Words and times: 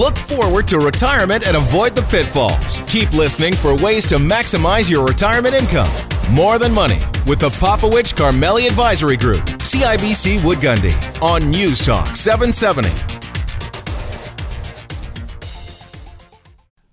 Look 0.00 0.16
forward 0.16 0.66
to 0.68 0.78
retirement 0.78 1.46
and 1.46 1.58
avoid 1.58 1.94
the 1.94 2.00
pitfalls. 2.00 2.80
Keep 2.86 3.12
listening 3.12 3.52
for 3.52 3.76
ways 3.76 4.06
to 4.06 4.14
maximize 4.14 4.88
your 4.88 5.04
retirement 5.06 5.54
income. 5.54 5.90
More 6.30 6.58
Than 6.58 6.72
Money 6.72 7.00
with 7.26 7.38
the 7.38 7.50
Popowich 7.50 8.14
Karmali 8.14 8.66
Advisory 8.66 9.18
Group, 9.18 9.40
CIBC 9.58 10.42
Wood 10.42 10.56
Gundy, 10.56 10.94
on 11.20 11.50
News 11.50 11.84
Talk 11.84 12.16
770. 12.16 12.88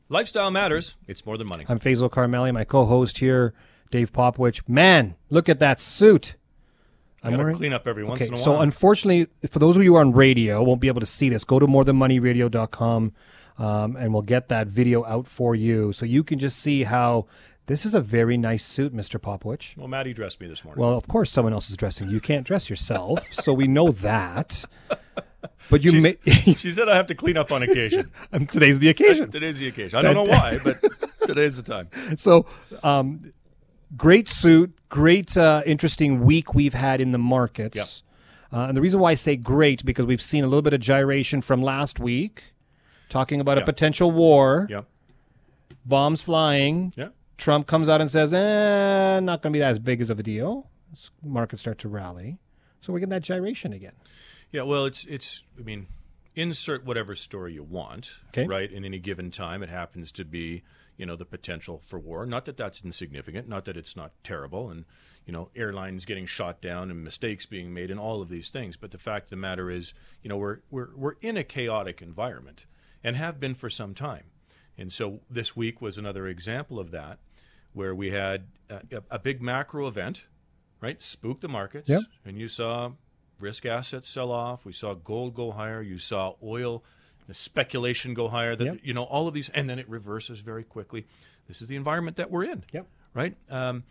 Lifestyle 0.09 0.51
matters. 0.51 0.97
It's 1.07 1.25
more 1.25 1.37
than 1.37 1.47
money. 1.47 1.63
I'm 1.69 1.79
Faisal 1.79 2.09
Karmali, 2.09 2.53
my 2.53 2.65
co-host 2.65 3.19
here, 3.19 3.53
Dave 3.89 4.11
Popowich. 4.11 4.67
Man, 4.67 5.15
look 5.29 5.47
at 5.47 5.59
that 5.59 5.79
suit. 5.79 6.35
I'm 7.23 7.35
going 7.35 7.51
to 7.51 7.57
clean 7.57 7.73
up 7.73 7.87
every 7.87 8.03
once 8.03 8.21
in 8.21 8.27
a 8.27 8.31
while. 8.31 8.37
So 8.39 8.59
unfortunately, 8.59 9.27
for 9.49 9.59
those 9.59 9.75
of 9.75 9.83
you 9.83 9.97
on 9.97 10.11
radio, 10.13 10.63
won't 10.63 10.81
be 10.81 10.87
able 10.87 11.01
to 11.01 11.07
see 11.07 11.29
this. 11.29 11.43
Go 11.43 11.59
to 11.59 11.67
morethanmoneyradio.com 11.67 13.13
um, 13.57 13.95
and 13.95 14.13
we'll 14.13 14.21
get 14.21 14.49
that 14.49 14.67
video 14.67 15.03
out 15.05 15.27
for 15.27 15.55
you, 15.55 15.91
so 15.93 16.05
you 16.05 16.23
can 16.23 16.37
just 16.37 16.59
see 16.59 16.83
how 16.83 17.25
this 17.65 17.85
is 17.85 17.93
a 17.93 18.01
very 18.01 18.37
nice 18.37 18.63
suit, 18.63 18.95
Mr. 18.95 19.19
Popowich. 19.19 19.75
Well, 19.75 19.87
Maddie 19.87 20.13
dressed 20.13 20.39
me 20.39 20.47
this 20.47 20.63
morning. 20.63 20.81
Well, 20.81 20.95
of 20.95 21.07
course, 21.07 21.31
someone 21.31 21.53
else 21.53 21.69
is 21.69 21.75
dressing 21.75 22.07
you. 22.07 22.13
You 22.13 22.21
can't 22.21 22.45
dress 22.45 22.69
yourself, 22.69 23.25
so 23.33 23.53
we 23.53 23.67
know 23.67 23.91
that. 23.91 24.63
But 25.69 25.83
you 25.83 26.01
may. 26.01 26.17
she 26.57 26.71
said 26.71 26.87
I 26.87 26.95
have 26.95 27.07
to 27.07 27.15
clean 27.15 27.37
up 27.37 27.51
on 27.51 27.63
occasion. 27.63 28.11
and 28.31 28.49
today's 28.51 28.79
the 28.79 28.89
occasion. 28.89 29.31
today's 29.31 29.59
the 29.59 29.67
occasion. 29.67 29.97
I 29.97 30.01
don't 30.01 30.13
know 30.13 30.23
why, 30.23 30.59
but 30.63 30.83
today's 31.25 31.57
the 31.57 31.63
time. 31.63 31.89
So, 32.17 32.45
um, 32.83 33.33
great 33.95 34.29
suit, 34.29 34.73
great, 34.89 35.37
uh, 35.37 35.61
interesting 35.65 36.21
week 36.23 36.53
we've 36.53 36.73
had 36.73 36.99
in 37.01 37.11
the 37.11 37.17
markets. 37.17 38.03
Yep. 38.51 38.59
Uh, 38.59 38.67
and 38.67 38.77
the 38.77 38.81
reason 38.81 38.99
why 38.99 39.11
I 39.11 39.13
say 39.15 39.35
great 39.35 39.83
because 39.85 40.05
we've 40.05 40.21
seen 40.21 40.43
a 40.43 40.47
little 40.47 40.61
bit 40.61 40.73
of 40.73 40.79
gyration 40.79 41.41
from 41.41 41.61
last 41.61 41.99
week, 41.99 42.43
talking 43.09 43.39
about 43.41 43.57
Yep. 43.57 43.63
a 43.63 43.65
potential 43.65 44.11
war, 44.11 44.67
Yep. 44.69 44.85
bombs 45.85 46.21
flying. 46.21 46.93
Yep. 46.95 47.13
Trump 47.37 47.67
comes 47.67 47.87
out 47.87 48.01
and 48.01 48.09
says, 48.09 48.33
"Eh, 48.33 49.19
not 49.19 49.41
going 49.41 49.51
to 49.53 49.57
be 49.57 49.59
that 49.59 49.71
as 49.71 49.79
big 49.79 50.01
as 50.01 50.09
of 50.09 50.17
a 50.19 50.23
deal." 50.23 50.69
Markets 51.23 51.61
start 51.61 51.77
to 51.79 51.89
rally, 51.89 52.39
so 52.81 52.91
we're 52.91 52.99
getting 52.99 53.11
that 53.11 53.21
gyration 53.21 53.73
again. 53.73 53.93
Yeah, 54.51 54.63
well, 54.63 54.85
it's 54.85 55.03
it's. 55.05 55.43
I 55.59 55.63
mean, 55.63 55.87
insert 56.37 56.85
whatever 56.85 57.15
story 57.15 57.53
you 57.53 57.63
want, 57.63 58.11
Okay. 58.29 58.45
right? 58.47 58.71
In 58.71 58.85
any 58.85 58.99
given 58.99 59.31
time, 59.31 59.63
it 59.63 59.69
happens 59.69 60.11
to 60.13 60.23
be, 60.23 60.63
you 60.95 61.05
know, 61.05 61.15
the 61.15 61.25
potential 61.25 61.79
for 61.79 61.99
war. 61.99 62.25
Not 62.25 62.45
that 62.45 62.55
that's 62.57 62.81
insignificant. 62.83 63.49
Not 63.49 63.65
that 63.65 63.75
it's 63.75 63.95
not 63.95 64.11
terrible, 64.23 64.69
and 64.69 64.85
you 65.25 65.33
know, 65.33 65.49
airlines 65.55 66.05
getting 66.05 66.25
shot 66.25 66.61
down 66.61 66.89
and 66.89 67.03
mistakes 67.03 67.45
being 67.45 67.73
made, 67.73 67.91
and 67.91 67.99
all 67.99 68.21
of 68.21 68.29
these 68.29 68.49
things. 68.49 68.77
But 68.77 68.91
the 68.91 68.97
fact 68.97 69.25
of 69.25 69.29
the 69.31 69.35
matter 69.35 69.69
is, 69.69 69.93
you 70.21 70.29
know, 70.29 70.37
we're 70.37 70.59
we're 70.69 70.95
we're 70.95 71.15
in 71.21 71.35
a 71.37 71.43
chaotic 71.43 72.01
environment, 72.01 72.65
and 73.03 73.15
have 73.15 73.39
been 73.39 73.55
for 73.55 73.69
some 73.69 73.93
time. 73.93 74.25
And 74.77 74.93
so 74.93 75.21
this 75.29 75.55
week 75.55 75.81
was 75.81 75.97
another 75.97 76.27
example 76.27 76.79
of 76.79 76.91
that, 76.91 77.17
where 77.73 77.95
we 77.95 78.11
had 78.11 78.47
a, 78.69 79.01
a 79.09 79.17
big 79.19 79.41
macro 79.41 79.87
event, 79.87 80.25
right? 80.81 81.01
Spooked 81.01 81.41
the 81.41 81.47
markets, 81.47 81.89
Yep. 81.89 82.03
and 82.25 82.37
you 82.37 82.47
saw 82.47 82.91
risk 83.39 83.65
assets 83.65 84.09
sell 84.09 84.31
off. 84.31 84.65
We 84.65 84.73
saw 84.73 84.93
gold 84.93 85.35
go 85.35 85.51
higher. 85.51 85.81
You 85.81 85.99
saw 85.99 86.35
oil, 86.43 86.83
the 87.27 87.33
speculation 87.33 88.13
go 88.13 88.27
higher. 88.27 88.55
That 88.55 88.65
Yep. 88.65 88.79
you 88.83 88.93
know 88.93 89.03
all 89.03 89.27
of 89.27 89.33
these, 89.33 89.49
and 89.49 89.69
then 89.69 89.79
it 89.79 89.87
reverses 89.89 90.39
very 90.39 90.63
quickly. 90.63 91.05
This 91.47 91.61
is 91.61 91.67
the 91.67 91.75
environment 91.75 92.17
that 92.17 92.29
we're 92.31 92.43
in. 92.45 92.63
Yep. 92.71 92.87
Right. 93.13 93.35
Um, 93.49 93.83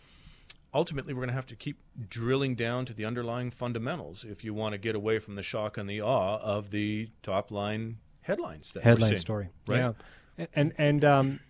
ultimately, 0.75 1.15
we're 1.15 1.21
going 1.21 1.29
to 1.29 1.35
have 1.35 1.47
to 1.47 1.57
keep 1.57 1.79
drilling 2.09 2.55
down 2.55 2.85
to 2.87 2.93
the 2.93 3.05
underlying 3.05 3.51
fundamentals 3.51 4.25
if 4.25 4.45
you 4.45 4.55
want 4.55 4.73
to 4.73 4.79
get 4.79 4.95
away 4.95 5.19
from 5.19 5.35
the 5.35 5.43
shock 5.43 5.77
and 5.79 5.89
the 5.89 6.01
awe 6.03 6.39
of 6.39 6.71
the 6.71 7.09
top 7.23 7.51
line 7.51 7.99
headlines. 8.21 8.73
That 8.73 8.83
headline 8.83 9.11
seeing, 9.11 9.21
story. 9.21 9.49
Right. 9.67 9.79
Yeah, 9.79 9.93
and 10.39 10.49
and, 10.55 10.73
and 10.79 11.05
um, 11.05 11.41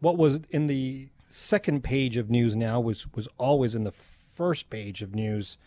what 0.00 0.16
was 0.16 0.40
in 0.50 0.66
the 0.68 1.08
second 1.28 1.84
page 1.84 2.16
of 2.16 2.30
news 2.30 2.56
now 2.56 2.80
was 2.80 3.06
was 3.14 3.28
always 3.38 3.74
in 3.74 3.84
the 3.84 3.92
first 3.92 4.70
page 4.70 5.02
of 5.02 5.14
news 5.14 5.58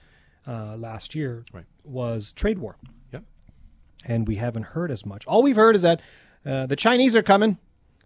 uh, 0.48 0.76
last 0.78 1.16
year. 1.16 1.46
Right. 1.54 1.66
Was 1.84 2.34
trade 2.34 2.60
war. 2.60 2.78
Yep. 3.12 3.24
And 4.06 4.28
we 4.28 4.36
haven't 4.36 4.64
heard 4.64 4.92
as 4.92 5.06
much. 5.06 5.26
All 5.26 5.44
we've 5.44 5.56
heard 5.56 5.76
is 5.76 5.82
that 5.82 6.02
uh, 6.46 6.66
the 6.66 6.76
Chinese 6.76 7.16
are 7.16 7.24
coming. 7.24 7.58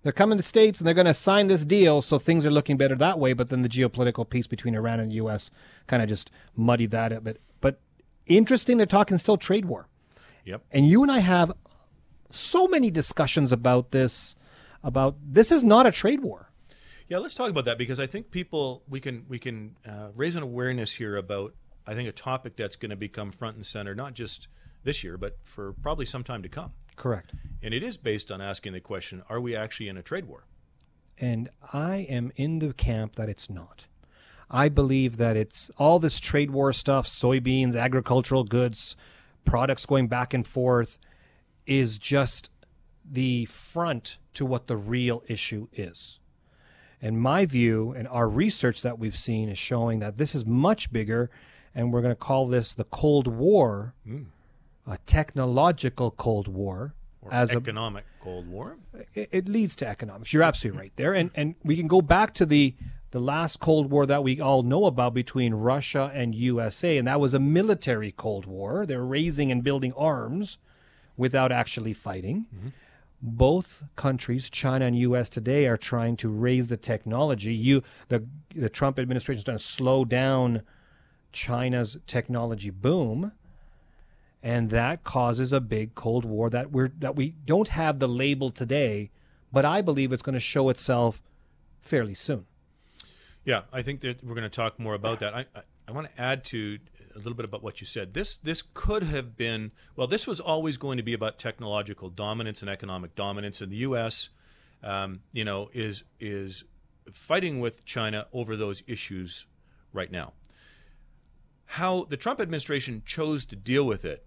They're 0.03 0.11
coming 0.11 0.37
to 0.37 0.43
the 0.43 0.47
states 0.47 0.79
and 0.79 0.85
they're 0.85 0.93
going 0.93 1.07
to 1.07 1.15
sign 1.15 1.47
this 1.47 1.65
deal, 1.65 2.01
so 2.01 2.19
things 2.19 2.45
are 2.45 2.51
looking 2.51 2.77
better 2.77 2.95
that 2.95 3.17
way. 3.17 3.33
But 3.33 3.49
then 3.49 3.63
the 3.63 3.69
geopolitical 3.69 4.29
piece 4.29 4.45
between 4.45 4.75
Iran 4.75 4.99
and 4.99 5.09
the 5.09 5.15
U.S. 5.15 5.49
kind 5.87 6.03
of 6.03 6.09
just 6.09 6.29
muddied 6.55 6.91
that 6.91 7.11
a 7.11 7.19
bit. 7.19 7.41
But 7.59 7.79
interesting, 8.27 8.77
they're 8.77 8.85
talking 8.85 9.17
still 9.17 9.37
trade 9.37 9.65
war. 9.65 9.87
Yep. 10.45 10.63
And 10.71 10.87
you 10.87 11.01
and 11.01 11.11
I 11.11 11.19
have 11.19 11.53
so 12.29 12.67
many 12.67 12.91
discussions 12.91 13.51
about 13.51 13.91
this. 13.91 14.35
About 14.83 15.15
this 15.25 15.51
is 15.51 15.63
not 15.63 15.87
a 15.87 15.91
trade 15.91 16.19
war. 16.21 16.51
Yeah, 17.07 17.17
let's 17.17 17.33
talk 17.33 17.49
about 17.49 17.65
that 17.65 17.79
because 17.79 17.99
I 17.99 18.05
think 18.05 18.29
people 18.29 18.83
we 18.87 18.99
can 18.99 19.25
we 19.27 19.39
can 19.39 19.75
uh, 19.87 20.09
raise 20.15 20.35
an 20.35 20.43
awareness 20.43 20.91
here 20.91 21.17
about 21.17 21.55
I 21.87 21.93
think 21.93 22.09
a 22.09 22.11
topic 22.11 22.55
that's 22.55 22.75
going 22.75 22.89
to 22.89 22.95
become 22.95 23.31
front 23.31 23.55
and 23.55 23.65
center 23.65 23.95
not 23.95 24.13
just 24.13 24.47
this 24.83 25.03
year 25.03 25.17
but 25.17 25.37
for 25.43 25.73
probably 25.73 26.05
some 26.05 26.23
time 26.23 26.43
to 26.43 26.49
come. 26.49 26.71
Correct. 26.95 27.33
And 27.61 27.73
it 27.73 27.83
is 27.83 27.97
based 27.97 28.31
on 28.31 28.41
asking 28.41 28.73
the 28.73 28.79
question: 28.79 29.21
Are 29.29 29.41
we 29.41 29.55
actually 29.55 29.89
in 29.89 29.97
a 29.97 30.03
trade 30.03 30.25
war? 30.25 30.45
And 31.17 31.49
I 31.73 31.97
am 32.09 32.31
in 32.35 32.59
the 32.59 32.73
camp 32.73 33.15
that 33.15 33.29
it's 33.29 33.49
not. 33.49 33.85
I 34.49 34.69
believe 34.69 35.17
that 35.17 35.37
it's 35.37 35.71
all 35.77 35.99
this 35.99 36.19
trade 36.19 36.51
war 36.51 36.71
stuff, 36.73 37.07
soybeans, 37.07 37.75
agricultural 37.75 38.43
goods, 38.43 38.95
products 39.43 39.85
going 39.85 40.07
back 40.07 40.33
and 40.33 40.45
forth, 40.45 40.99
is 41.65 41.97
just 41.97 42.49
the 43.09 43.45
front 43.45 44.17
to 44.33 44.45
what 44.45 44.67
the 44.67 44.77
real 44.77 45.23
issue 45.27 45.67
is. 45.73 46.19
And 47.01 47.19
my 47.19 47.45
view 47.45 47.91
and 47.91 48.07
our 48.07 48.27
research 48.27 48.81
that 48.81 48.99
we've 48.99 49.17
seen 49.17 49.49
is 49.49 49.57
showing 49.57 49.99
that 49.99 50.17
this 50.17 50.35
is 50.35 50.45
much 50.45 50.91
bigger, 50.91 51.29
and 51.75 51.91
we're 51.91 52.01
going 52.01 52.13
to 52.13 52.15
call 52.15 52.47
this 52.47 52.73
the 52.73 52.85
Cold 52.85 53.27
War, 53.27 53.93
hmm. 54.05 54.23
a 54.87 54.97
technological 55.05 56.11
Cold 56.11 56.47
War. 56.47 56.95
Or 57.21 57.33
as 57.33 57.53
a 57.53 57.57
economic 57.57 58.05
Cold 58.21 58.47
War? 58.47 58.77
it, 59.13 59.29
it 59.31 59.49
leads 59.49 59.75
to 59.77 59.87
economics. 59.87 60.31
You're 60.31 60.43
absolutely 60.43 60.79
right 60.79 60.93
there, 60.95 61.13
and 61.13 61.31
and 61.35 61.55
we 61.63 61.75
can 61.75 61.87
go 61.87 62.01
back 62.01 62.33
to 62.35 62.45
the 62.45 62.75
the 63.11 63.19
last 63.19 63.59
Cold 63.59 63.91
War 63.91 64.05
that 64.05 64.23
we 64.23 64.39
all 64.39 64.63
know 64.63 64.85
about 64.85 65.13
between 65.13 65.53
Russia 65.53 66.11
and 66.13 66.33
USA, 66.35 66.97
and 66.97 67.07
that 67.07 67.19
was 67.19 67.33
a 67.33 67.39
military 67.39 68.11
Cold 68.11 68.45
War. 68.45 68.85
They're 68.85 69.05
raising 69.05 69.51
and 69.51 69.63
building 69.63 69.93
arms 69.93 70.57
without 71.17 71.51
actually 71.51 71.93
fighting. 71.93 72.45
Mm-hmm. 72.55 72.67
Both 73.21 73.83
countries, 73.95 74.49
China 74.49 74.85
and 74.85 74.99
U.S. 74.99 75.29
today, 75.29 75.65
are 75.65 75.77
trying 75.77 76.15
to 76.17 76.29
raise 76.29 76.67
the 76.67 76.77
technology. 76.77 77.53
You, 77.53 77.83
the 78.09 78.23
the 78.53 78.69
Trump 78.69 78.99
administration 78.99 79.39
is 79.39 79.43
trying 79.43 79.57
to 79.57 79.63
slow 79.63 80.05
down 80.05 80.61
China's 81.35 81.97
technology 82.07 82.71
boom 82.71 83.31
and 84.41 84.69
that 84.71 85.03
causes 85.03 85.53
a 85.53 85.59
big 85.59 85.93
cold 85.95 86.25
war 86.25 86.49
that 86.49 86.71
we're 86.71 86.91
that 86.99 87.15
we 87.15 87.35
don't 87.45 87.67
have 87.67 87.99
the 87.99 88.07
label 88.07 88.49
today 88.49 89.11
but 89.51 89.65
i 89.65 89.81
believe 89.81 90.11
it's 90.11 90.23
going 90.23 90.33
to 90.33 90.39
show 90.39 90.69
itself 90.69 91.21
fairly 91.81 92.15
soon 92.15 92.45
Yeah, 93.45 93.61
I 93.71 93.83
think 93.83 94.01
that 94.01 94.23
we're 94.23 94.33
going 94.33 94.43
to 94.43 94.49
talk 94.49 94.79
more 94.79 94.95
about 94.95 95.19
that. 95.19 95.35
I, 95.35 95.45
I, 95.55 95.61
I 95.87 95.91
want 95.91 96.07
to 96.07 96.21
add 96.21 96.43
to 96.45 96.79
a 97.13 97.17
little 97.19 97.35
bit 97.35 97.45
about 97.45 97.61
what 97.61 97.79
you 97.79 97.85
said. 97.85 98.13
This 98.13 98.37
this 98.37 98.63
could 98.73 99.03
have 99.03 99.37
been 99.37 99.71
well. 99.95 100.07
This 100.07 100.25
was 100.25 100.39
always 100.39 100.77
going 100.77 100.97
to 100.97 101.03
be 101.03 101.13
about 101.13 101.37
technological 101.37 102.09
dominance 102.09 102.61
and 102.61 102.69
economic 102.69 103.15
dominance, 103.15 103.61
in 103.61 103.69
the 103.69 103.77
U.S. 103.77 104.29
Um, 104.83 105.21
you 105.31 105.45
know 105.45 105.69
is 105.73 106.03
is 106.19 106.63
fighting 107.13 107.59
with 107.59 107.85
China 107.85 108.25
over 108.33 108.57
those 108.57 108.81
issues 108.87 109.45
right 109.93 110.11
now. 110.11 110.33
How 111.65 112.05
the 112.09 112.17
Trump 112.17 112.39
administration 112.39 113.01
chose 113.05 113.45
to 113.45 113.55
deal 113.55 113.85
with 113.85 114.05
it, 114.05 114.23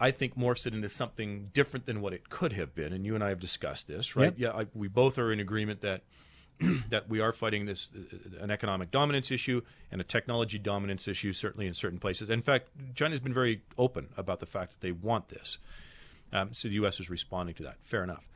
I 0.00 0.10
think 0.10 0.36
morphs 0.36 0.66
it 0.66 0.74
into 0.74 0.88
something 0.88 1.50
different 1.52 1.86
than 1.86 2.00
what 2.00 2.12
it 2.12 2.28
could 2.28 2.54
have 2.54 2.74
been. 2.74 2.92
And 2.92 3.06
you 3.06 3.14
and 3.14 3.22
I 3.22 3.28
have 3.28 3.38
discussed 3.38 3.86
this, 3.86 4.16
right? 4.16 4.34
Yep. 4.36 4.54
Yeah, 4.54 4.60
I, 4.60 4.66
we 4.74 4.88
both 4.88 5.18
are 5.18 5.32
in 5.32 5.38
agreement 5.38 5.80
that 5.82 6.02
that 6.90 7.08
we 7.08 7.20
are 7.20 7.32
fighting 7.32 7.66
this 7.66 7.90
uh, 7.94 8.42
an 8.42 8.50
economic 8.50 8.90
dominance 8.90 9.30
issue 9.30 9.62
and 9.90 10.00
a 10.00 10.04
technology 10.04 10.58
dominance 10.58 11.08
issue, 11.08 11.32
certainly 11.32 11.66
in 11.66 11.74
certain 11.74 11.98
places. 11.98 12.30
In 12.30 12.42
fact, 12.42 12.68
China's 12.94 13.20
been 13.20 13.34
very 13.34 13.62
open 13.78 14.08
about 14.16 14.40
the 14.40 14.46
fact 14.46 14.72
that 14.72 14.80
they 14.80 14.92
want 14.92 15.28
this. 15.28 15.58
Um, 16.32 16.52
so 16.52 16.68
the 16.68 16.74
U.S. 16.74 16.98
is 16.98 17.10
responding 17.10 17.54
to 17.56 17.62
that. 17.64 17.76
Fair 17.82 18.02
enough. 18.02 18.28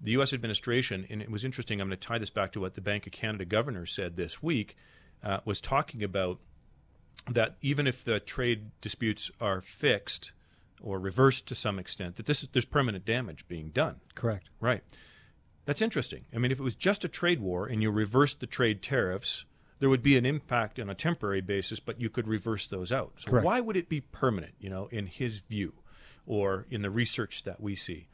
The 0.00 0.12
U.S. 0.12 0.32
administration, 0.32 1.06
and 1.10 1.22
it 1.22 1.30
was 1.30 1.44
interesting. 1.44 1.80
I'm 1.80 1.88
going 1.88 1.98
to 1.98 2.06
tie 2.06 2.18
this 2.18 2.30
back 2.30 2.52
to 2.52 2.60
what 2.60 2.74
the 2.74 2.80
Bank 2.80 3.06
of 3.06 3.12
Canada 3.12 3.44
governor 3.44 3.86
said 3.86 4.16
this 4.16 4.42
week, 4.42 4.76
uh, 5.22 5.40
was 5.44 5.60
talking 5.60 6.02
about 6.02 6.40
that 7.30 7.56
even 7.60 7.86
if 7.86 8.04
the 8.04 8.20
trade 8.20 8.70
disputes 8.80 9.30
are 9.40 9.60
fixed 9.60 10.32
or 10.80 10.98
reversed 10.98 11.46
to 11.46 11.54
some 11.54 11.78
extent, 11.78 12.16
that 12.16 12.26
this 12.26 12.42
is, 12.42 12.48
there's 12.52 12.64
permanent 12.64 13.04
damage 13.04 13.46
being 13.48 13.70
done. 13.70 13.96
correct 14.14 14.48
Right. 14.60 14.82
That's 15.64 15.80
interesting. 15.80 16.24
I 16.34 16.38
mean, 16.38 16.50
if 16.50 16.58
it 16.58 16.62
was 16.64 16.74
just 16.74 17.04
a 17.04 17.08
trade 17.08 17.40
war 17.40 17.66
and 17.66 17.82
you 17.82 17.90
reversed 17.90 18.40
the 18.40 18.48
trade 18.48 18.82
tariffs, 18.82 19.44
there 19.78 19.88
would 19.88 20.02
be 20.02 20.16
an 20.16 20.26
impact 20.26 20.80
on 20.80 20.90
a 20.90 20.94
temporary 20.94 21.40
basis, 21.40 21.78
but 21.78 22.00
you 22.00 22.10
could 22.10 22.26
reverse 22.26 22.66
those 22.66 22.90
out. 22.90 23.12
So 23.18 23.30
Correct. 23.30 23.46
why 23.46 23.60
would 23.60 23.76
it 23.76 23.88
be 23.88 24.00
permanent, 24.00 24.54
you 24.58 24.70
know, 24.70 24.88
in 24.90 25.06
his 25.06 25.40
view 25.40 25.72
or 26.26 26.66
in 26.70 26.82
the 26.82 26.90
research 26.90 27.44
that 27.44 27.60
we 27.60 27.76
see? 27.76 28.08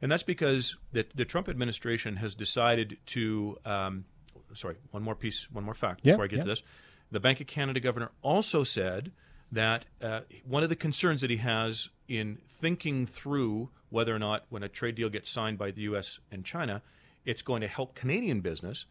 And 0.00 0.10
that's 0.10 0.22
because 0.22 0.76
the, 0.92 1.06
the 1.14 1.24
Trump 1.24 1.48
administration 1.48 2.16
has 2.16 2.34
decided 2.34 2.98
to. 3.06 3.58
Um, 3.64 4.04
sorry, 4.54 4.76
one 4.90 5.02
more 5.02 5.14
piece, 5.14 5.50
one 5.50 5.64
more 5.64 5.74
fact 5.74 6.00
Yeah, 6.02 6.14
before 6.14 6.24
I 6.24 6.28
get 6.28 6.36
yeah. 6.36 6.42
to 6.42 6.48
this. 6.48 6.62
The 7.10 7.20
Bank 7.20 7.40
of 7.40 7.46
Canada 7.46 7.80
governor 7.80 8.10
also 8.22 8.64
said 8.64 9.12
that 9.52 9.84
uh, 10.02 10.20
one 10.44 10.62
of 10.62 10.68
the 10.68 10.76
concerns 10.76 11.20
that 11.20 11.30
he 11.30 11.36
has 11.36 11.88
in 12.08 12.38
thinking 12.48 13.06
through 13.06 13.70
whether 13.90 14.14
or 14.14 14.18
not, 14.18 14.44
when 14.48 14.62
a 14.62 14.68
trade 14.68 14.96
deal 14.96 15.08
gets 15.08 15.30
signed 15.30 15.56
by 15.58 15.70
the 15.70 15.82
U.S. 15.82 16.18
and 16.32 16.44
China, 16.44 16.82
it's 17.24 17.42
going 17.42 17.60
to 17.60 17.68
help 17.68 17.94
Canadian 17.94 18.40
business, 18.40 18.86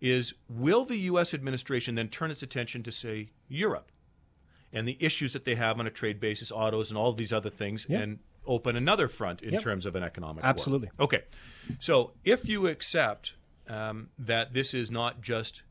is 0.00 0.34
will 0.48 0.84
the 0.84 0.98
U.S. 0.98 1.32
administration 1.32 1.94
then 1.94 2.08
turn 2.08 2.30
its 2.30 2.42
attention 2.42 2.82
to, 2.82 2.92
say, 2.92 3.30
Europe 3.48 3.90
and 4.72 4.86
the 4.86 4.98
issues 5.00 5.32
that 5.32 5.44
they 5.44 5.54
have 5.54 5.78
on 5.80 5.86
a 5.86 5.90
trade 5.90 6.20
basis, 6.20 6.50
autos, 6.52 6.90
and 6.90 6.98
all 6.98 7.08
of 7.08 7.16
these 7.16 7.32
other 7.32 7.48
things, 7.50 7.86
Yep. 7.88 8.02
and 8.02 8.18
open 8.46 8.76
another 8.76 9.08
front 9.08 9.40
in 9.40 9.54
Yep. 9.54 9.62
terms 9.62 9.86
of 9.86 9.96
an 9.96 10.02
economic 10.02 10.42
war? 10.42 10.50
Absolutely. 10.50 10.90
Okay. 11.00 11.22
So 11.78 12.12
if 12.24 12.46
you 12.48 12.66
accept 12.66 13.32
um, 13.68 14.10
that 14.18 14.52
this 14.52 14.74
is 14.74 14.90
not 14.90 15.22
just 15.22 15.62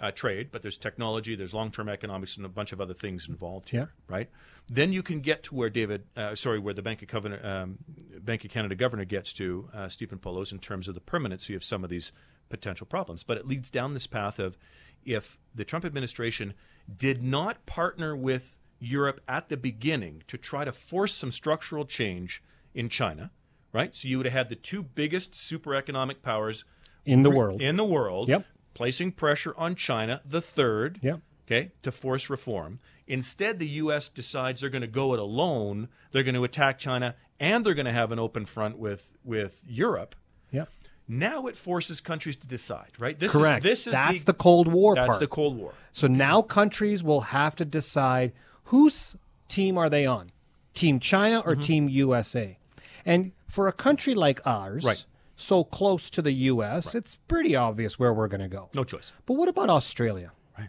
uh, 0.00 0.10
trade, 0.10 0.48
but 0.52 0.62
there's 0.62 0.76
technology, 0.76 1.34
there's 1.34 1.54
long-term 1.54 1.88
economics, 1.88 2.36
and 2.36 2.46
a 2.46 2.48
bunch 2.48 2.72
of 2.72 2.80
other 2.80 2.94
things 2.94 3.28
involved 3.28 3.68
here, 3.68 3.92
right? 4.08 4.28
Then 4.68 4.92
you 4.92 5.02
can 5.02 5.20
get 5.20 5.42
to 5.44 5.54
where 5.54 5.70
David, 5.70 6.04
uh, 6.16 6.34
sorry, 6.34 6.58
where 6.58 6.74
the 6.74 6.82
Bank 6.82 7.02
of, 7.02 7.08
Covenant, 7.08 7.44
um, 7.44 7.78
Bank 8.20 8.44
of 8.44 8.50
Canada 8.50 8.74
governor 8.74 9.04
gets 9.04 9.32
to, 9.34 9.68
uh, 9.74 9.88
Stephen 9.88 10.18
Poloz, 10.18 10.52
in 10.52 10.58
terms 10.58 10.88
of 10.88 10.94
the 10.94 11.00
permanency 11.00 11.54
of 11.54 11.64
some 11.64 11.82
of 11.84 11.90
these 11.90 12.12
potential 12.48 12.86
problems. 12.86 13.24
But 13.24 13.38
it 13.38 13.46
leads 13.46 13.70
down 13.70 13.94
this 13.94 14.06
path 14.06 14.38
of 14.38 14.56
if 15.04 15.38
the 15.54 15.64
Trump 15.64 15.84
administration 15.84 16.54
did 16.96 17.22
not 17.22 17.64
partner 17.66 18.16
with 18.16 18.56
Europe 18.80 19.20
at 19.26 19.48
the 19.48 19.56
beginning 19.56 20.22
to 20.28 20.38
try 20.38 20.64
to 20.64 20.72
force 20.72 21.14
some 21.14 21.32
structural 21.32 21.84
change 21.84 22.42
in 22.74 22.88
China, 22.88 23.30
right? 23.72 23.94
So 23.96 24.06
you 24.08 24.18
would 24.18 24.26
have 24.26 24.32
had 24.32 24.48
the 24.48 24.54
two 24.54 24.82
biggest 24.82 25.34
super 25.34 25.74
economic 25.74 26.22
powers 26.22 26.64
In 27.04 27.22
the 27.22 27.30
world. 27.30 27.60
in 27.60 27.76
the 27.76 27.84
world, 27.84 28.28
Yep. 28.28 28.44
Placing 28.74 29.12
pressure 29.12 29.54
on 29.56 29.74
China, 29.74 30.20
the 30.24 30.40
third, 30.40 30.98
Yep. 31.02 31.20
okay, 31.46 31.70
to 31.82 31.90
force 31.92 32.28
reform. 32.30 32.78
Instead, 33.06 33.58
the 33.58 33.66
U.S. 33.82 34.08
decides 34.08 34.60
they're 34.60 34.70
going 34.70 34.82
to 34.82 34.86
go 34.86 35.14
it 35.14 35.18
alone. 35.18 35.88
They're 36.12 36.22
going 36.22 36.34
to 36.34 36.44
attack 36.44 36.78
China, 36.78 37.14
and 37.40 37.64
they're 37.64 37.74
going 37.74 37.86
to 37.86 37.92
have 37.92 38.12
an 38.12 38.18
open 38.18 38.44
front 38.46 38.78
with 38.78 39.08
with 39.24 39.60
Europe. 39.66 40.14
Yeah. 40.50 40.66
Now 41.10 41.46
it 41.46 41.56
forces 41.56 42.00
countries 42.00 42.36
to 42.36 42.46
decide, 42.46 42.90
right? 42.98 43.18
This 43.18 43.32
Correct. 43.32 43.64
Is, 43.64 43.70
this 43.70 43.86
is 43.86 43.92
That's 43.92 44.18
the, 44.24 44.32
the 44.32 44.38
Cold 44.38 44.68
War 44.68 44.94
that's 44.94 45.06
part. 45.08 45.20
the 45.20 45.26
Cold 45.26 45.56
War. 45.56 45.72
So 45.92 46.06
now 46.06 46.42
countries 46.42 47.02
will 47.02 47.22
have 47.22 47.56
to 47.56 47.64
decide 47.64 48.32
whose 48.64 49.16
team 49.48 49.78
are 49.78 49.88
they 49.88 50.04
on? 50.04 50.30
Team 50.74 51.00
China 51.00 51.40
Mm-hmm. 51.40 51.48
or 51.50 51.56
Team 51.56 51.88
USA? 51.88 52.58
And 53.06 53.32
for 53.48 53.68
a 53.68 53.72
country 53.72 54.14
like 54.14 54.46
ours, 54.46 54.84
Right. 54.84 55.02
So 55.38 55.64
close 55.64 56.10
to 56.10 56.20
the 56.20 56.32
US, 56.32 56.94
it's 56.94 57.14
pretty 57.14 57.56
obvious 57.56 57.98
where 57.98 58.12
we're 58.12 58.28
going 58.28 58.40
to 58.40 58.48
go. 58.48 58.68
No 58.74 58.84
choice. 58.84 59.12
But 59.24 59.34
what 59.34 59.48
about 59.48 59.70
Australia? 59.70 60.32
Right. 60.58 60.68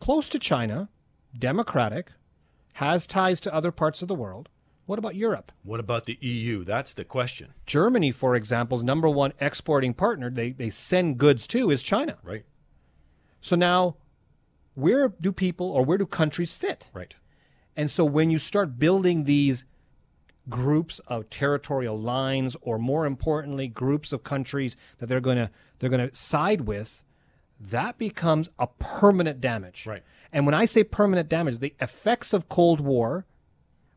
Close 0.00 0.28
to 0.30 0.38
China, 0.38 0.88
democratic, 1.36 2.12
has 2.74 3.06
ties 3.06 3.40
to 3.40 3.54
other 3.54 3.72
parts 3.72 4.02
of 4.02 4.08
the 4.08 4.14
world. 4.14 4.48
What 4.86 4.98
about 4.98 5.14
Europe? 5.14 5.52
What 5.62 5.80
about 5.80 6.06
the 6.06 6.18
EU? 6.20 6.64
That's 6.64 6.92
the 6.92 7.04
question, 7.04 7.54
Germany, 7.66 8.10
for 8.10 8.34
example's 8.34 8.82
number 8.82 9.08
one 9.08 9.32
exporting 9.40 9.94
partner 9.94 10.28
they, 10.28 10.50
they 10.52 10.70
send 10.70 11.18
goods 11.18 11.46
to 11.48 11.70
is 11.70 11.82
China. 11.82 12.18
right? 12.22 12.44
So 13.40 13.56
now, 13.56 13.96
where 14.74 15.08
do 15.20 15.32
people 15.32 15.70
or 15.70 15.84
where 15.84 15.98
do 15.98 16.06
countries 16.06 16.52
fit? 16.52 16.88
Right. 16.92 17.14
And 17.76 17.90
so 17.90 18.04
when 18.04 18.30
you 18.30 18.38
start 18.38 18.78
building 18.78 19.24
these 19.24 19.64
groups 20.48 20.98
of 21.06 21.28
territorial 21.30 21.98
lines 21.98 22.56
or 22.62 22.78
more 22.78 23.06
importantly 23.06 23.68
groups 23.68 24.12
of 24.12 24.24
countries 24.24 24.76
that 24.98 25.06
they're 25.06 25.20
going 25.20 25.36
to 25.36 25.50
they're 25.78 25.90
going 25.90 26.08
to 26.08 26.14
side 26.16 26.62
with 26.62 27.04
that 27.60 27.96
becomes 27.98 28.48
a 28.58 28.66
permanent 28.80 29.40
damage. 29.40 29.86
Right. 29.86 30.02
And 30.32 30.44
when 30.46 30.54
I 30.54 30.64
say 30.64 30.82
permanent 30.84 31.28
damage 31.28 31.58
the 31.58 31.74
effects 31.80 32.32
of 32.32 32.48
Cold 32.48 32.80
War 32.80 33.24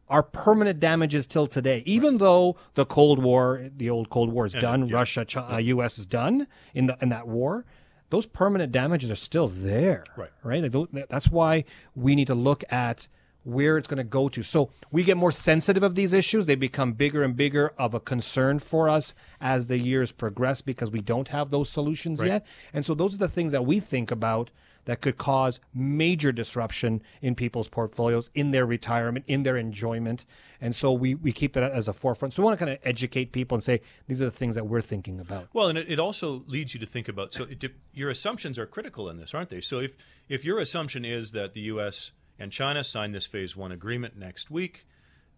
are 0.07 0.21
permanent 0.21 0.80
damages 0.80 1.25
till 1.25 1.47
today 1.47 1.81
even 1.88 2.19
though 2.19 2.57
the 2.75 2.86
Cold 2.86 3.18
War 3.24 3.69
the 3.75 3.89
old 3.89 4.09
Cold 4.12 4.31
War 4.31 4.45
is 4.45 4.53
done 4.53 4.88
yeah. 4.88 4.95
Russia 4.95 5.25
Chi- 5.25 5.42
uh, 5.42 5.57
US 5.57 5.97
is 5.97 6.06
done 6.06 6.45
in 6.75 6.86
the 6.86 6.97
in 7.01 7.09
that 7.09 7.27
war 7.27 7.65
those 8.12 8.27
permanent 8.27 8.71
damages 8.71 9.09
are 9.09 9.15
still 9.15 9.47
there 9.47 10.03
Right. 10.15 10.30
right 10.44 10.62
Like, 10.62 10.71
tho- 10.74 10.88
that's 11.09 11.30
why 11.31 11.65
we 11.95 12.13
need 12.13 12.27
to 12.27 12.36
look 12.36 12.63
at 12.69 13.07
where 13.45 13.77
it's 13.77 13.88
going 13.88 13.97
to 13.97 14.03
go 14.03 14.27
to. 14.27 14.44
So 14.44 14.69
we 14.92 15.03
get 15.03 15.18
more 15.18 15.31
sensitive 15.31 15.83
of 15.83 15.95
these 15.95 16.13
issues. 16.13 16.45
They 16.45 16.56
become 16.56 16.94
bigger 16.94 17.24
and 17.24 17.36
bigger 17.36 17.74
of 17.77 17.94
a 17.94 18.00
concern 18.00 18.59
for 18.59 18.89
us 18.89 19.13
as 19.39 19.68
the 19.68 19.77
years 19.77 20.12
progress 20.12 20.62
because 20.62 20.92
we 20.92 21.00
don't 21.01 21.30
have 21.30 21.51
those 21.51 21.69
solutions 21.69 22.19
Right. 22.19 22.27
yet. 22.27 22.45
And 22.74 22.86
so 22.86 22.94
those 22.94 23.15
are 23.15 23.19
the 23.19 23.27
things 23.30 23.51
that 23.51 23.65
we 23.65 23.80
think 23.80 24.12
about 24.12 24.50
that 24.86 25.01
could 25.01 25.18
cause 25.18 25.59
major 25.74 26.31
disruption 26.31 27.01
in 27.21 27.33
people's 27.33 27.68
portfolios, 27.68 28.30
in 28.36 28.51
their 28.51 28.65
retirement, 28.68 29.25
in 29.27 29.42
their 29.42 29.57
enjoyment. 29.57 30.25
And 30.62 30.75
so 30.75 30.92
we, 30.94 31.15
we 31.15 31.31
keep 31.31 31.53
that 31.53 31.63
as 31.63 31.88
a 31.88 31.94
forefront. 31.94 32.33
So 32.36 32.42
we 32.44 32.45
want 32.45 32.59
to 32.59 32.65
kind 32.65 32.77
of 32.77 32.86
educate 32.86 33.31
people 33.31 33.56
and 33.56 33.63
say, 33.63 33.81
these 34.07 34.21
are 34.21 34.25
the 34.25 34.31
things 34.31 34.53
that 34.56 34.68
we're 34.68 34.81
thinking 34.81 35.19
about. 35.19 35.47
Well, 35.53 35.68
and 35.69 35.77
it, 35.77 35.92
it 35.92 36.00
also 36.00 36.44
leads 36.47 36.74
you 36.75 36.80
to 36.80 36.86
think 36.86 37.07
about 37.07 37.33
so 37.33 37.45
it, 37.50 37.63
your 37.94 38.09
assumptions 38.12 38.59
are 38.59 38.68
critical 38.68 39.09
in 39.09 39.18
this, 39.18 39.33
aren't 39.33 39.50
they? 39.50 39.62
So 39.62 39.80
if 39.80 39.92
if 40.30 40.45
your 40.45 40.59
assumption 40.59 41.03
is 41.06 41.31
that 41.31 41.53
the 41.53 41.62
U.S. 41.62 42.12
and 42.40 42.52
China 42.52 42.84
sign 42.84 43.12
this 43.12 43.26
Phase 43.26 43.56
One 43.56 43.72
agreement 43.72 44.18
next 44.18 44.50
week, 44.52 44.86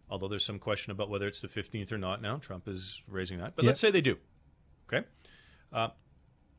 although 0.10 0.28
there's 0.28 0.46
some 0.46 0.60
question 0.60 0.92
about 0.92 1.10
whether 1.10 1.28
it's 1.28 1.42
the 1.42 1.48
15th 1.48 1.92
or 1.92 1.98
not 1.98 2.22
now, 2.22 2.38
Trump 2.38 2.68
is 2.68 3.02
raising 3.08 3.40
that, 3.40 3.56
but 3.56 3.64
Yeah. 3.66 3.70
let's 3.70 3.80
say 3.80 3.92
they 3.92 4.02
do, 4.02 4.18
okay, 4.92 5.06
uh, 5.72 5.90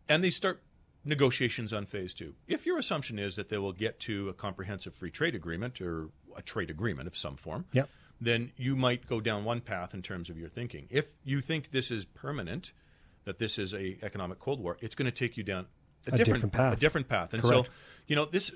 and 0.08 0.22
they 0.22 0.30
start 0.30 0.62
negotiations 1.04 1.72
on 1.72 1.86
Phase 1.86 2.12
Two. 2.14 2.34
If 2.46 2.66
your 2.66 2.78
assumption 2.78 3.18
is 3.18 3.36
that 3.36 3.48
they 3.48 3.58
will 3.58 3.72
get 3.72 3.98
to 4.00 4.28
a 4.28 4.34
comprehensive 4.34 4.94
free 4.94 5.10
trade 5.10 5.34
agreement 5.34 5.80
or 5.80 6.10
a 6.36 6.42
trade 6.42 6.70
agreement 6.70 7.06
of 7.08 7.16
some 7.16 7.36
form, 7.36 7.64
Yep. 7.72 7.88
then 8.20 8.52
you 8.56 8.76
might 8.76 9.06
go 9.06 9.20
down 9.20 9.44
one 9.44 9.60
path 9.60 9.94
in 9.94 10.02
terms 10.02 10.28
of 10.28 10.36
your 10.38 10.48
thinking. 10.48 10.86
If 10.90 11.08
you 11.24 11.40
think 11.40 11.70
this 11.70 11.90
is 11.90 12.04
permanent, 12.04 12.72
that 13.24 13.38
this 13.38 13.58
is 13.58 13.74
a 13.74 13.98
economic 14.02 14.38
cold 14.38 14.60
war, 14.60 14.76
it's 14.80 14.94
going 14.94 15.06
to 15.06 15.12
take 15.16 15.36
you 15.36 15.42
down 15.44 15.66
a, 16.06 16.16
different 16.16 16.50
path. 16.52 16.72
A 16.74 16.76
different 16.76 17.08
path. 17.08 17.32
And 17.34 17.42
Correct. 17.42 17.66
so, 17.66 17.72
you 18.06 18.16
know, 18.16 18.24
this 18.24 18.50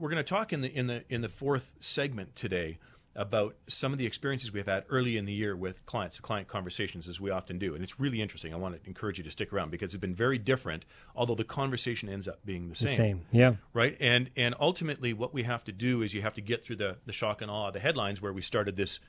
we're 0.00 0.10
going 0.10 0.24
to 0.24 0.28
talk 0.28 0.52
in 0.52 0.60
the 0.62 0.72
in 0.76 0.86
the 0.86 1.04
in 1.08 1.20
the 1.20 1.28
fourth 1.28 1.72
segment 1.80 2.34
today 2.34 2.78
about 3.16 3.56
some 3.66 3.92
of 3.92 3.98
the 3.98 4.06
experiences 4.06 4.52
we've 4.52 4.66
had 4.68 4.84
early 4.88 5.16
in 5.16 5.24
the 5.24 5.32
year 5.32 5.56
with 5.56 5.84
clients, 5.84 6.20
client 6.20 6.46
conversations, 6.46 7.08
as 7.08 7.20
we 7.20 7.28
often 7.28 7.58
do. 7.58 7.74
And 7.74 7.82
it's 7.82 7.98
really 7.98 8.22
interesting. 8.22 8.54
I 8.54 8.56
want 8.56 8.80
to 8.80 8.88
encourage 8.88 9.18
you 9.18 9.24
to 9.24 9.30
stick 9.32 9.52
around 9.52 9.72
because 9.72 9.92
it's 9.92 10.00
been 10.00 10.14
very 10.14 10.38
different, 10.38 10.84
although 11.16 11.34
the 11.34 11.42
conversation 11.44 12.08
ends 12.08 12.28
up 12.28 12.38
being 12.46 12.68
the 12.68 12.74
The 12.84 12.88
same. 12.88 13.22
Yeah. 13.32 13.54
right? 13.74 13.96
And 14.00 14.30
and 14.36 14.54
ultimately, 14.60 15.12
what 15.12 15.34
we 15.34 15.42
have 15.42 15.64
to 15.64 15.72
do 15.72 16.02
is 16.02 16.14
you 16.14 16.22
have 16.22 16.34
to 16.34 16.40
get 16.40 16.62
through 16.64 16.76
the 16.76 16.96
the 17.04 17.12
shock 17.12 17.42
and 17.42 17.50
awe 17.50 17.68
of 17.68 17.74
the 17.74 17.80
headlines 17.80 18.22
where 18.22 18.32
we 18.32 18.42
started 18.42 18.76
this 18.76 19.00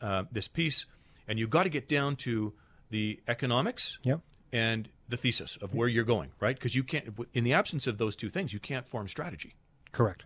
uh, 0.00 0.24
this 0.32 0.48
piece, 0.48 0.86
and 1.28 1.38
you've 1.38 1.50
got 1.50 1.62
to 1.62 1.70
get 1.70 1.88
down 1.88 2.16
to 2.16 2.52
the 2.90 3.20
economics 3.28 3.98
Yep. 4.02 4.20
and 4.52 4.88
the 5.08 5.16
thesis 5.16 5.56
of 5.62 5.74
where 5.74 5.86
you're 5.88 6.04
going, 6.04 6.30
right? 6.40 6.56
Because 6.56 6.74
you 6.74 6.82
can't, 6.82 7.06
in 7.32 7.44
the 7.44 7.52
absence 7.52 7.86
of 7.86 7.98
those 7.98 8.16
two 8.16 8.28
things, 8.30 8.52
you 8.52 8.58
can't 8.60 8.86
form 8.88 9.06
strategy. 9.06 9.54
Correct. 9.92 10.24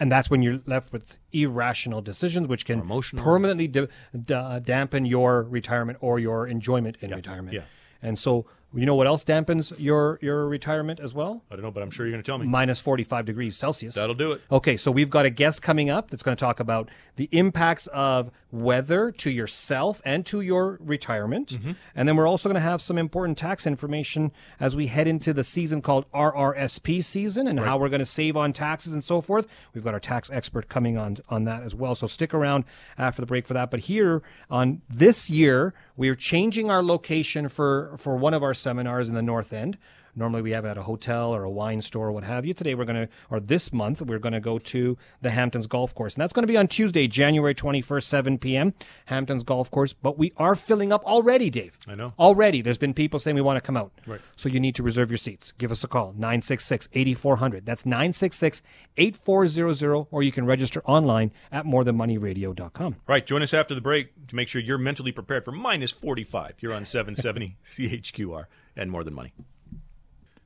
And 0.00 0.10
that's 0.10 0.30
when 0.30 0.40
you're 0.42 0.60
left 0.66 0.92
with 0.92 1.16
irrational 1.32 2.00
decisions, 2.00 2.48
which 2.48 2.64
can 2.64 2.80
permanently 3.22 3.68
d- 3.68 3.86
d- 4.24 4.60
dampen 4.64 5.04
your 5.04 5.42
retirement 5.42 5.98
or 6.00 6.18
your 6.18 6.46
enjoyment 6.48 6.96
in 7.00 7.10
retirement. 7.10 7.52
yeah. 7.54 7.62
And 8.02 8.18
so, 8.18 8.46
you 8.72 8.86
know 8.86 8.94
what 8.94 9.06
else 9.06 9.24
dampens 9.24 9.72
your 9.78 10.18
your 10.22 10.46
retirement 10.46 11.00
as 11.00 11.12
well? 11.12 11.42
I 11.50 11.56
don't 11.56 11.64
know, 11.64 11.70
but 11.70 11.82
I'm 11.82 11.90
sure 11.90 12.06
you're 12.06 12.12
going 12.12 12.22
to 12.22 12.26
tell 12.26 12.38
me. 12.38 12.46
Minus 12.46 12.78
45 12.78 13.24
degrees 13.24 13.56
Celsius. 13.56 13.94
That'll 13.94 14.14
do 14.14 14.32
it. 14.32 14.42
Okay, 14.50 14.76
so 14.76 14.90
we've 14.90 15.10
got 15.10 15.26
a 15.26 15.30
guest 15.30 15.62
coming 15.62 15.90
up 15.90 16.10
that's 16.10 16.22
going 16.22 16.36
to 16.36 16.40
talk 16.40 16.60
about 16.60 16.88
the 17.16 17.28
impacts 17.32 17.88
of 17.88 18.30
weather 18.52 19.10
to 19.12 19.30
yourself 19.30 20.00
and 20.04 20.26
to 20.26 20.40
your 20.40 20.78
retirement. 20.80 21.50
Mm-hmm. 21.50 21.72
And 21.94 22.08
then 22.08 22.16
we're 22.16 22.26
also 22.26 22.48
going 22.48 22.54
to 22.54 22.60
have 22.60 22.82
some 22.82 22.98
important 22.98 23.38
tax 23.38 23.66
information 23.66 24.32
as 24.58 24.74
we 24.74 24.88
head 24.88 25.06
into 25.06 25.32
the 25.32 25.44
season 25.44 25.82
called 25.82 26.10
RRSP 26.12 27.04
season 27.04 27.46
and 27.46 27.60
how 27.60 27.78
we're 27.78 27.88
going 27.88 28.00
to 28.00 28.06
save 28.06 28.36
on 28.36 28.52
taxes 28.52 28.92
and 28.92 29.02
so 29.04 29.20
forth. 29.20 29.46
We've 29.74 29.84
got 29.84 29.94
our 29.94 30.00
tax 30.00 30.30
expert 30.30 30.68
coming 30.68 30.96
on 30.96 31.18
on 31.28 31.44
that 31.44 31.62
as 31.62 31.74
well. 31.74 31.94
So 31.94 32.06
stick 32.06 32.34
around 32.34 32.64
after 32.98 33.20
the 33.20 33.26
break 33.26 33.46
for 33.46 33.54
that. 33.54 33.70
But 33.70 33.80
here 33.80 34.22
on 34.50 34.82
this 34.88 35.30
year, 35.30 35.74
we 35.96 36.08
are 36.08 36.14
changing 36.14 36.70
our 36.70 36.82
location 36.82 37.48
for 37.48 37.96
for 37.98 38.16
one 38.16 38.34
of 38.34 38.42
our 38.42 38.54
seminars 38.60 39.08
in 39.08 39.14
the 39.14 39.22
North 39.22 39.52
End. 39.52 39.78
Normally 40.20 40.42
we 40.42 40.50
have 40.50 40.66
it 40.66 40.68
at 40.68 40.76
a 40.76 40.82
hotel 40.82 41.34
or 41.34 41.44
a 41.44 41.50
wine 41.50 41.80
store 41.80 42.08
or 42.08 42.12
what 42.12 42.24
have 42.24 42.44
you. 42.44 42.52
Today 42.52 42.74
we're 42.74 42.84
going 42.84 43.06
to, 43.06 43.08
or 43.30 43.40
this 43.40 43.72
month, 43.72 44.02
we're 44.02 44.18
going 44.18 44.34
to 44.34 44.40
go 44.40 44.58
to 44.58 44.98
the 45.22 45.30
Hamptons 45.30 45.66
Golf 45.66 45.94
Course. 45.94 46.14
And 46.14 46.20
that's 46.20 46.34
going 46.34 46.42
to 46.42 46.46
be 46.46 46.58
on 46.58 46.68
Tuesday, 46.68 47.08
January 47.08 47.54
21st, 47.54 48.04
7 48.04 48.38
p.m., 48.38 48.74
Hamptons 49.06 49.42
Golf 49.42 49.70
Course. 49.70 49.94
But 49.94 50.18
we 50.18 50.34
are 50.36 50.54
filling 50.54 50.92
up 50.92 51.02
already, 51.06 51.48
Dave. 51.48 51.78
I 51.88 51.94
know. 51.94 52.12
Already. 52.18 52.60
There's 52.60 52.76
been 52.76 52.92
people 52.92 53.18
saying 53.18 53.34
we 53.34 53.40
want 53.40 53.56
to 53.56 53.62
come 53.62 53.78
out. 53.78 53.92
Right. 54.06 54.20
So 54.36 54.50
you 54.50 54.60
need 54.60 54.74
to 54.74 54.82
reserve 54.82 55.10
your 55.10 55.16
seats. 55.16 55.52
Give 55.52 55.72
us 55.72 55.84
a 55.84 55.88
call, 55.88 56.12
966 56.12 56.90
8400. 56.92 57.64
That's 57.64 57.86
966 57.86 58.60
8400, 58.98 60.06
or 60.10 60.22
you 60.22 60.32
can 60.32 60.44
register 60.44 60.82
online 60.84 61.32
at 61.50 61.64
morethanmoneyradio.com. 61.64 62.96
Right. 63.06 63.26
Join 63.26 63.40
us 63.40 63.54
after 63.54 63.74
the 63.74 63.80
break 63.80 64.26
to 64.26 64.36
make 64.36 64.48
sure 64.48 64.60
you're 64.60 64.76
mentally 64.76 65.12
prepared 65.12 65.46
for 65.46 65.52
minus 65.52 65.90
45. 65.90 66.56
You're 66.60 66.74
on 66.74 66.84
770 66.84 67.56
CHQR 67.64 68.44
and 68.76 68.90
More 68.90 69.02
Than 69.02 69.14
Money. 69.14 69.32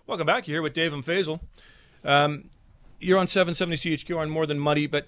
Welcome 0.06 0.26
back. 0.26 0.46
You're 0.46 0.56
here 0.56 0.62
with 0.62 0.74
Dave 0.74 0.92
and 0.92 1.04
Faisal. 1.04 1.40
Um, 2.04 2.50
you're 3.00 3.18
on 3.18 3.26
770 3.26 3.76
CHQ 3.96 4.18
on 4.18 4.30
More 4.30 4.46
Than 4.46 4.58
Muddy, 4.58 4.86
but 4.86 5.06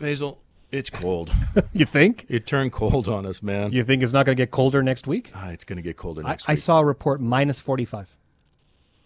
Faisal, 0.00 0.38
it's 0.70 0.90
cold. 0.90 1.32
You 1.72 1.86
think? 1.86 2.26
it 2.28 2.46
turned 2.46 2.72
cold 2.72 3.08
on 3.08 3.26
us, 3.26 3.42
man. 3.42 3.72
You 3.72 3.82
think 3.84 4.02
it's 4.02 4.12
not 4.12 4.26
going 4.26 4.36
to 4.36 4.40
get 4.40 4.50
colder 4.50 4.82
next 4.82 5.06
week? 5.06 5.30
Ah, 5.34 5.48
it's 5.50 5.64
going 5.64 5.76
to 5.78 5.82
get 5.82 5.96
colder 5.96 6.22
I, 6.24 6.30
next 6.30 6.48
I 6.48 6.52
week. 6.52 6.60
saw 6.60 6.78
a 6.80 6.84
report 6.84 7.20
minus 7.20 7.58
45. 7.60 8.08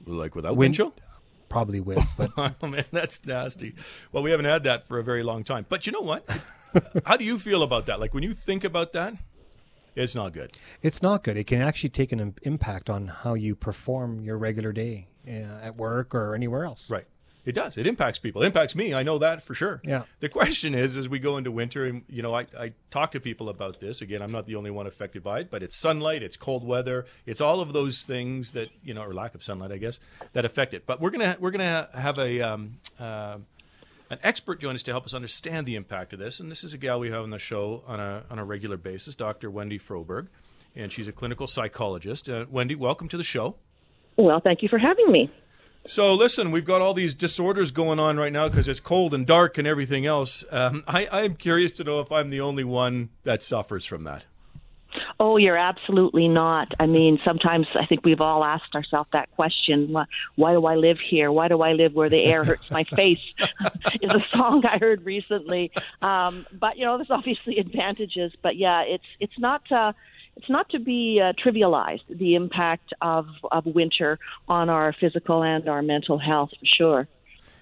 like 0.06 0.34
without 0.34 0.56
Wind- 0.56 0.74
chill? 0.74 0.92
Probably 1.48 1.78
with, 1.80 2.04
but 2.18 2.30
oh 2.36 2.66
man, 2.66 2.84
that's 2.90 3.24
nasty. 3.24 3.74
Well, 4.10 4.24
we 4.24 4.32
haven't 4.32 4.46
had 4.46 4.64
that 4.64 4.88
for 4.88 4.98
a 4.98 5.04
very 5.04 5.22
long 5.22 5.44
time. 5.44 5.64
But 5.68 5.86
you 5.86 5.92
know 5.92 6.00
what? 6.00 6.28
How 7.06 7.16
do 7.16 7.24
you 7.24 7.38
feel 7.38 7.62
about 7.62 7.86
that? 7.86 8.00
Like 8.00 8.12
when 8.12 8.24
you 8.24 8.34
think 8.34 8.64
about 8.64 8.92
that, 8.94 9.14
it's 9.94 10.14
not 10.14 10.32
good. 10.32 10.56
it's 10.82 11.02
not 11.02 11.22
good. 11.22 11.36
It 11.36 11.44
can 11.46 11.60
actually 11.62 11.90
take 11.90 12.12
an 12.12 12.20
im- 12.20 12.34
impact 12.42 12.90
on 12.90 13.08
how 13.08 13.34
you 13.34 13.54
perform 13.54 14.20
your 14.20 14.38
regular 14.38 14.72
day 14.72 15.08
uh, 15.26 15.30
at 15.62 15.76
work 15.76 16.14
or 16.14 16.34
anywhere 16.34 16.64
else. 16.64 16.90
Right. 16.90 17.06
It 17.44 17.54
does. 17.54 17.76
It 17.76 17.86
impacts 17.86 18.18
people. 18.18 18.42
It 18.42 18.46
impacts 18.46 18.74
me. 18.74 18.94
I 18.94 19.02
know 19.02 19.18
that 19.18 19.42
for 19.42 19.54
sure. 19.54 19.82
Yeah. 19.84 20.04
The 20.20 20.30
question 20.30 20.74
is, 20.74 20.96
as 20.96 21.10
we 21.10 21.18
go 21.18 21.36
into 21.36 21.50
winter, 21.50 21.84
and 21.84 22.02
you 22.08 22.22
know, 22.22 22.34
I, 22.34 22.46
I 22.58 22.72
talk 22.90 23.10
to 23.10 23.20
people 23.20 23.50
about 23.50 23.80
this. 23.80 24.00
Again, 24.00 24.22
I'm 24.22 24.32
not 24.32 24.46
the 24.46 24.56
only 24.56 24.70
one 24.70 24.86
affected 24.86 25.22
by 25.22 25.40
it, 25.40 25.50
but 25.50 25.62
it's 25.62 25.76
sunlight, 25.76 26.22
it's 26.22 26.38
cold 26.38 26.66
weather, 26.66 27.04
it's 27.26 27.42
all 27.42 27.60
of 27.60 27.74
those 27.74 28.00
things 28.00 28.52
that 28.52 28.70
you 28.82 28.94
know, 28.94 29.02
or 29.02 29.12
lack 29.12 29.34
of 29.34 29.42
sunlight, 29.42 29.72
I 29.72 29.76
guess, 29.76 29.98
that 30.32 30.46
affect 30.46 30.72
it. 30.72 30.86
But 30.86 31.02
we're 31.02 31.10
gonna 31.10 31.36
we're 31.38 31.50
gonna 31.50 31.90
have 31.92 32.18
a 32.18 32.40
um, 32.40 32.78
uh, 32.98 33.36
an 34.10 34.18
expert 34.22 34.60
join 34.60 34.74
us 34.74 34.82
to 34.84 34.90
help 34.90 35.04
us 35.04 35.14
understand 35.14 35.66
the 35.66 35.76
impact 35.76 36.12
of 36.12 36.18
this. 36.18 36.40
And 36.40 36.50
this 36.50 36.64
is 36.64 36.72
a 36.72 36.78
gal 36.78 37.00
we 37.00 37.10
have 37.10 37.22
on 37.22 37.30
the 37.30 37.38
show 37.38 37.82
on 37.86 38.00
a 38.00 38.24
on 38.30 38.38
a 38.38 38.44
regular 38.44 38.76
basis, 38.76 39.14
Dr. 39.14 39.50
Wendy 39.50 39.78
Froberg, 39.78 40.28
and 40.76 40.92
she's 40.92 41.08
a 41.08 41.12
clinical 41.12 41.46
psychologist. 41.46 42.28
Uh, 42.28 42.46
Wendy, 42.50 42.74
welcome 42.74 43.08
to 43.08 43.16
the 43.16 43.22
show. 43.22 43.56
Well, 44.16 44.40
thank 44.40 44.62
you 44.62 44.68
for 44.68 44.78
having 44.78 45.10
me. 45.10 45.30
So 45.86 46.14
listen, 46.14 46.50
we've 46.50 46.64
got 46.64 46.80
all 46.80 46.94
these 46.94 47.14
disorders 47.14 47.70
going 47.70 47.98
on 47.98 48.16
right 48.16 48.32
now 48.32 48.48
because 48.48 48.68
it's 48.68 48.80
cold 48.80 49.12
and 49.12 49.26
dark 49.26 49.58
and 49.58 49.66
everything 49.66 50.06
else. 50.06 50.42
Um, 50.50 50.82
I, 50.86 51.06
I'm 51.12 51.34
curious 51.36 51.74
to 51.74 51.84
know 51.84 52.00
if 52.00 52.10
I'm 52.10 52.30
the 52.30 52.40
only 52.40 52.64
one 52.64 53.10
that 53.24 53.42
suffers 53.42 53.84
from 53.84 54.04
that. 54.04 54.24
Oh, 55.20 55.36
you're 55.36 55.56
absolutely 55.56 56.28
not. 56.28 56.74
I 56.80 56.86
mean, 56.86 57.20
sometimes 57.24 57.66
I 57.74 57.86
think 57.86 58.04
we've 58.04 58.20
all 58.20 58.44
asked 58.44 58.74
ourselves 58.74 59.08
that 59.12 59.30
question 59.32 59.92
why, 59.92 60.06
why 60.34 60.52
do 60.52 60.66
I 60.66 60.74
live 60.74 60.98
here? 60.98 61.30
Why 61.30 61.48
do 61.48 61.62
I 61.62 61.72
live 61.72 61.94
where 61.94 62.10
the 62.10 62.22
air 62.24 62.44
hurts 62.44 62.70
my 62.70 62.84
face? 62.96 63.20
is 64.02 64.10
a 64.10 64.24
song 64.34 64.64
I 64.66 64.78
heard 64.78 65.04
recently. 65.04 65.70
Um, 66.02 66.46
but, 66.52 66.76
you 66.76 66.84
know, 66.84 66.96
there's 66.96 67.10
obviously 67.10 67.58
advantages. 67.58 68.32
But 68.42 68.56
yeah, 68.56 68.82
it's, 68.82 69.04
it's 69.20 69.38
not. 69.38 69.70
Uh, 69.70 69.92
it's 70.36 70.50
not 70.50 70.68
to 70.70 70.80
be 70.80 71.20
uh, 71.22 71.32
trivialized 71.32 72.02
the 72.08 72.34
impact 72.34 72.92
of, 73.00 73.28
of 73.52 73.66
winter 73.66 74.18
on 74.48 74.68
our 74.68 74.92
physical 74.92 75.44
and 75.44 75.68
our 75.68 75.80
mental 75.80 76.18
health 76.18 76.50
for 76.58 76.66
sure. 76.66 77.08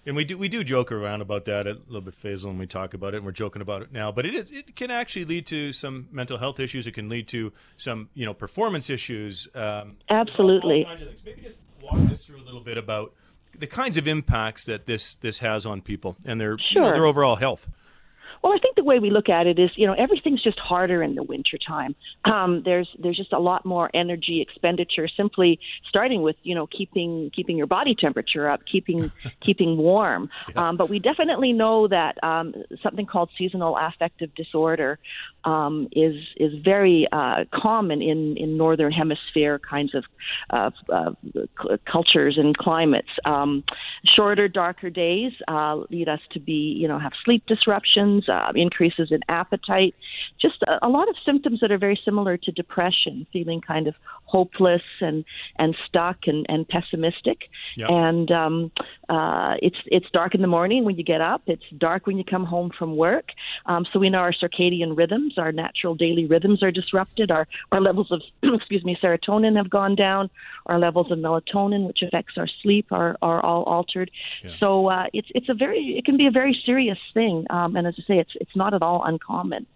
And 0.05 0.17
we 0.17 0.25
do 0.25 0.37
we 0.37 0.49
do 0.49 0.65
joke 0.65 0.91
around 0.91 1.21
about 1.21 1.45
that 1.45 1.67
a 1.67 1.79
little 1.87 2.01
bit, 2.01 2.21
Faisal, 2.21 2.47
and 2.47 2.59
we 2.59 2.67
talk 2.67 2.93
about 2.93 3.15
it, 3.15 3.19
and 3.19 3.27
we're 3.27 3.33
joking 3.33 3.63
about 3.63 3.83
it 3.83 3.93
now. 3.93 4.11
But 4.11 4.27
it 4.27 4.49
it 4.51 4.75
can 4.75 4.91
actually 4.91 5.25
lead 5.25 5.47
to 5.47 5.73
some 5.73 6.09
mental 6.11 6.39
health 6.39 6.59
issues. 6.59 6.87
It 6.89 6.93
can 6.93 7.09
lead 7.09 7.29
to 7.29 7.53
some 7.77 8.09
you 8.15 8.27
know 8.27 8.35
performance 8.35 8.91
issues. 8.91 9.47
Um, 9.55 9.99
Absolutely. 10.09 10.87
Maybe 11.25 11.43
just 11.43 11.61
walk 11.81 11.99
us 12.11 12.25
through 12.25 12.41
a 12.41 12.45
little 12.45 12.61
bit 12.61 12.79
about 12.79 13.15
the 13.57 13.67
kinds 13.67 13.97
of 13.97 14.09
impacts 14.09 14.65
that 14.65 14.87
this 14.87 15.15
this 15.17 15.39
has 15.39 15.67
on 15.67 15.81
people 15.81 16.17
and 16.25 16.41
their 16.41 16.57
you 16.71 16.81
know, 16.81 16.93
their 16.93 17.07
overall 17.07 17.37
health. 17.37 17.69
Well, 18.43 18.53
I 18.53 18.59
think 18.59 18.75
the 18.75 18.83
way 18.83 18.99
we 18.99 19.11
look 19.11 19.29
at 19.29 19.47
it 19.47 19.59
is, 19.59 19.71
you 19.77 19.87
know, 19.87 19.93
everything's 19.93 20.43
just 20.43 20.59
harder 20.59 21.03
in 21.03 21.15
the 21.15 21.23
wintertime. 21.23 21.95
Um, 22.25 22.63
there's 22.65 22.89
there's 22.99 23.17
just 23.17 23.33
a 23.33 23.39
lot 23.39 23.65
more 23.65 23.89
energy 23.95 24.41
expenditure 24.41 25.07
simply 25.07 25.61
starting 25.89 26.23
with, 26.23 26.37
you 26.43 26.55
know, 26.55 26.67
keeping 26.67 27.31
keeping 27.35 27.57
your 27.57 27.69
body 27.69 27.95
temperature 27.95 28.49
up, 28.49 28.61
keeping 28.67 29.13
keeping 29.45 29.77
warm. 29.77 30.29
Um, 30.57 30.77
but 30.77 30.91
we 30.91 30.99
definitely 30.99 31.53
know 31.53 31.87
that 31.87 32.23
um, 32.25 32.55
something 32.83 33.07
called 33.07 33.31
seasonal 33.39 33.77
affective 33.79 34.35
disorder 34.35 34.99
um, 35.45 35.89
is 35.93 36.17
is 36.37 36.53
very 36.65 37.07
uh, 37.13 37.45
common 37.55 38.03
in 38.03 38.37
in 38.37 38.57
northern 38.57 38.93
hemisphere 38.93 39.61
kinds 39.61 39.95
of 39.95 40.05
uh, 40.51 40.71
uh, 40.89 41.13
c- 41.35 41.77
cultures 41.87 42.39
and 42.39 42.57
climates. 42.57 43.11
Um, 43.25 43.65
shorter, 44.05 44.49
darker 44.49 44.91
days 44.91 45.33
uh, 45.49 45.77
lead 45.91 46.09
us 46.09 46.21
to 46.33 46.41
be, 46.41 46.77
you 46.81 46.89
know, 46.89 46.99
have 46.99 47.13
sleep 47.25 47.45
disruptions, 47.47 48.29
uh, 48.33 48.53
increases 48.55 49.13
in 49.13 49.21
appetite, 49.29 49.95
just 50.41 50.63
a, 50.63 50.87
a 50.87 50.89
lot 50.89 51.09
of 51.09 51.17
symptoms 51.25 51.61
that 51.61 51.71
are 51.71 51.79
very 51.79 52.01
similar 52.05 52.37
to 52.37 52.51
depression, 52.51 53.27
feeling 53.33 53.61
kind 53.61 53.87
of 53.87 53.95
hopeless 54.25 54.83
and 55.01 55.25
and 55.57 55.77
stuck 55.87 56.27
and, 56.27 56.47
and 56.49 56.67
pessimistic. 56.67 57.51
Yeah. 57.77 57.87
And 57.89 58.31
um, 58.33 58.73
uh, 59.09 59.55
it's 59.61 59.77
it's 59.87 60.07
dark 60.13 60.35
in 60.35 60.41
the 60.41 60.53
morning 60.59 60.85
when 60.85 60.97
you 60.97 61.05
get 61.05 61.21
up. 61.21 61.43
It's 61.47 61.69
dark 61.77 62.07
when 62.07 62.17
you 62.17 62.25
come 62.25 62.45
home 62.45 62.71
from 62.77 62.97
work. 62.97 63.29
Um, 63.67 63.87
so 63.93 63.99
we 63.99 64.09
know 64.09 64.19
our 64.19 64.33
circadian 64.33 64.97
rhythms, 64.97 65.37
our 65.37 65.53
natural 65.53 65.95
daily 65.95 66.27
rhythms 66.27 66.63
are 66.63 66.71
disrupted. 66.71 67.31
Our 67.31 67.47
our 67.71 67.81
levels 67.81 68.11
of 68.11 68.23
excuse 68.43 68.85
me 68.85 68.97
serotonin 69.03 69.57
have 69.57 69.69
gone 69.69 69.95
down. 69.95 70.31
Our 70.67 70.79
levels 70.79 71.11
of 71.11 71.19
melatonin, 71.19 71.87
which 71.87 72.03
affects 72.03 72.39
our 72.39 72.49
sleep, 72.63 72.87
are 72.91 73.17
are 73.21 73.45
all 73.45 73.65
altered. 73.65 74.11
Yeah. 74.43 74.53
So 74.59 74.89
uh, 74.89 75.07
it's 75.13 75.29
it's 75.35 75.51
a 75.51 75.55
very 75.55 75.99
it 75.99 76.05
can 76.07 76.17
be 76.17 76.27
a 76.27 76.31
very 76.31 76.59
serious 76.65 76.99
thing. 77.13 77.47
Um, 77.51 77.77
and 77.77 77.87
as 77.87 77.95
I 77.99 78.03
say, 78.07 78.19
it's 78.23 78.35
it's 78.43 78.57
not 78.63 78.73
at 78.75 78.83
all 78.83 79.01
uncommon. 79.05 79.67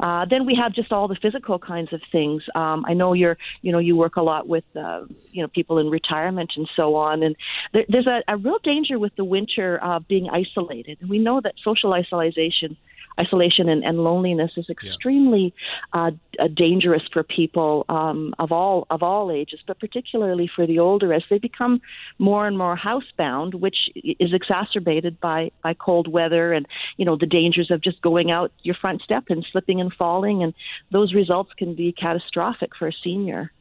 Uh, 0.00 0.24
then 0.32 0.44
we 0.44 0.54
have 0.54 0.72
just 0.72 0.92
all 0.92 1.08
the 1.08 1.20
physical 1.24 1.58
kinds 1.58 1.92
of 1.92 2.00
things. 2.10 2.42
Um, 2.54 2.84
I 2.86 2.94
know 2.94 3.12
you're, 3.12 3.38
you 3.62 3.72
know, 3.72 3.78
you 3.78 3.94
work 3.96 4.16
a 4.16 4.22
lot 4.22 4.48
with, 4.48 4.64
uh, 4.76 5.02
you 5.30 5.42
know, 5.42 5.48
people 5.48 5.78
in 5.78 5.88
retirement 5.88 6.50
and 6.56 6.68
so 6.74 6.96
on. 6.96 7.22
And 7.22 7.36
there, 7.72 7.84
there's 7.88 8.06
a, 8.06 8.22
a 8.28 8.36
real 8.36 8.58
danger 8.62 8.98
with 8.98 9.14
the 9.16 9.24
winter 9.24 9.78
uh, 9.82 10.00
being 10.00 10.28
isolated. 10.28 10.98
And 11.00 11.08
we 11.08 11.18
know 11.18 11.40
that 11.40 11.54
social 11.62 11.92
isolation, 11.92 12.76
isolation 13.20 13.68
and, 13.68 13.84
and 13.84 13.98
loneliness 14.02 14.52
is 14.56 14.68
extremely 14.70 15.54
uh, 15.92 16.10
uh, 16.38 16.48
dangerous 16.48 17.02
for 17.12 17.22
people 17.22 17.84
um, 17.88 18.34
of 18.38 18.52
all 18.52 18.86
of 18.90 19.02
all 19.02 19.30
ages, 19.30 19.60
but 19.66 19.78
particularly 19.78 20.50
for 20.54 20.66
the 20.66 20.78
older 20.78 21.12
as 21.12 21.22
they 21.28 21.38
become 21.38 21.80
more 22.18 22.46
and 22.46 22.56
more 22.56 22.76
housebound, 22.76 23.54
which 23.54 23.90
is 23.94 24.32
exacerbated 24.32 25.20
by 25.20 25.50
by 25.62 25.74
cold 25.74 26.08
weather 26.08 26.52
and 26.52 26.66
you 26.96 27.04
know 27.04 27.16
the 27.16 27.26
dangers 27.26 27.70
of 27.70 27.80
just 27.80 28.00
going 28.02 28.30
out 28.30 28.52
your 28.62 28.74
front 28.74 29.02
step 29.02 29.24
and 29.28 29.44
slipping 29.50 29.80
and 29.80 29.92
falling, 29.92 30.42
and 30.42 30.54
those 30.90 31.14
results 31.14 31.52
can 31.54 31.74
be 31.74 31.92
catastrophic 31.92 32.74
for 32.76 32.88
a 32.88 32.92
senior. 33.04 33.52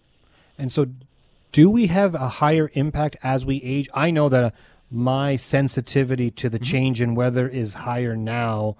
And 0.57 0.71
so, 0.71 0.87
do 1.51 1.69
we 1.69 1.87
have 1.87 2.15
a 2.15 2.27
higher 2.27 2.71
impact 2.73 3.17
as 3.23 3.45
we 3.45 3.61
age? 3.63 3.89
I 3.93 4.11
know 4.11 4.29
that 4.29 4.53
my 4.91 5.37
sensitivity 5.37 6.29
to 6.31 6.49
the 6.49 6.59
change 6.59 7.01
in 7.01 7.15
weather 7.15 7.47
is 7.47 7.73
higher 7.73 8.15
now 8.15 8.75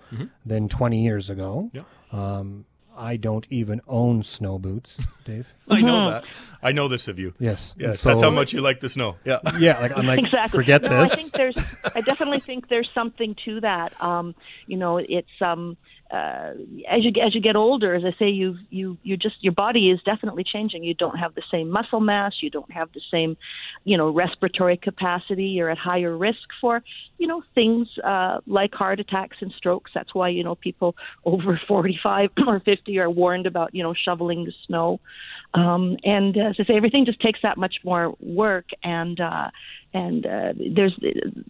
than 0.46 0.68
20 0.68 1.02
years 1.02 1.30
ago. 1.30 1.72
Yeah. 1.74 1.84
Um, 2.12 2.66
I 2.98 3.16
don't 3.18 3.48
even 3.50 3.82
own 3.88 4.22
snow 4.22 4.60
boots, 4.60 4.98
Dave. 5.26 5.48
I 5.70 5.82
know 5.82 6.12
that. 6.12 6.24
I 6.62 6.72
know 6.74 6.88
this 6.88 7.08
of 7.08 7.18
you. 7.18 7.34
Yes. 7.40 7.74
Yes, 7.78 8.02
So- 8.02 8.10
that's 8.10 8.22
how 8.22 8.30
much 8.30 8.54
you 8.54 8.60
like 8.62 8.82
the 8.82 8.90
snow. 8.90 9.16
Yeah. 9.24 9.40
Yeah, 9.58 9.80
like 9.80 9.98
I'm 9.98 10.06
like, 10.06 10.20
exactly. 10.20 10.58
forget 10.58 10.82
no, 10.84 10.90
this. 10.90 11.12
I 11.12 11.16
think 11.16 11.32
there's. 11.32 11.58
I 11.96 12.02
definitely 12.02 12.42
think 12.42 12.68
there's 12.68 12.90
something 12.94 13.36
to 13.46 13.62
that. 13.62 14.00
Um, 14.02 14.36
you 14.68 14.78
know, 14.78 14.98
it's 14.98 15.30
um, 15.40 15.78
uh, 16.12 16.52
as 16.90 17.06
you 17.06 17.12
as 17.26 17.34
you 17.34 17.40
get 17.40 17.56
older, 17.56 17.96
as 17.96 18.04
I 18.04 18.14
say, 18.20 18.30
you 18.30 18.58
you 18.70 18.98
you 19.02 19.16
just 19.16 19.36
your 19.40 19.54
body 19.54 19.92
is 19.92 20.00
definitely 20.04 20.44
changing. 20.44 20.84
You 20.84 20.94
don't 20.94 21.18
have 21.18 21.36
the 21.36 21.44
same 21.50 21.70
muscle 21.70 22.02
mass. 22.02 22.34
You 22.42 22.50
don't 22.50 22.70
have 22.72 22.92
the 22.94 23.00
same, 23.10 23.38
you 23.86 23.98
know, 23.98 24.10
respiratory 24.10 24.76
capacity. 24.76 25.46
You're 25.46 25.70
at 25.70 25.78
higher 25.78 26.16
risk 26.18 26.50
for, 26.60 26.84
you 27.18 27.28
know, 27.28 27.44
things 27.56 27.88
uh, 28.04 28.42
like 28.46 28.74
heart 28.74 29.00
attacks 29.00 29.38
and 29.40 29.54
strokes. 29.56 29.92
That's 29.96 30.14
why 30.14 30.30
you 30.30 30.44
know 30.44 30.56
people 30.56 30.96
over 31.26 31.60
45 31.66 32.32
or 32.46 32.60
50 32.60 33.00
are 33.00 33.10
warned 33.10 33.48
about 33.48 33.74
you 33.74 33.82
know 33.82 33.94
shoveling 33.94 34.44
the 34.44 34.54
snow. 34.68 35.00
Um, 35.54 35.98
and 36.04 36.38
uh, 36.38 36.50
as 36.50 36.56
I 36.60 36.66
say, 36.66 36.76
everything 36.76 37.06
just 37.06 37.22
takes 37.22 37.40
that 37.44 37.58
much 37.58 37.76
more 37.84 38.16
work, 38.20 38.66
and 38.84 39.20
uh, 39.20 39.50
and 39.94 40.26
uh, 40.26 40.54
there's 40.56 40.98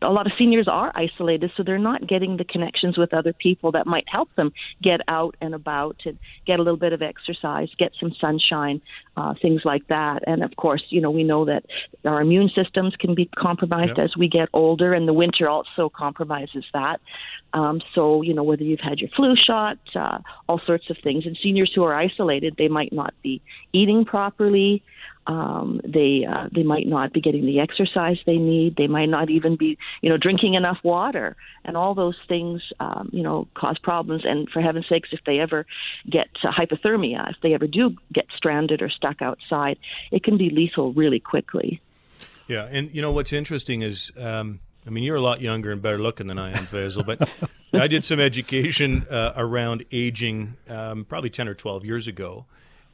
a 0.02 0.10
lot 0.10 0.26
of 0.26 0.34
seniors 0.38 0.68
are 0.68 0.92
isolated, 0.96 1.52
so 1.56 1.64
they're 1.64 1.78
not 1.78 2.08
getting 2.08 2.38
the 2.38 2.44
connections 2.44 2.98
with 2.98 3.14
other 3.14 3.34
people 3.34 3.72
that 3.74 3.86
might 3.86 4.06
help 4.08 4.34
them 4.36 4.51
them 4.52 4.60
get 4.82 5.02
out 5.08 5.36
and 5.42 5.54
about 5.54 5.98
and 6.06 6.18
get 6.46 6.60
a 6.60 6.64
little 6.64 6.78
bit 6.78 6.94
of 6.94 7.02
exercise, 7.02 7.70
get 7.78 7.92
some 8.00 8.14
sunshine, 8.20 8.82
uh, 9.18 9.34
things 9.42 9.62
like 9.66 9.88
that. 9.88 10.24
And 10.28 10.44
of 10.44 10.56
course, 10.56 10.84
you 10.90 11.02
know, 11.02 11.12
we 11.12 11.24
know 11.24 11.46
that 11.46 11.66
our 12.06 12.22
immune 12.22 12.50
systems 12.50 12.96
can 12.96 13.16
be 13.16 13.26
compromised 13.26 13.98
Yep. 13.98 14.00
as 14.00 14.18
we 14.18 14.28
get 14.28 14.50
older, 14.54 14.94
and 14.94 15.08
the 15.08 15.14
winter 15.14 15.50
also 15.50 15.90
compromises 15.90 16.66
that. 16.74 17.02
Um, 17.54 17.82
so, 17.94 18.22
you 18.22 18.34
know, 18.34 18.44
whether 18.44 18.64
you've 18.64 18.80
had 18.80 19.00
your 19.00 19.10
flu 19.10 19.36
shot, 19.36 19.78
uh, 19.96 20.20
all 20.48 20.60
sorts 20.60 20.90
of 20.90 20.98
things. 21.04 21.26
And 21.26 21.38
seniors 21.42 21.74
who 21.74 21.84
are 21.84 21.94
isolated, 21.94 22.56
they 22.58 22.68
might 22.70 22.94
not 22.94 23.14
be 23.22 23.42
eating 23.74 24.06
properly. 24.06 24.84
Um, 25.28 25.82
they 25.84 26.26
uh, 26.30 26.50
they 26.54 26.64
might 26.64 26.88
not 26.88 27.14
be 27.14 27.22
getting 27.22 27.46
the 27.46 27.60
exercise 27.60 28.18
they 28.26 28.38
need. 28.38 28.76
They 28.76 28.88
might 28.88 29.08
not 29.08 29.30
even 29.30 29.56
be, 29.56 29.78
you 30.02 30.10
know, 30.10 30.18
drinking 30.18 30.56
enough 30.56 30.80
water, 30.84 31.36
and 31.64 31.78
all 31.78 31.94
those 31.94 32.18
things, 32.28 32.62
um, 32.80 33.10
you 33.14 33.22
know, 33.22 33.48
cause 33.54 33.78
problems. 33.78 34.24
And 34.26 34.50
for 34.50 34.62
heaven's 34.62 34.88
sakes, 34.90 35.10
if 35.12 35.20
they 35.26 35.40
ever 35.40 35.66
get 36.10 36.30
uh, 36.44 36.52
hypothermia, 36.52 37.30
if 37.30 37.38
they 37.42 37.54
ever 37.54 37.68
do 37.68 37.96
get 38.12 38.26
stranded 38.36 38.82
or 38.82 38.90
stuck 38.90 39.22
outside, 39.22 39.78
it 40.12 40.24
can 40.24 40.38
be 40.38 40.50
lethal 40.50 40.92
really 40.94 41.20
quickly. 41.20 41.82
Yeah, 42.48 42.68
and 42.70 42.94
you 42.94 43.02
know 43.02 43.12
what's 43.12 43.32
interesting 43.32 43.82
is, 43.82 44.12
um, 44.18 44.60
I 44.86 44.90
mean, 44.90 45.04
you're 45.04 45.16
a 45.16 45.22
lot 45.22 45.42
younger 45.42 45.72
and 45.72 45.82
better 45.82 46.00
looking 46.00 46.28
than 46.28 46.40
I 46.40 46.50
am, 46.50 46.66
Faisal, 46.68 47.06
but 47.06 47.30
I 47.74 47.88
did 47.88 48.04
some 48.04 48.20
education 48.20 49.06
uh, 49.10 49.34
around 49.36 49.86
aging 49.92 50.58
um, 50.68 51.06
probably 51.06 51.30
10 51.30 51.48
or 51.48 51.54
12 51.54 51.86
years 51.86 52.08
ago. 52.08 52.46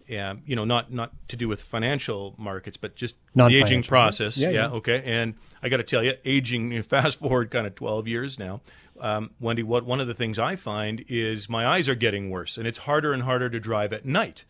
Yeah, 0.08 0.36
you 0.46 0.56
know, 0.56 0.64
not 0.64 0.92
not 0.92 1.12
to 1.28 1.36
do 1.36 1.48
with 1.50 1.62
financial 1.62 2.34
markets, 2.38 2.78
but 2.78 2.96
just 2.96 3.16
the 3.36 3.46
aging 3.48 3.60
Non-financial, 3.60 3.90
process. 3.90 4.38
yeah. 4.38 4.50
Yeah, 4.50 4.54
yeah. 4.68 4.68
okay. 4.78 5.02
And 5.06 5.34
I 5.62 5.70
got 5.70 5.78
to 5.78 5.84
tell 5.84 6.04
you, 6.04 6.14
aging. 6.24 6.82
Fast 6.84 7.20
forward 7.20 7.52
kind 7.52 7.68
of 7.68 7.76
12 7.76 8.08
years 8.08 8.40
now, 8.40 8.62
um, 9.02 9.32
Wendy. 9.40 9.64
What 9.64 9.86
one 9.86 10.00
of 10.00 10.08
the 10.08 10.14
things 10.14 10.40
I 10.40 10.56
find 10.56 11.04
is 11.10 11.50
my 11.50 11.68
eyes 11.68 11.90
are 11.90 11.96
getting 11.96 12.30
worse, 12.30 12.58
and 12.58 12.66
it's 12.66 12.78
harder 12.80 13.12
and 13.12 13.24
harder 13.24 13.50
to 13.50 13.60
drive 13.60 13.92
at 13.94 14.06
night. 14.06 14.46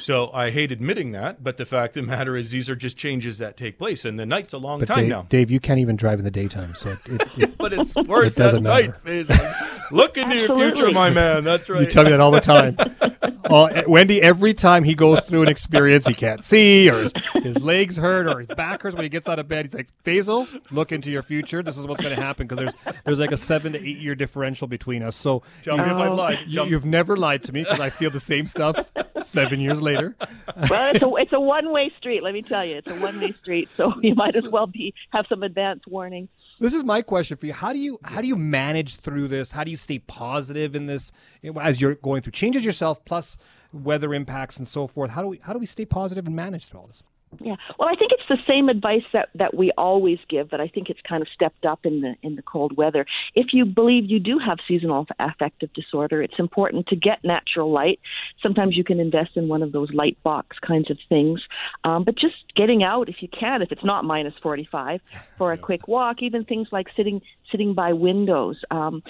So 0.00 0.28
I 0.32 0.50
hate 0.50 0.72
admitting 0.72 1.12
that, 1.12 1.44
but 1.44 1.56
the 1.56 1.64
fact 1.64 1.96
of 1.96 2.04
the 2.04 2.10
matter 2.10 2.36
is 2.36 2.50
these 2.50 2.68
are 2.68 2.74
just 2.74 2.96
changes 2.96 3.38
that 3.38 3.56
take 3.56 3.78
place, 3.78 4.04
and 4.04 4.18
the 4.18 4.26
night's 4.26 4.52
a 4.52 4.58
long 4.58 4.80
But 4.80 4.88
time 4.88 4.98
Dave, 5.02 5.08
now. 5.08 5.22
Dave, 5.28 5.52
you 5.52 5.60
can't 5.60 5.78
even 5.78 5.94
drive 5.94 6.18
in 6.18 6.24
the 6.24 6.32
daytime, 6.32 6.74
so 6.74 6.96
it, 7.06 7.22
it, 7.36 7.56
But 7.58 7.72
it's 7.72 7.94
worse 7.94 8.36
It 8.36 8.40
at 8.40 8.44
doesn't 8.46 8.62
night, 8.64 8.88
matter. 8.88 9.00
Faisal. 9.04 9.80
Look 9.92 10.16
into 10.16 10.36
your 10.36 10.56
future, 10.56 10.90
my 10.90 11.10
man. 11.10 11.44
That's 11.44 11.68
right. 11.70 11.82
You 11.82 11.86
tell 11.86 12.04
me 12.04 12.10
that 12.10 12.20
all 12.20 12.30
the 12.30 12.40
time. 12.40 12.76
Oh, 13.50 13.66
eh, 13.66 13.82
Wendy, 13.86 14.22
every 14.22 14.54
time 14.54 14.82
he 14.84 14.94
goes 14.94 15.20
through 15.24 15.42
an 15.42 15.48
experience 15.48 16.06
he 16.06 16.14
can't 16.14 16.44
see, 16.44 16.88
or 16.88 17.02
his, 17.02 17.12
his 17.42 17.62
legs 17.62 17.96
hurt, 17.96 18.26
or 18.26 18.40
his 18.40 18.48
back 18.48 18.82
hurts 18.82 18.94
when 18.94 19.02
he 19.02 19.08
gets 19.08 19.28
out 19.28 19.38
of 19.38 19.48
bed, 19.48 19.66
he's 19.66 19.74
like, 19.74 19.88
Faisal, 20.04 20.48
look 20.70 20.92
into 20.92 21.10
your 21.10 21.22
future. 21.22 21.62
This 21.62 21.76
is 21.76 21.86
what's 21.86 22.00
going 22.00 22.14
to 22.16 22.22
happen 22.22 22.46
because 22.46 22.58
there's 22.84 22.94
there's 23.04 23.18
like 23.18 23.32
a 23.32 23.36
seven 23.36 23.72
to 23.72 23.78
eight 23.78 23.98
year 23.98 24.14
differential 24.14 24.68
between 24.68 25.02
us. 25.02 25.16
So 25.16 25.42
Tell 25.62 25.76
me 25.76 25.84
if 25.84 25.90
I've 25.90 26.14
lied. 26.14 26.38
You, 26.46 26.64
you've 26.64 26.84
never 26.84 27.16
lied 27.16 27.42
to 27.44 27.52
me 27.52 27.64
because 27.64 27.80
I 27.80 27.90
feel 27.90 28.10
the 28.10 28.20
same 28.20 28.46
stuff 28.46 28.90
seven 29.22 29.60
years 29.60 29.82
later. 29.82 30.16
well, 30.70 30.94
it's 30.94 31.02
a 31.02 31.14
it's 31.16 31.32
a 31.32 31.40
one 31.40 31.72
way 31.72 31.92
street. 31.98 32.22
Let 32.22 32.34
me 32.34 32.42
tell 32.42 32.64
you, 32.64 32.76
it's 32.76 32.90
a 32.90 32.94
one 32.96 33.20
way 33.20 33.32
street. 33.42 33.68
So 33.76 33.92
you 34.02 34.14
might 34.14 34.36
as 34.36 34.48
well 34.48 34.66
be 34.66 34.94
have 35.10 35.26
some 35.28 35.42
advance 35.42 35.82
warning. 35.86 36.28
This 36.62 36.74
is 36.74 36.84
my 36.84 37.02
question 37.02 37.36
for 37.36 37.46
you. 37.46 37.52
How 37.52 37.72
do 37.72 37.80
you 37.80 37.98
how 38.04 38.20
do 38.20 38.28
you 38.28 38.36
manage 38.36 38.94
through 38.94 39.26
this? 39.26 39.50
How 39.50 39.64
do 39.64 39.72
you 39.72 39.76
stay 39.76 39.98
positive 39.98 40.76
in 40.76 40.86
this 40.86 41.10
as 41.60 41.80
you're 41.80 41.96
going 41.96 42.22
through 42.22 42.30
changes 42.30 42.64
yourself 42.64 43.04
plus 43.04 43.36
weather 43.72 44.14
impacts 44.14 44.58
and 44.58 44.68
so 44.68 44.86
forth? 44.86 45.10
How 45.10 45.22
do 45.22 45.26
we 45.26 45.40
how 45.42 45.52
do 45.52 45.58
we 45.58 45.66
stay 45.66 45.84
positive 45.84 46.24
and 46.24 46.36
manage 46.36 46.66
through 46.66 46.78
all 46.78 46.86
this? 46.86 47.02
Yeah. 47.40 47.56
Well, 47.78 47.88
I 47.88 47.94
think 47.94 48.12
it's 48.12 48.28
the 48.28 48.38
same 48.46 48.68
advice 48.68 49.04
that, 49.12 49.30
that 49.34 49.54
we 49.54 49.72
always 49.78 50.18
give, 50.28 50.50
but 50.50 50.60
I 50.60 50.68
think 50.68 50.90
it's 50.90 51.00
kind 51.08 51.22
of 51.22 51.28
stepped 51.34 51.64
up 51.64 51.80
in 51.84 52.00
the 52.00 52.14
in 52.22 52.36
the 52.36 52.42
cold 52.42 52.76
weather. 52.76 53.06
If 53.34 53.52
you 53.52 53.64
believe 53.64 54.10
you 54.10 54.20
do 54.20 54.38
have 54.38 54.58
seasonal 54.68 55.06
affective 55.18 55.72
disorder, 55.72 56.22
it's 56.22 56.38
important 56.38 56.88
to 56.88 56.96
get 56.96 57.24
natural 57.24 57.70
light. 57.70 58.00
Sometimes 58.42 58.76
you 58.76 58.84
can 58.84 59.00
invest 59.00 59.30
in 59.36 59.48
one 59.48 59.62
of 59.62 59.72
those 59.72 59.90
light 59.92 60.18
box 60.22 60.58
kinds 60.60 60.90
of 60.90 60.98
things, 61.08 61.40
um, 61.84 62.04
but 62.04 62.16
just 62.16 62.36
getting 62.54 62.82
out 62.82 63.08
if 63.08 63.22
you 63.22 63.28
can, 63.28 63.62
if 63.62 63.72
it's 63.72 63.84
not 63.84 64.04
minus 64.04 64.34
45, 64.42 65.00
for 65.38 65.52
a 65.52 65.58
quick 65.58 65.88
walk, 65.88 66.22
even 66.22 66.44
things 66.44 66.68
like 66.70 66.88
sitting 66.96 67.22
sitting 67.50 67.74
by 67.74 67.92
windows. 67.92 68.56
Um, 68.70 69.02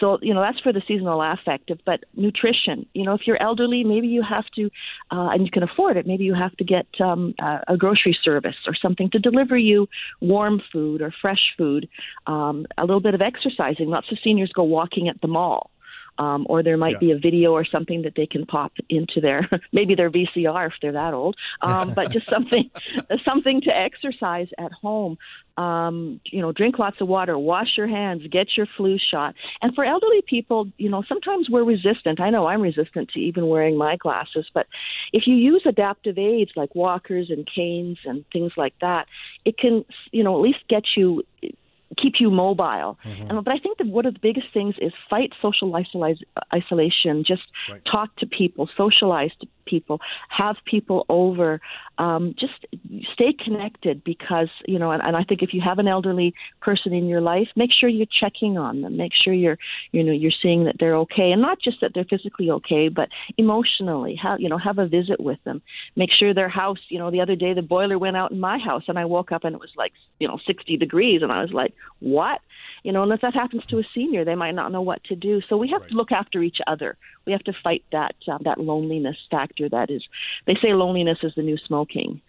so 0.00 0.18
you 0.20 0.34
know 0.34 0.40
that's 0.40 0.60
for 0.60 0.72
the 0.72 0.82
seasonal 0.86 1.22
affective, 1.22 1.78
but 1.84 2.04
nutrition. 2.14 2.86
You 2.94 3.04
know, 3.04 3.14
if 3.14 3.26
you're 3.26 3.40
elderly, 3.40 3.84
maybe 3.84 4.08
you 4.08 4.22
have 4.22 4.46
to, 4.56 4.70
uh, 5.10 5.28
and 5.28 5.44
you 5.44 5.50
can 5.50 5.62
afford 5.62 5.96
it. 5.96 6.06
Maybe 6.06 6.24
you 6.24 6.34
have 6.34 6.56
to 6.56 6.64
get 6.64 6.86
um, 7.00 7.34
a, 7.38 7.60
a 7.68 7.76
grocery 7.76 8.16
service 8.20 8.56
or 8.66 8.74
something 8.74 9.10
to 9.10 9.18
deliver 9.18 9.56
you 9.56 9.88
warm 10.20 10.60
food 10.72 11.02
or 11.02 11.12
fresh 11.12 11.54
food. 11.56 11.88
Um, 12.26 12.66
a 12.76 12.82
little 12.82 13.00
bit 13.00 13.14
of 13.14 13.22
exercising. 13.22 13.88
Lots 13.88 14.10
of 14.10 14.18
seniors 14.22 14.52
go 14.52 14.64
walking 14.64 15.08
at 15.08 15.20
the 15.20 15.28
mall. 15.28 15.70
Um, 16.18 16.46
or 16.48 16.62
there 16.62 16.76
might 16.76 16.94
Yeah. 16.94 16.98
be 16.98 17.10
a 17.12 17.18
video 17.18 17.52
or 17.52 17.64
something 17.64 18.02
that 18.02 18.14
they 18.16 18.26
can 18.26 18.46
pop 18.46 18.72
into 18.88 19.20
their 19.20 19.48
maybe 19.72 19.94
their 19.94 20.10
VCR 20.10 20.66
if 20.68 20.74
they're 20.80 20.92
that 20.92 21.14
old, 21.14 21.36
um, 21.62 21.92
but 21.94 22.10
just 22.10 22.28
something 22.28 22.70
something 23.24 23.60
to 23.62 23.76
exercise 23.76 24.48
at 24.58 24.72
home. 24.72 25.18
Um, 25.58 26.20
you 26.26 26.42
know, 26.42 26.52
drink 26.52 26.78
lots 26.78 27.00
of 27.00 27.08
water, 27.08 27.38
wash 27.38 27.78
your 27.78 27.86
hands, 27.86 28.26
get 28.30 28.58
your 28.58 28.66
flu 28.76 28.98
shot. 28.98 29.34
And 29.62 29.74
for 29.74 29.84
elderly 29.84 30.20
people, 30.26 30.70
you 30.76 30.90
know, 30.90 31.02
sometimes 31.08 31.48
we're 31.48 31.64
resistant. 31.64 32.20
I 32.20 32.28
know 32.28 32.46
I'm 32.46 32.60
resistant 32.60 33.08
to 33.10 33.20
even 33.20 33.48
wearing 33.48 33.78
my 33.78 33.96
glasses, 33.96 34.46
but 34.52 34.66
if 35.14 35.26
you 35.26 35.34
use 35.34 35.62
adaptive 35.64 36.18
aids 36.18 36.50
like 36.56 36.74
walkers 36.74 37.30
and 37.30 37.46
canes 37.46 37.98
and 38.04 38.24
things 38.32 38.52
like 38.56 38.74
that, 38.82 39.06
it 39.46 39.56
can, 39.56 39.84
you 40.12 40.22
know, 40.22 40.34
at 40.36 40.42
least 40.42 40.60
get 40.68 40.84
you 40.94 41.22
keep 41.96 42.20
you 42.20 42.30
mobile. 42.30 42.98
And, 43.04 43.44
but 43.44 43.52
I 43.52 43.58
think 43.58 43.78
that 43.78 43.86
one 43.86 44.06
of 44.06 44.14
the 44.14 44.20
biggest 44.20 44.48
things 44.52 44.74
is 44.80 44.92
fight 45.08 45.32
social 45.40 45.70
isolize, 45.72 46.18
isolation. 46.52 47.24
Just 47.24 47.42
Right. 47.70 47.84
talk 47.84 48.14
to 48.16 48.26
people, 48.26 48.68
socialize 48.76 49.32
to 49.40 49.48
people, 49.64 50.00
have 50.28 50.56
people 50.64 51.04
over. 51.08 51.60
Um, 51.98 52.34
just 52.38 52.66
stay 53.12 53.32
connected 53.32 54.04
because 54.04 54.48
you 54.66 54.78
know. 54.78 54.90
And, 54.92 55.02
and 55.02 55.16
I 55.16 55.24
think 55.24 55.42
if 55.42 55.54
you 55.54 55.60
have 55.62 55.78
an 55.78 55.88
elderly 55.88 56.34
person 56.60 56.92
in 56.92 57.06
your 57.06 57.20
life, 57.20 57.48
make 57.56 57.72
sure 57.72 57.88
you're 57.88 58.06
checking 58.06 58.58
on 58.58 58.82
them. 58.82 58.96
Make 58.96 59.14
sure 59.14 59.32
you're 59.32 59.58
you 59.92 60.02
know 60.04 60.12
you're 60.12 60.30
seeing 60.30 60.64
that 60.64 60.76
they're 60.78 60.96
okay, 60.96 61.32
and 61.32 61.40
not 61.42 61.60
just 61.60 61.80
that 61.80 61.92
they're 61.94 62.04
physically 62.04 62.50
okay, 62.50 62.88
but 62.88 63.08
emotionally. 63.38 64.14
Have 64.16 64.40
you 64.40 64.48
know 64.48 64.58
have 64.58 64.78
a 64.78 64.86
visit 64.86 65.20
with 65.20 65.42
them. 65.44 65.62
Make 65.96 66.12
sure 66.12 66.34
their 66.34 66.48
house. 66.48 66.80
You 66.88 66.98
know, 66.98 67.10
the 67.10 67.20
other 67.20 67.36
day 67.36 67.54
the 67.54 67.62
boiler 67.62 67.98
went 67.98 68.16
out 68.16 68.30
in 68.30 68.40
my 68.40 68.58
house, 68.58 68.84
and 68.88 68.98
I 68.98 69.04
woke 69.04 69.32
up 69.32 69.44
and 69.44 69.54
it 69.54 69.60
was 69.60 69.72
like 69.76 69.92
you 70.18 70.28
know 70.28 70.38
60 70.46 70.76
degrees, 70.76 71.22
and 71.22 71.32
I 71.32 71.40
was 71.42 71.52
like, 71.52 71.74
what? 72.00 72.40
You 72.82 72.92
know, 72.92 73.02
and 73.02 73.12
if 73.12 73.20
that 73.22 73.34
happens 73.34 73.64
to 73.66 73.78
a 73.78 73.82
senior, 73.94 74.24
they 74.24 74.34
might 74.34 74.54
not 74.54 74.70
know 74.72 74.82
what 74.82 75.02
to 75.04 75.16
do. 75.16 75.40
So 75.48 75.56
we 75.56 75.68
have 75.70 75.82
Right. 75.82 75.90
to 75.90 75.96
look 75.96 76.12
after 76.12 76.42
each 76.42 76.58
other. 76.66 76.96
We 77.26 77.32
have 77.32 77.44
to 77.44 77.52
fight 77.64 77.84
that 77.92 78.14
uh, 78.28 78.38
that 78.42 78.58
loneliness 78.58 79.16
factor. 79.30 79.68
That 79.68 79.90
is, 79.90 80.02
they 80.46 80.54
say 80.54 80.72
loneliness 80.74 81.18
is 81.22 81.34
the 81.34 81.42
new 81.42 81.58
smoking. 81.66 82.20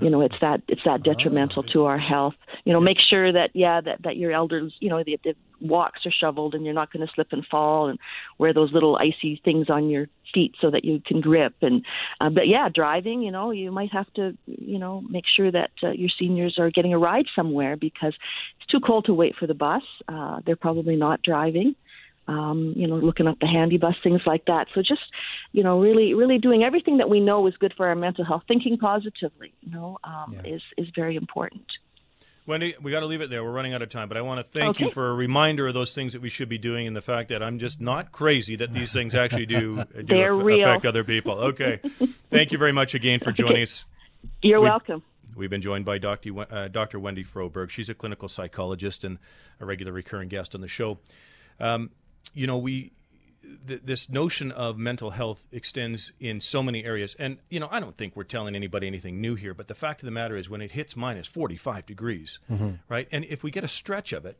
You 0.00 0.10
know, 0.10 0.22
it's 0.22 0.34
that 0.40 0.62
it's 0.68 0.82
that 0.84 1.02
detrimental 1.02 1.62
to 1.64 1.84
our 1.84 1.98
health. 1.98 2.34
You 2.64 2.72
know, 2.72 2.80
make 2.80 2.98
sure 2.98 3.32
that 3.32 3.50
yeah 3.54 3.80
that 3.80 4.02
that 4.02 4.16
your 4.16 4.32
elders, 4.32 4.74
you 4.80 4.88
know, 4.88 5.02
the, 5.04 5.18
the 5.22 5.34
walks 5.60 6.06
are 6.06 6.10
shoveled 6.10 6.54
and 6.54 6.64
you're 6.64 6.74
not 6.74 6.92
going 6.92 7.06
to 7.06 7.12
slip 7.12 7.32
and 7.32 7.46
fall, 7.46 7.88
and 7.88 7.98
wear 8.38 8.52
those 8.52 8.72
little 8.72 8.96
icy 8.96 9.40
things 9.44 9.68
on 9.68 9.90
your 9.90 10.08
feet 10.32 10.54
so 10.60 10.70
that 10.70 10.84
you 10.84 11.00
can 11.04 11.20
grip. 11.20 11.54
And 11.60 11.84
uh, 12.20 12.30
but 12.30 12.48
yeah, 12.48 12.68
driving, 12.68 13.22
you 13.22 13.30
know, 13.30 13.50
you 13.50 13.70
might 13.70 13.92
have 13.92 14.12
to 14.14 14.36
you 14.46 14.78
know 14.78 15.02
make 15.08 15.26
sure 15.26 15.50
that 15.50 15.70
uh, 15.82 15.90
your 15.90 16.10
seniors 16.18 16.58
are 16.58 16.70
getting 16.70 16.94
a 16.94 16.98
ride 16.98 17.26
somewhere 17.36 17.76
because 17.76 18.14
it's 18.58 18.66
too 18.70 18.80
cold 18.80 19.04
to 19.06 19.14
wait 19.14 19.36
for 19.36 19.46
the 19.46 19.54
bus. 19.54 19.82
Uh, 20.08 20.40
they're 20.46 20.56
probably 20.56 20.96
not 20.96 21.22
driving 21.22 21.74
um, 22.28 22.72
you 22.76 22.86
know, 22.86 22.96
looking 22.96 23.26
up 23.26 23.38
the 23.40 23.46
handy 23.46 23.78
bus, 23.78 23.94
things 24.02 24.20
like 24.26 24.44
that. 24.46 24.68
So 24.74 24.80
just, 24.82 25.02
you 25.52 25.62
know, 25.62 25.80
really, 25.80 26.14
really 26.14 26.38
doing 26.38 26.62
everything 26.62 26.98
that 26.98 27.08
we 27.10 27.20
know 27.20 27.46
is 27.46 27.56
good 27.58 27.74
for 27.76 27.86
our 27.88 27.94
mental 27.96 28.24
health. 28.24 28.42
Thinking 28.48 28.78
positively, 28.78 29.52
you 29.60 29.72
know, 29.72 29.98
um, 30.04 30.34
Yeah. 30.44 30.54
is 30.54 30.62
is 30.76 30.88
very 30.94 31.16
important. 31.16 31.64
Wendy, 32.44 32.74
we 32.82 32.90
got 32.90 33.00
to 33.00 33.06
leave 33.06 33.20
it 33.20 33.30
there. 33.30 33.44
We're 33.44 33.52
running 33.52 33.72
out 33.72 33.82
of 33.82 33.88
time, 33.88 34.08
but 34.08 34.16
I 34.16 34.20
want 34.22 34.40
to 34.44 34.58
thank 34.58 34.80
you 34.80 34.90
for 34.90 35.10
a 35.10 35.14
reminder 35.14 35.68
of 35.68 35.74
those 35.74 35.94
things 35.94 36.12
that 36.12 36.20
we 36.20 36.28
should 36.28 36.48
be 36.48 36.58
doing, 36.58 36.88
and 36.88 36.96
the 36.96 37.00
fact 37.00 37.28
that 37.28 37.40
I'm 37.40 37.60
just 37.60 37.80
not 37.80 38.10
crazy 38.10 38.56
that 38.56 38.72
these 38.72 38.92
things 38.92 39.14
actually 39.14 39.46
do, 39.46 39.84
do 39.96 40.02
They're 40.02 40.34
real. 40.34 40.68
affect 40.68 40.84
other 40.84 41.04
people. 41.04 41.34
Okay, 41.38 41.78
thank 42.30 42.50
you 42.50 42.58
very 42.58 42.72
much 42.72 42.94
again 42.94 43.20
for 43.20 43.30
joining 43.30 43.62
us. 43.62 43.84
You're 44.42 44.60
We- 44.60 44.68
welcome. 44.68 45.02
We've 45.36 45.48
been 45.50 45.62
joined 45.62 45.84
by 45.84 45.96
Dr. 45.98 46.30
Uh, 46.52 46.68
Dr. 46.68 46.98
Wendy 46.98 47.24
Froberg. 47.24 47.70
She's 47.70 47.88
a 47.88 47.94
clinical 47.94 48.28
psychologist 48.28 49.02
and 49.04 49.18
a 49.60 49.64
regular 49.64 49.90
recurring 49.92 50.28
guest 50.28 50.54
on 50.54 50.60
the 50.60 50.68
show. 50.68 50.98
Um, 51.60 51.90
you 52.34 52.46
know, 52.46 52.58
we 52.58 52.92
th- 53.66 53.82
this 53.84 54.08
notion 54.08 54.50
of 54.52 54.78
mental 54.78 55.10
health 55.10 55.46
extends 55.52 56.12
in 56.20 56.40
so 56.40 56.62
many 56.62 56.84
areas, 56.84 57.14
and 57.18 57.38
you 57.50 57.60
know, 57.60 57.68
I 57.70 57.80
don't 57.80 57.96
think 57.96 58.16
we're 58.16 58.24
telling 58.24 58.54
anybody 58.54 58.86
anything 58.86 59.20
new 59.20 59.34
here. 59.34 59.54
But 59.54 59.68
the 59.68 59.74
fact 59.74 60.00
of 60.02 60.06
the 60.06 60.10
matter 60.12 60.36
is, 60.36 60.48
when 60.48 60.60
it 60.62 60.72
hits 60.72 60.96
minus 60.96 61.26
forty-five 61.26 61.86
degrees, 61.86 62.38
right, 62.88 63.08
and 63.12 63.24
if 63.26 63.42
we 63.42 63.50
get 63.50 63.64
a 63.64 63.68
stretch 63.68 64.12
of 64.12 64.24
it, 64.26 64.38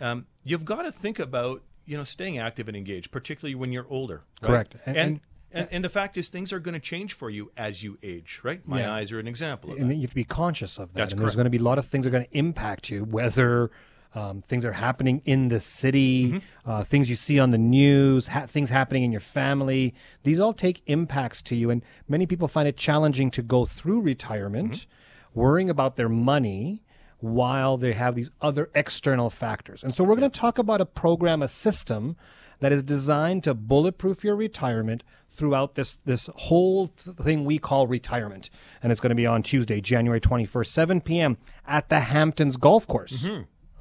um, 0.00 0.26
you've 0.44 0.64
got 0.64 0.82
to 0.82 0.92
think 0.92 1.18
about 1.18 1.62
you 1.86 1.96
know 1.96 2.04
staying 2.04 2.38
active 2.38 2.68
and 2.68 2.76
engaged, 2.76 3.10
particularly 3.10 3.54
when 3.54 3.72
you're 3.72 3.86
older. 3.88 4.22
right? 4.42 4.48
Correct. 4.48 4.76
And 4.86 4.96
And- 4.96 5.20
and, 5.56 5.66
and, 5.66 5.68
and 5.70 5.84
the 5.84 5.88
fact 5.88 6.16
is, 6.16 6.26
things 6.26 6.52
are 6.52 6.58
going 6.58 6.72
to 6.74 6.80
change 6.80 7.12
for 7.12 7.30
you 7.30 7.52
as 7.56 7.80
you 7.80 7.96
age, 8.02 8.40
right? 8.42 8.66
My 8.66 8.80
Yeah. 8.80 8.92
eyes 8.94 9.12
are 9.12 9.20
an 9.20 9.28
example 9.28 9.70
of 9.70 9.76
and 9.76 9.84
that. 9.84 9.88
then 9.90 9.96
you 9.98 10.02
have 10.02 10.10
to 10.10 10.16
be 10.16 10.24
conscious 10.24 10.78
of 10.80 10.92
that. 10.94 10.98
That's 10.98 11.12
and 11.12 11.22
there's 11.22 11.36
going 11.36 11.44
to 11.44 11.50
be 11.50 11.58
a 11.58 11.62
lot 11.62 11.78
of 11.78 11.86
things 11.86 12.04
that 12.04 12.08
are 12.08 12.12
going 12.18 12.24
to 12.24 12.36
impact 12.36 12.90
you, 12.90 13.04
whether 13.04 13.70
um, 14.14 14.42
things 14.42 14.62
that 14.62 14.70
are 14.70 14.72
happening 14.72 15.20
in 15.24 15.48
the 15.48 15.60
city, 15.60 16.40
uh, 16.64 16.84
things 16.84 17.10
you 17.10 17.16
see 17.16 17.38
on 17.40 17.50
the 17.50 17.58
news, 17.58 18.28
ha- 18.28 18.46
things 18.46 18.70
happening 18.70 19.02
in 19.02 19.10
your 19.12 19.20
family. 19.20 19.92
These 20.22 20.38
all 20.40 20.52
take 20.52 20.82
impacts 20.86 21.42
to 21.42 21.56
you, 21.56 21.70
and 21.70 21.82
many 22.08 22.26
people 22.26 22.46
find 22.48 22.68
it 22.68 22.76
challenging 22.76 23.30
to 23.32 23.42
go 23.42 23.66
through 23.66 24.00
retirement, 24.02 24.86
worrying 25.34 25.68
about 25.68 25.96
their 25.96 26.08
money 26.08 26.82
while 27.18 27.76
they 27.76 27.92
have 27.92 28.14
these 28.14 28.30
other 28.40 28.70
external 28.74 29.30
factors. 29.30 29.82
And 29.82 29.94
so 29.94 30.04
we're 30.04 30.16
going 30.16 30.30
to 30.30 30.38
talk 30.40 30.58
about 30.58 30.80
a 30.80 30.86
program, 30.86 31.42
a 31.42 31.48
system 31.48 32.16
that 32.60 32.70
is 32.72 32.82
designed 32.82 33.42
to 33.44 33.54
bulletproof 33.54 34.22
your 34.22 34.36
retirement 34.36 35.02
throughout 35.30 35.74
this 35.74 35.98
this 36.04 36.30
whole 36.36 36.86
th- 36.88 37.16
thing 37.16 37.44
we 37.44 37.58
call 37.58 37.86
retirement. 37.88 38.50
And 38.82 38.92
it's 38.92 39.00
going 39.00 39.10
to 39.10 39.16
be 39.16 39.26
on 39.26 39.42
Tuesday, 39.42 39.80
January 39.80 40.20
21st, 40.20 40.66
7 40.66 41.00
p.m. 41.00 41.36
at 41.66 41.88
the 41.88 42.00
Hamptons 42.00 42.56
Golf 42.56 42.86
Course. 42.86 43.24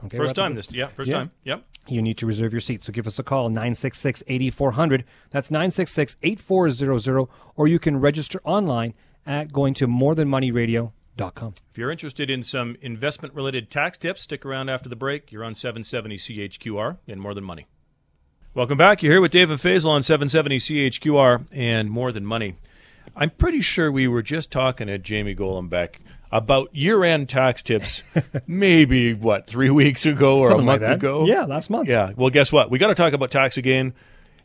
Okay, 0.05 0.17
First 0.17 0.35
time 0.35 0.53
this, 0.53 0.71
yeah, 0.71 0.87
first 0.87 1.09
Yeah. 1.09 1.17
time, 1.17 1.31
yep. 1.43 1.63
you 1.87 2.01
need 2.01 2.17
to 2.17 2.25
reserve 2.25 2.51
your 2.51 2.59
seat. 2.61 2.83
So 2.83 2.91
give 2.91 3.07
us 3.07 3.19
a 3.19 3.23
call, 3.23 3.49
966 3.49 4.23
8400. 4.27 5.03
That's 5.31 5.49
966 5.51 6.17
8400. 6.23 7.27
Or 7.55 7.67
you 7.67 7.79
can 7.79 7.97
register 7.99 8.41
online 8.43 8.93
at 9.25 9.53
going 9.53 9.73
to 9.75 9.87
morethanmoneyradio.com. 9.87 11.53
If 11.71 11.77
you're 11.77 11.91
interested 11.91 12.29
in 12.29 12.43
some 12.43 12.75
investment 12.81 13.33
related 13.33 13.69
tax 13.69 13.97
tips, 13.97 14.21
stick 14.21 14.45
around 14.45 14.69
after 14.69 14.89
the 14.89 14.95
break. 14.95 15.31
You're 15.31 15.43
on 15.43 15.55
770 15.55 16.17
CHQR 16.17 16.97
and 17.07 17.21
More 17.21 17.33
Than 17.33 17.43
Money. 17.43 17.67
Welcome 18.53 18.77
back. 18.77 19.01
You're 19.01 19.13
here 19.13 19.21
with 19.21 19.31
David 19.31 19.57
Faisal 19.59 19.87
on 19.89 20.03
770 20.03 20.57
CHQR 20.59 21.45
and 21.51 21.89
More 21.89 22.11
Than 22.11 22.25
Money. 22.25 22.55
I'm 23.15 23.29
pretty 23.31 23.61
sure 23.61 23.91
we 23.91 24.07
were 24.07 24.21
just 24.21 24.51
talking 24.51 24.87
to 24.87 24.97
Jamie 24.97 25.35
Golombek 25.35 25.95
about 26.33 26.75
year 26.75 27.03
end 27.03 27.29
tax 27.29 27.61
tips 27.61 28.01
maybe, 28.47 29.13
what, 29.13 29.45
three 29.47 29.69
weeks 29.69 30.05
ago 30.05 30.39
or 30.39 30.49
Something 30.49 30.67
a 30.67 30.71
like 30.71 30.81
month 30.81 30.89
that. 30.89 30.95
ago? 30.95 31.25
Yeah, 31.25 31.45
last 31.45 31.69
month. 31.69 31.87
Yeah. 31.87 32.11
Well, 32.15 32.31
guess 32.31 32.51
what? 32.51 32.71
We 32.71 32.79
got 32.79 32.87
to 32.87 32.95
talk 32.95 33.13
about 33.13 33.29
tax 33.29 33.55
again 33.55 33.93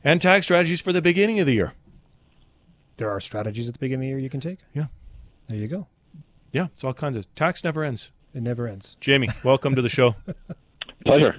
and 0.05 0.20
tax 0.20 0.46
strategies 0.46 0.81
for 0.83 0.92
the 0.92 1.01
beginning 1.01 1.40
of 1.40 1.46
the 1.46 1.55
year. 1.55 1.72
There 2.98 3.11
are 3.11 3.20
strategies 3.20 3.68
at 3.68 3.74
the 3.74 3.79
beginning 3.79 4.01
of 4.01 4.09
the 4.09 4.09
year 4.11 4.18
you 4.18 4.29
can 4.31 4.40
take. 4.40 4.59
Yeah. 4.74 4.87
There 5.48 5.57
you 5.57 5.66
go. 5.66 5.87
Yeah, 6.53 6.66
it's 6.74 6.85
all 6.85 6.92
kinds 6.94 7.16
of 7.16 7.33
tax 7.35 7.64
never 7.64 7.83
ends. 7.83 8.11
It 8.35 8.42
never 8.42 8.68
ends. 8.68 8.96
Jamie, 9.01 9.31
welcome 9.42 9.74
to 9.74 9.81
the 9.83 9.88
show. 9.88 10.14
Pleasure. 11.07 11.37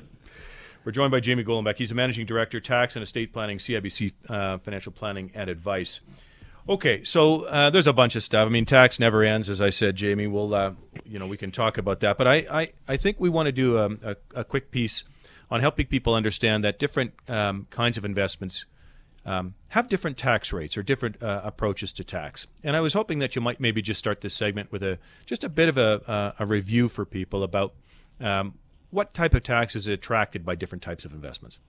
We're 0.83 0.91
joined 0.93 1.11
by 1.11 1.19
Jamie 1.19 1.43
Golombek. 1.43 1.75
He's 1.77 1.89
the 1.89 1.95
managing 1.95 2.25
director, 2.25 2.59
tax 2.59 2.95
and 2.95 3.03
estate 3.03 3.33
planning, 3.33 3.59
CIBC 3.59 4.13
uh, 4.29 4.57
Financial 4.59 4.91
Planning 4.91 5.31
and 5.35 5.47
Advice. 5.49 5.99
Okay, 6.67 7.03
so 7.03 7.43
uh, 7.45 7.69
there's 7.69 7.87
a 7.87 7.93
bunch 7.93 8.15
of 8.15 8.23
stuff. 8.23 8.45
I 8.45 8.49
mean, 8.49 8.65
tax 8.65 8.99
never 8.99 9.23
ends, 9.23 9.49
as 9.49 9.61
I 9.61 9.69
said, 9.69 9.95
Jamie. 9.95 10.27
We'll, 10.27 10.53
uh, 10.53 10.73
you 11.03 11.17
know, 11.17 11.25
we 11.25 11.37
can 11.37 11.51
talk 11.51 11.77
about 11.77 11.99
that. 12.01 12.17
But 12.17 12.27
I, 12.27 12.35
I, 12.35 12.69
I 12.87 12.97
think 12.97 13.19
we 13.19 13.29
want 13.29 13.47
to 13.47 13.51
do 13.51 13.79
um, 13.79 13.99
a, 14.03 14.15
a 14.35 14.43
quick 14.43 14.69
piece 14.71 15.03
on 15.49 15.61
helping 15.61 15.87
people 15.87 16.13
understand 16.13 16.63
that 16.63 16.77
different 16.77 17.13
um, 17.27 17.65
kinds 17.71 17.97
of 17.97 18.05
investments 18.05 18.65
um, 19.25 19.55
have 19.69 19.89
different 19.89 20.17
tax 20.17 20.53
rates 20.53 20.77
or 20.77 20.83
different 20.83 21.21
uh, 21.21 21.41
approaches 21.43 21.91
to 21.93 22.03
tax. 22.03 22.47
And 22.63 22.75
I 22.75 22.81
was 22.81 22.93
hoping 22.93 23.19
that 23.19 23.35
you 23.35 23.41
might 23.41 23.59
maybe 23.59 23.81
just 23.81 23.99
start 23.99 24.21
this 24.21 24.33
segment 24.33 24.71
with 24.71 24.83
a 24.83 24.99
just 25.25 25.43
a 25.43 25.49
bit 25.49 25.69
of 25.69 25.77
a, 25.77 26.09
uh, 26.09 26.31
a 26.39 26.45
review 26.45 26.87
for 26.87 27.05
people 27.05 27.43
about 27.43 27.73
um, 28.19 28.55
what 28.91 29.13
type 29.13 29.33
of 29.33 29.43
tax 29.43 29.75
is 29.75 29.87
attracted 29.87 30.45
by 30.45 30.55
different 30.55 30.81
types 30.81 31.05
of 31.05 31.13
investments. 31.13 31.59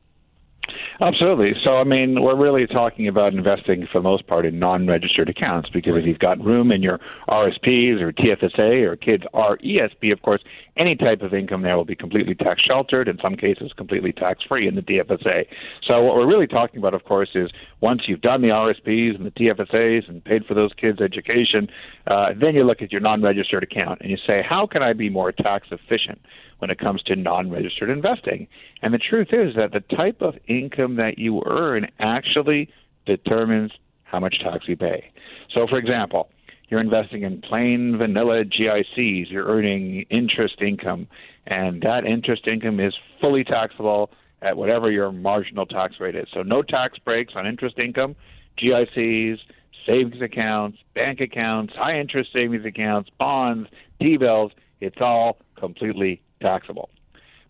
Absolutely. 1.02 1.54
So, 1.64 1.78
I 1.78 1.84
mean, 1.84 2.20
we're 2.20 2.36
really 2.36 2.66
talking 2.66 3.08
about 3.08 3.32
investing 3.32 3.86
for 3.86 4.00
the 4.00 4.02
most 4.02 4.26
part 4.26 4.44
in 4.44 4.58
non-registered 4.58 5.30
accounts 5.30 5.70
because 5.70 5.96
if 5.96 6.04
you've 6.04 6.18
got 6.18 6.38
room 6.44 6.70
in 6.70 6.82
your 6.82 7.00
RSPs 7.26 8.02
or 8.02 8.12
TFSA 8.12 8.82
or 8.82 8.96
kids 8.96 9.24
RESP, 9.32 10.12
of 10.12 10.20
course, 10.20 10.42
any 10.76 10.94
type 10.94 11.22
of 11.22 11.32
income 11.32 11.62
there 11.62 11.74
will 11.74 11.86
be 11.86 11.96
completely 11.96 12.34
tax 12.34 12.60
sheltered, 12.60 13.08
in 13.08 13.18
some 13.18 13.34
cases 13.34 13.72
completely 13.74 14.12
tax 14.12 14.44
free 14.44 14.68
in 14.68 14.74
the 14.74 14.82
TFSA. 14.82 15.46
So, 15.82 16.02
what 16.02 16.16
we're 16.16 16.26
really 16.26 16.46
talking 16.46 16.78
about, 16.78 16.92
of 16.92 17.04
course, 17.04 17.30
is 17.34 17.50
once 17.80 18.02
you've 18.06 18.20
done 18.20 18.42
the 18.42 18.48
RSPs 18.48 19.14
and 19.14 19.24
the 19.24 19.30
TFSAs 19.30 20.06
and 20.06 20.22
paid 20.22 20.44
for 20.44 20.52
those 20.52 20.74
kids' 20.74 21.00
education, 21.00 21.70
uh, 22.08 22.34
then 22.36 22.54
you 22.54 22.64
look 22.64 22.82
at 22.82 22.92
your 22.92 23.00
non-registered 23.00 23.62
account 23.62 24.02
and 24.02 24.10
you 24.10 24.18
say, 24.18 24.42
how 24.46 24.66
can 24.66 24.82
I 24.82 24.92
be 24.92 25.08
more 25.08 25.32
tax 25.32 25.68
efficient? 25.70 26.20
When 26.60 26.70
it 26.70 26.78
comes 26.78 27.02
to 27.02 27.16
non-registered 27.16 27.90
investing. 27.90 28.46
And 28.82 28.94
the 28.94 28.98
truth 28.98 29.28
is 29.32 29.56
that 29.56 29.72
the 29.72 29.80
type 29.80 30.22
of 30.22 30.38
income 30.46 30.96
that 30.96 31.18
you 31.18 31.42
earn 31.46 31.88
actually 31.98 32.70
determines 33.06 33.72
how 34.04 34.20
much 34.20 34.40
tax 34.40 34.68
you 34.68 34.76
pay. 34.76 35.10
So 35.52 35.66
for 35.66 35.78
example, 35.78 36.30
you're 36.68 36.80
investing 36.80 37.22
in 37.22 37.40
plain 37.40 37.96
vanilla 37.98 38.44
GICs, 38.44 39.30
you're 39.30 39.46
earning 39.46 40.02
interest 40.10 40.60
income, 40.60 41.08
and 41.46 41.82
that 41.82 42.06
interest 42.06 42.46
income 42.46 42.78
is 42.78 42.94
fully 43.20 43.42
taxable 43.42 44.10
at 44.42 44.56
whatever 44.56 44.90
your 44.90 45.12
marginal 45.12 45.66
tax 45.66 45.98
rate 46.00 46.14
is. 46.14 46.28
So 46.32 46.42
no 46.42 46.62
tax 46.62 46.98
breaks 46.98 47.34
on 47.36 47.46
interest 47.46 47.78
income, 47.78 48.14
GICs, 48.56 49.38
savings 49.86 50.20
accounts, 50.22 50.78
bank 50.94 51.20
accounts, 51.20 51.74
high 51.74 51.98
interest 51.98 52.32
savings 52.32 52.64
accounts, 52.64 53.10
bonds, 53.18 53.68
T-bills, 54.00 54.52
it's 54.80 55.00
all 55.00 55.38
completely 55.56 56.22
taxable. 56.40 56.90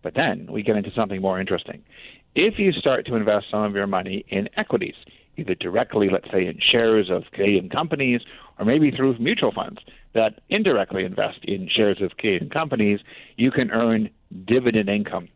But 0.03 0.14
then 0.14 0.46
we 0.50 0.62
get 0.62 0.76
into 0.76 0.92
something 0.92 1.20
more 1.20 1.40
interesting. 1.40 1.83
If 2.35 2.59
you 2.59 2.72
start 2.72 3.07
to 3.07 3.16
invest 3.16 3.46
some 3.50 3.62
of 3.62 3.74
your 3.74 3.87
money 3.87 4.24
in 4.29 4.48
equities, 4.57 4.94
either 5.37 5.55
directly, 5.55 6.09
let's 6.09 6.31
say, 6.31 6.46
in 6.46 6.59
shares 6.61 7.11
of 7.11 7.24
Canadian 7.33 7.68
companies, 7.68 8.20
or 8.59 8.64
maybe 8.64 8.90
through 8.90 9.18
mutual 9.18 9.53
funds 9.53 9.81
that 10.12 10.40
indirectly 10.48 11.05
invest 11.05 11.44
in 11.44 11.68
shares 11.68 12.00
of 12.00 12.16
Canadian 12.16 12.50
companies, 12.50 13.00
you 13.37 13.50
can 13.50 13.70
earn 13.70 14.11
dividend 14.44 14.88
income. 14.88 15.29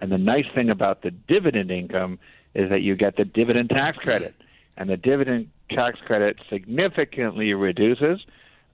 And 0.00 0.10
the 0.10 0.18
nice 0.18 0.46
thing 0.54 0.70
about 0.70 1.02
the 1.02 1.10
dividend 1.10 1.70
income 1.70 2.18
is 2.54 2.70
that 2.70 2.82
you 2.82 2.96
get 2.96 3.16
the 3.16 3.24
dividend 3.24 3.70
tax 3.70 3.98
credit. 3.98 4.34
And 4.76 4.88
the 4.88 4.96
dividend 4.96 5.50
tax 5.68 6.00
credit 6.00 6.38
significantly 6.48 7.52
reduces 7.54 8.24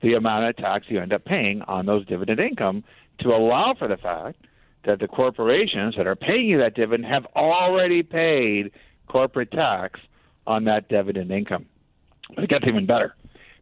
the 0.02 0.14
amount 0.14 0.44
of 0.44 0.56
tax 0.56 0.86
you 0.88 1.00
end 1.00 1.12
up 1.12 1.24
paying 1.24 1.62
on 1.62 1.86
those 1.86 2.06
dividend 2.06 2.38
income 2.38 2.84
to 3.20 3.28
allow 3.28 3.74
for 3.78 3.88
the 3.88 3.96
fact 3.96 4.46
that 4.84 5.00
the 5.00 5.08
corporations 5.08 5.94
that 5.96 6.06
are 6.06 6.16
paying 6.16 6.46
you 6.46 6.58
that 6.58 6.74
dividend 6.74 7.06
have 7.06 7.26
already 7.34 8.02
paid 8.02 8.70
corporate 9.08 9.50
tax 9.50 10.00
on 10.46 10.64
that 10.64 10.88
dividend 10.88 11.30
income. 11.30 11.66
But 12.34 12.44
it 12.44 12.50
gets 12.50 12.66
even 12.66 12.86
better 12.86 13.14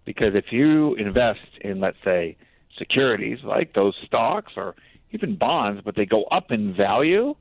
because 0.04 0.34
if 0.34 0.52
you 0.52 0.94
invest 0.94 1.40
in, 1.60 1.80
let's 1.80 1.96
say, 2.04 2.36
securities 2.76 3.38
like 3.44 3.72
those 3.74 3.94
stocks 4.04 4.52
or 4.56 4.74
even 5.12 5.36
bonds, 5.36 5.80
but 5.84 5.94
they 5.94 6.06
go 6.06 6.24
up 6.24 6.50
in 6.50 6.74
value 6.74 7.34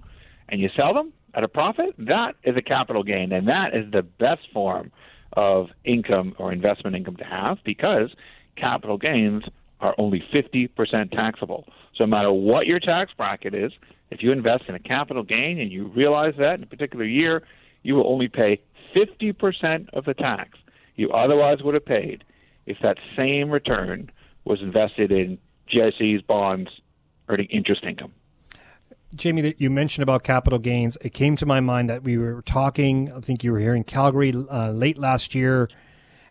and 0.49 0.61
you 0.61 0.69
sell 0.75 0.93
them 0.93 1.11
at 1.33 1.43
a 1.43 1.47
profit, 1.47 1.95
that 1.97 2.35
is 2.43 2.55
a 2.55 2.61
capital 2.61 3.03
gain. 3.03 3.31
And 3.31 3.47
that 3.47 3.75
is 3.75 3.91
the 3.91 4.03
best 4.03 4.41
form 4.53 4.91
of 5.33 5.69
income 5.83 6.35
or 6.37 6.51
investment 6.51 6.95
income 6.95 7.15
to 7.17 7.23
have 7.23 7.57
because 7.63 8.11
capital 8.55 8.97
gains 8.97 9.43
are 9.83 9.93
only 9.97 10.23
50% 10.33 11.11
taxable. 11.11 11.65
So 11.95 12.05
no 12.05 12.07
matter 12.07 12.31
what 12.31 12.65
your 12.65 12.79
tax 12.79 13.11
bracket 13.15 13.53
is, 13.53 13.73
if 14.09 14.23
you 14.23 14.31
invest 14.31 14.63
in 14.67 14.75
a 14.75 14.79
capital 14.79 15.23
gain 15.23 15.59
and 15.59 15.71
you 15.71 15.87
realize 15.87 16.33
that 16.39 16.55
in 16.55 16.63
a 16.63 16.67
particular 16.67 17.05
year, 17.05 17.43
you 17.83 17.95
will 17.95 18.07
only 18.07 18.29
pay 18.29 18.61
50% 18.95 19.89
of 19.93 20.05
the 20.05 20.13
tax 20.13 20.57
you 20.95 21.11
otherwise 21.11 21.61
would 21.63 21.73
have 21.73 21.85
paid 21.85 22.23
if 22.65 22.77
that 22.81 22.97
same 23.17 23.49
return 23.49 24.09
was 24.45 24.61
invested 24.61 25.11
in 25.11 25.37
GICs, 25.71 26.25
bonds, 26.25 26.69
earning 27.27 27.47
interest 27.47 27.83
income. 27.83 28.13
Jamie, 29.15 29.41
that 29.41 29.59
you 29.59 29.69
mentioned 29.69 30.03
about 30.03 30.23
capital 30.23 30.59
gains, 30.59 30.97
it 31.01 31.13
came 31.13 31.35
to 31.35 31.45
my 31.45 31.59
mind 31.59 31.89
that 31.89 32.03
we 32.03 32.17
were 32.17 32.41
talking. 32.43 33.11
I 33.11 33.19
think 33.19 33.43
you 33.43 33.51
were 33.51 33.59
here 33.59 33.75
in 33.75 33.83
Calgary 33.83 34.33
uh, 34.49 34.71
late 34.71 34.97
last 34.97 35.35
year, 35.35 35.69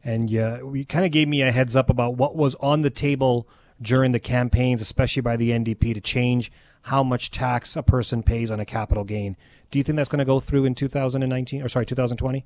and 0.04 0.24
uh, 0.24 0.58
you, 0.58 0.74
you 0.74 0.86
kind 0.86 1.04
of 1.04 1.12
gave 1.12 1.28
me 1.28 1.42
a 1.42 1.52
heads 1.52 1.76
up 1.76 1.90
about 1.90 2.16
what 2.16 2.36
was 2.36 2.54
on 2.56 2.82
the 2.82 2.90
table 2.90 3.48
during 3.80 4.12
the 4.12 4.20
campaigns, 4.20 4.80
especially 4.80 5.22
by 5.22 5.36
the 5.36 5.50
NDP, 5.50 5.94
to 5.94 6.00
change 6.00 6.52
how 6.82 7.02
much 7.02 7.30
tax 7.30 7.76
a 7.76 7.82
person 7.82 8.22
pays 8.22 8.50
on 8.50 8.60
a 8.60 8.64
capital 8.64 9.04
gain. 9.04 9.36
Do 9.70 9.78
you 9.78 9.84
think 9.84 9.96
that's 9.96 10.08
going 10.08 10.18
to 10.18 10.24
go 10.24 10.40
through 10.40 10.64
in 10.64 10.74
2019 10.74 11.62
or 11.62 11.68
sorry, 11.68 11.86
2020? 11.86 12.44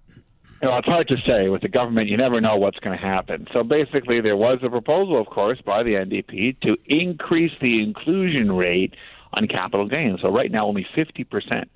You 0.63 0.69
know, 0.69 0.79
it's 0.79 0.87
hard 0.87 1.09
to 1.09 1.17
say. 1.27 1.49
With 1.49 1.63
the 1.63 1.69
government, 1.69 2.09
you 2.09 2.17
never 2.17 2.41
know 2.41 2.57
what's 2.57 2.79
going 2.79 2.97
to 2.97 3.05
happen. 3.05 3.47
So 3.53 3.63
basically, 3.63 4.21
there 4.23 4.37
was 4.37 4.59
a 4.63 4.71
proposal, 4.71 5.21
of 5.21 5.27
course, 5.27 5.61
by 5.61 5.83
the 5.83 5.93
NDP 5.93 6.61
to 6.61 6.77
increase 6.87 7.53
the 7.61 7.83
inclusion 7.83 8.53
rate 8.53 8.95
on 9.35 9.49
capital 9.49 9.87
gains. 9.87 10.21
So 10.23 10.31
right 10.31 10.51
now, 10.51 10.67
only 10.67 10.87
50% 10.97 11.67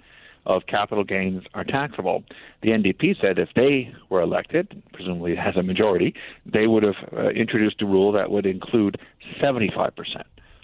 of 0.47 0.63
capital 0.67 1.05
gains 1.05 1.43
are 1.55 1.65
taxable. 1.65 2.25
The 2.63 2.71
NDP 2.71 3.21
said 3.21 3.39
if 3.39 3.51
they 3.55 3.93
were 4.09 4.21
elected, 4.21 4.83
presumably 4.93 5.37
as 5.37 5.57
a 5.57 5.63
majority, 5.63 6.15
they 6.47 6.67
would 6.67 6.83
have 6.83 6.97
uh, 7.17 7.29
introduced 7.29 7.83
a 7.83 7.87
rule 7.87 8.13
that 8.13 8.31
would 8.31 8.47
include 8.47 8.99
75% 9.43 9.93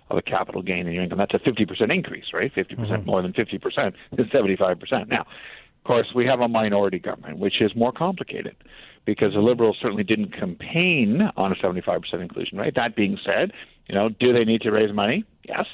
of 0.09 0.19
a 0.19 0.23
capital 0.23 0.63
gain 0.63 0.87
in 0.87 0.93
your 0.93 1.03
income. 1.03 1.19
That's 1.19 1.35
a 1.35 1.39
50% 1.39 1.93
increase, 1.95 2.27
right? 2.33 2.53
50% 2.55 3.07
more 3.07 3.23
than 3.23 3.33
50% 3.33 3.93
is 4.19 4.27
75%. 4.27 5.09
Now, 5.09 5.21
of 5.23 5.85
course, 5.85 6.09
we 6.15 6.27
have 6.27 6.41
a 6.41 6.49
minority 6.49 6.99
government, 6.99 7.39
which 7.39 7.61
is 7.61 7.75
more 7.75 7.93
complicated 7.93 8.57
because 9.05 9.33
the 9.35 9.41
Liberals 9.41 9.79
certainly 9.81 10.05
didn't 10.05 10.33
campaign 10.33 11.31
on 11.37 11.53
a 11.53 11.55
75% 11.55 12.03
inclusion 12.15 12.59
rate. 12.59 12.75
That 12.75 12.97
being 12.97 13.19
said, 13.25 13.53
you 13.89 13.95
know, 13.95 14.09
do 14.09 14.33
they 14.33 14.45
need 14.45 14.63
to 14.63 14.71
raise 14.71 14.93
money? 14.93 15.25
Yes. 15.45 15.67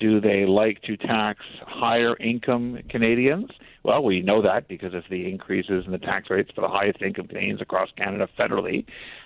Do 0.00 0.20
they 0.20 0.46
like 0.46 0.82
to 0.82 0.96
tax 0.96 1.40
higher 1.66 2.16
income 2.16 2.78
Canadians? 2.88 3.50
Well, 3.82 4.02
we 4.02 4.22
know 4.22 4.42
that 4.42 4.66
because 4.66 4.94
of 4.94 5.04
the 5.10 5.28
increases 5.28 5.84
in 5.86 5.92
the 5.92 5.98
tax 5.98 6.30
rates 6.30 6.50
for 6.54 6.62
the 6.62 6.68
highest 6.68 7.00
income 7.02 7.28
Canadians 7.28 7.60
across 7.60 7.90
Canada 7.96 8.28
federally. 8.38 8.84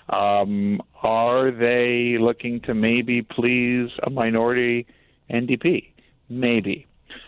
Um, 0.09 0.81
are 1.03 1.51
they 1.51 2.19
looking 2.21 2.61
to 2.63 2.75
maybe 2.75 3.23
please 3.23 3.91
a 4.03 4.11
minority 4.11 4.87
NDP? 5.31 5.93
Maybe. 6.29 6.87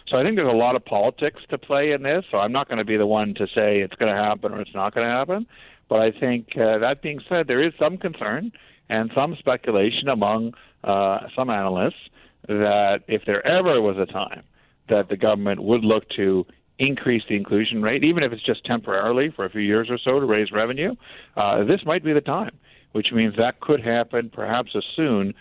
So 0.09 0.17
I 0.17 0.23
think 0.23 0.37
there's 0.37 0.53
a 0.53 0.57
lot 0.57 0.77
of 0.77 0.85
politics 0.85 1.41
to 1.51 1.59
play 1.59 1.93
in 1.93 2.03
this. 2.03 2.25
So 2.31 2.39
I'm 2.39 2.53
not 2.53 2.69
going 2.69 2.79
to 2.79 2.85
be 2.85 2.97
the 2.97 3.07
one 3.07 3.35
to 3.35 3.47
say 3.47 3.81
it's 3.81 3.95
going 3.95 4.15
to 4.15 4.21
happen 4.21 4.53
or 4.53 4.61
it's 4.61 4.75
not 4.75 4.95
going 4.95 5.07
to 5.07 5.13
happen. 5.13 5.47
But 5.89 6.01
I 6.01 6.11
think 6.13 6.49
uh, 6.57 6.79
that 6.79 7.03
being 7.03 7.21
said, 7.29 7.47
there 7.47 7.63
is 7.63 7.73
some 7.79 7.97
concern 7.97 8.53
and 8.89 9.11
some 9.15 9.37
speculation 9.39 10.09
among 10.09 10.55
uh, 10.85 11.21
some 11.35 11.51
analysts 11.51 12.11
that 12.49 13.03
if 13.09 13.25
there 13.25 13.45
ever 13.47 13.81
was 13.81 13.99
a 13.99 14.07
time 14.07 14.43
that 14.89 15.09
the 15.09 15.17
government 15.17 15.61
would 15.63 15.85
look 15.85 16.09
to 16.11 16.47
increase 16.79 17.23
the 17.29 17.35
inclusion 17.37 17.83
rate, 17.83 18.05
even 18.05 18.23
if 18.23 18.33
it's 18.33 18.43
just 18.43 18.65
temporarily 18.65 19.31
for 19.31 19.45
a 19.45 19.51
few 19.51 19.61
years 19.61 19.89
or 19.91 19.99
so 19.99 20.21
to 20.21 20.27
raise 20.27 20.53
revenue, 20.53 20.95
uh, 21.37 21.65
this 21.65 21.85
might 21.85 22.05
be 22.05 22.13
the 22.13 22.21
time, 22.21 22.57
which 22.93 23.13
means 23.13 23.37
that 23.37 23.61
could 23.61 23.81
happen 23.81 24.31
perhaps 24.31 24.73
as 24.77 24.85
soon 24.95 25.35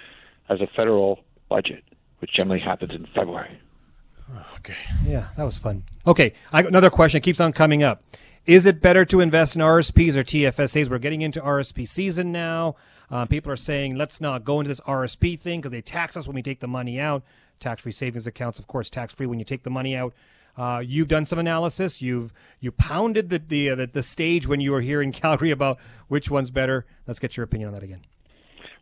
as 0.50 0.62
a 0.62 0.68
federal 0.68 1.20
budget, 1.50 1.84
which 2.20 2.34
generally 2.34 2.60
happens 2.60 2.94
in 2.94 3.06
February. 3.14 3.60
Okay. 4.58 4.76
Yeah, 5.06 5.28
that 5.38 5.44
was 5.44 5.58
fun. 5.58 5.84
Okay, 6.08 6.34
I, 6.52 6.62
another 6.62 6.90
question 6.90 7.22
keeps 7.22 7.40
on 7.40 7.54
coming 7.54 7.84
up. 7.84 8.04
Is 8.46 8.66
it 8.66 8.82
better 8.82 9.06
to 9.06 9.22
invest 9.22 9.56
in 9.56 9.62
RSPs 9.62 10.16
or 10.16 10.24
TFSAs? 10.24 10.90
We're 10.90 11.00
getting 11.00 11.22
into 11.22 11.42
RSP 11.42 11.88
season 11.88 12.32
now. 12.32 12.76
Uh, 13.10 13.26
people 13.26 13.52
are 13.52 13.58
saying 13.58 13.96
let's 13.96 14.20
not 14.20 14.44
go 14.44 14.60
into 14.60 14.70
this 14.70 14.82
RSP 14.82 15.40
thing 15.40 15.62
because 15.62 15.72
they 15.72 15.82
tax 15.82 16.18
us 16.18 16.28
when 16.28 16.36
we 16.36 16.42
take 16.42 16.60
the 16.60 16.68
money 16.68 17.00
out. 17.00 17.24
Tax-free 17.60 17.92
savings 17.92 18.28
accounts, 18.28 18.60
of 18.60 18.68
course, 18.68 18.90
tax-free 18.90 19.28
when 19.28 19.40
you 19.40 19.46
take 19.46 19.64
the 19.64 19.70
money 19.70 19.96
out. 19.96 20.14
Uh, 20.58 20.82
you've 20.86 21.08
done 21.08 21.26
some 21.26 21.40
analysis. 21.40 22.02
You've 22.02 22.34
you 22.60 22.72
pounded 22.72 23.30
the 23.30 23.40
the, 23.40 23.70
uh, 23.70 23.76
the 23.76 23.88
the 23.88 24.04
stage 24.04 24.48
when 24.48 24.62
you 24.62 24.72
were 24.72 24.82
here 24.82 25.02
in 25.02 25.12
Calgary 25.24 25.52
about 25.52 25.78
which 26.08 26.30
one's 26.30 26.50
better. 26.50 26.86
Let's 27.08 27.20
get 27.20 27.38
your 27.38 27.44
opinion 27.44 27.68
on 27.68 27.74
that 27.74 27.84
again. 27.84 28.02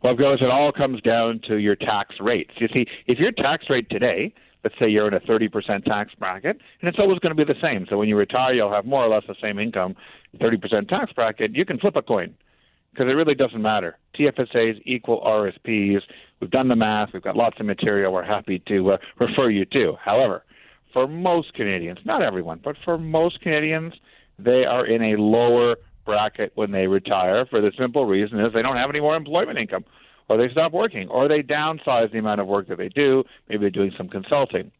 Well, 0.02 0.14
because 0.14 0.42
it 0.42 0.50
all 0.50 0.70
comes 0.70 1.00
down 1.00 1.40
to 1.48 1.56
your 1.56 1.76
tax 1.76 2.16
rates. 2.20 2.52
You 2.58 2.68
see, 2.72 2.86
if 3.06 3.18
your 3.18 3.32
tax 3.32 3.70
rate 3.70 3.88
today 3.90 4.34
let's 4.64 4.76
say 4.78 4.88
you're 4.88 5.06
in 5.06 5.14
a 5.14 5.20
30% 5.20 5.84
tax 5.84 6.14
bracket, 6.14 6.58
and 6.80 6.88
it's 6.88 6.98
always 6.98 7.18
going 7.18 7.36
to 7.36 7.44
be 7.44 7.44
the 7.44 7.60
same. 7.60 7.86
So 7.88 7.98
when 7.98 8.08
you 8.08 8.16
retire, 8.16 8.54
you'll 8.54 8.72
have 8.72 8.86
more 8.86 9.04
or 9.04 9.08
less 9.08 9.22
the 9.28 9.36
same 9.40 9.58
income, 9.58 9.94
30% 10.38 10.88
tax 10.88 11.12
bracket. 11.12 11.54
You 11.54 11.66
can 11.66 11.78
flip 11.78 11.96
a 11.96 12.02
coin 12.02 12.34
because 12.94 13.10
it 13.10 13.14
really 13.14 13.34
doesn't 13.34 13.60
matter. 13.60 13.98
TFSAs 14.18 14.80
equal 14.84 15.20
RSPs. 15.20 16.00
We've 16.40 16.50
done 16.50 16.68
the 16.68 16.76
math. 16.76 17.10
We've 17.12 17.22
got 17.22 17.36
lots 17.36 17.58
of 17.58 17.66
material 17.66 18.12
we're 18.12 18.24
happy 18.24 18.62
to 18.68 18.92
uh, 18.92 18.96
refer 19.18 19.50
you 19.50 19.64
to. 19.66 19.94
However, 20.02 20.44
for 20.92 21.08
most 21.08 21.54
Canadians, 21.54 21.98
not 22.04 22.22
everyone, 22.22 22.60
but 22.62 22.76
for 22.84 22.96
most 22.96 23.40
Canadians, 23.40 23.94
they 24.38 24.64
are 24.64 24.86
in 24.86 25.02
a 25.02 25.20
lower 25.20 25.76
bracket 26.04 26.52
when 26.54 26.70
they 26.70 26.86
retire 26.86 27.46
for 27.46 27.60
the 27.60 27.72
simple 27.78 28.06
reason 28.06 28.38
is 28.40 28.52
they 28.52 28.62
don't 28.62 28.76
have 28.76 28.90
any 28.90 29.00
more 29.00 29.16
employment 29.16 29.58
income 29.58 29.84
or 30.28 30.38
they 30.38 30.50
stop 30.50 30.72
working, 30.72 31.08
or 31.08 31.28
they 31.28 31.42
downsize 31.42 32.10
the 32.10 32.18
amount 32.18 32.40
of 32.40 32.46
work 32.46 32.68
that 32.68 32.78
they 32.78 32.88
do. 32.88 33.22
Maybe 33.48 33.60
they're 33.60 33.70
doing 33.70 33.92
some 33.96 34.08
consulting. 34.08 34.70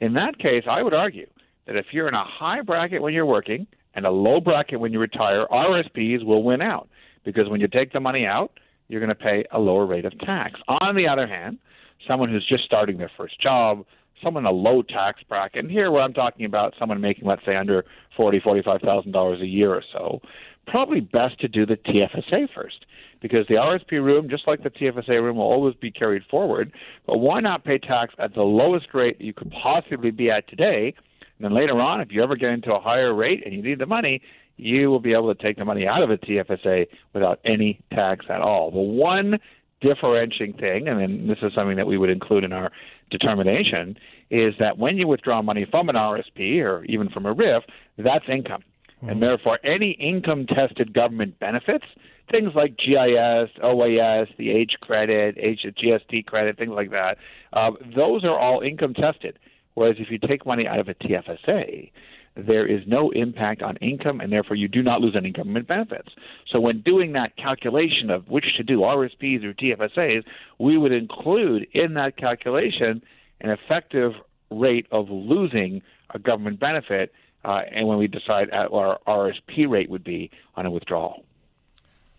In 0.00 0.12
that 0.14 0.38
case, 0.38 0.64
I 0.70 0.82
would 0.82 0.94
argue 0.94 1.26
that 1.66 1.76
if 1.76 1.86
you're 1.90 2.08
in 2.08 2.14
a 2.14 2.24
high 2.24 2.60
bracket 2.60 3.02
when 3.02 3.12
you're 3.12 3.26
working 3.26 3.66
and 3.94 4.06
a 4.06 4.10
low 4.10 4.40
bracket 4.40 4.78
when 4.78 4.92
you 4.92 5.00
retire, 5.00 5.46
RSPs 5.50 6.24
will 6.24 6.42
win 6.42 6.62
out 6.62 6.88
because 7.24 7.48
when 7.48 7.60
you 7.60 7.68
take 7.68 7.92
the 7.92 8.00
money 8.00 8.26
out, 8.26 8.52
you're 8.88 9.00
going 9.00 9.08
to 9.08 9.14
pay 9.14 9.44
a 9.52 9.58
lower 9.58 9.86
rate 9.86 10.04
of 10.04 10.18
tax. 10.20 10.60
On 10.68 10.94
the 10.94 11.08
other 11.08 11.26
hand, 11.26 11.58
someone 12.06 12.28
who's 12.28 12.46
just 12.46 12.64
starting 12.64 12.98
their 12.98 13.10
first 13.16 13.40
job, 13.40 13.84
someone 14.22 14.44
in 14.44 14.48
a 14.48 14.52
low 14.52 14.82
tax 14.82 15.22
bracket, 15.28 15.64
and 15.64 15.70
here 15.70 15.90
where 15.90 16.02
I'm 16.02 16.12
talking 16.12 16.44
about 16.44 16.74
someone 16.78 17.00
making, 17.00 17.26
let's 17.26 17.44
say, 17.44 17.56
under 17.56 17.84
forty, 18.16 18.40
forty-five 18.40 18.80
thousand 18.80 19.12
dollars 19.12 19.40
a 19.40 19.46
year 19.46 19.72
or 19.72 19.82
so, 19.92 20.20
probably 20.66 21.00
best 21.00 21.40
to 21.40 21.48
do 21.48 21.66
the 21.66 21.76
TFSA 21.76 22.48
first 22.54 22.86
because 23.20 23.46
the 23.48 23.54
RSP 23.54 23.92
room, 23.92 24.28
just 24.28 24.46
like 24.46 24.62
the 24.62 24.70
TFSA 24.70 25.22
room, 25.22 25.36
will 25.36 25.44
always 25.44 25.74
be 25.76 25.90
carried 25.90 26.22
forward. 26.30 26.72
But 27.06 27.18
why 27.18 27.40
not 27.40 27.64
pay 27.64 27.78
tax 27.78 28.12
at 28.18 28.34
the 28.34 28.42
lowest 28.42 28.88
rate 28.92 29.20
you 29.20 29.32
could 29.32 29.50
possibly 29.50 30.10
be 30.10 30.30
at 30.30 30.48
today? 30.48 30.94
And 31.38 31.44
then 31.44 31.54
later 31.54 31.80
on, 31.80 32.00
if 32.00 32.08
you 32.10 32.22
ever 32.22 32.36
get 32.36 32.50
into 32.50 32.74
a 32.74 32.80
higher 32.80 33.14
rate 33.14 33.42
and 33.44 33.54
you 33.54 33.62
need 33.62 33.78
the 33.78 33.86
money, 33.86 34.20
you 34.56 34.90
will 34.90 35.00
be 35.00 35.12
able 35.12 35.34
to 35.34 35.42
take 35.42 35.56
the 35.56 35.64
money 35.64 35.86
out 35.86 36.02
of 36.02 36.10
a 36.10 36.18
TFSA 36.18 36.86
without 37.12 37.40
any 37.44 37.80
tax 37.92 38.26
at 38.28 38.40
all. 38.40 38.70
The 38.70 38.78
one 38.78 39.38
differentiating 39.80 40.58
thing, 40.58 40.88
and 40.88 41.00
then 41.00 41.26
this 41.26 41.38
is 41.42 41.52
something 41.54 41.76
that 41.76 41.86
we 41.86 41.98
would 41.98 42.10
include 42.10 42.44
in 42.44 42.52
our 42.52 42.70
determination, 43.10 43.96
is 44.30 44.54
that 44.58 44.78
when 44.78 44.96
you 44.96 45.08
withdraw 45.08 45.42
money 45.42 45.66
from 45.70 45.88
an 45.88 45.96
RSP 45.96 46.62
or 46.62 46.84
even 46.84 47.08
from 47.08 47.26
a 47.26 47.34
RRIF, 47.34 47.62
that's 47.98 48.24
income. 48.28 48.62
Mm-hmm. 48.98 49.08
And 49.08 49.22
therefore, 49.22 49.58
any 49.64 49.92
income 49.92 50.46
tested 50.46 50.94
government 50.94 51.38
benefits 51.40 51.86
things 52.30 52.54
like 52.54 52.76
GIS, 52.76 53.50
OAS, 53.62 54.28
the 54.38 54.50
H 54.50 54.74
credit, 54.80 55.36
H 55.38 55.60
GST 55.64 56.26
credit, 56.26 56.56
things 56.56 56.72
like 56.72 56.90
that. 56.90 57.18
Uh, 57.52 57.72
those 57.94 58.24
are 58.24 58.38
all 58.38 58.60
income 58.60 58.94
tested. 58.94 59.38
Whereas 59.74 59.96
if 59.98 60.10
you 60.10 60.18
take 60.18 60.44
money 60.44 60.66
out 60.66 60.78
of 60.78 60.88
a 60.88 60.94
TFSA, 60.94 61.90
there 62.34 62.66
is 62.66 62.82
no 62.86 63.10
impact 63.10 63.62
on 63.62 63.76
income, 63.76 64.20
and 64.20 64.32
therefore 64.32 64.56
you 64.56 64.68
do 64.68 64.82
not 64.82 65.00
lose 65.00 65.14
any 65.16 65.30
government 65.30 65.68
benefits. 65.68 66.08
So 66.50 66.60
when 66.60 66.80
doing 66.80 67.12
that 67.12 67.36
calculation 67.36 68.10
of 68.10 68.28
which 68.28 68.56
to 68.56 68.62
do, 68.62 68.78
RSPs 68.80 69.44
or 69.44 69.52
TFSAs, 69.52 70.24
we 70.58 70.78
would 70.78 70.92
include 70.92 71.66
in 71.72 71.94
that 71.94 72.16
calculation 72.16 73.02
an 73.40 73.50
effective 73.50 74.12
rate 74.50 74.86
of 74.90 75.10
losing 75.10 75.82
a 76.10 76.18
government 76.18 76.60
benefit, 76.60 77.12
uh, 77.44 77.62
and 77.70 77.86
when 77.86 77.98
we 77.98 78.06
decide 78.06 78.48
what 78.70 79.00
our 79.06 79.30
RSP 79.30 79.68
rate 79.68 79.90
would 79.90 80.04
be 80.04 80.30
on 80.56 80.66
a 80.66 80.70
withdrawal. 80.70 81.24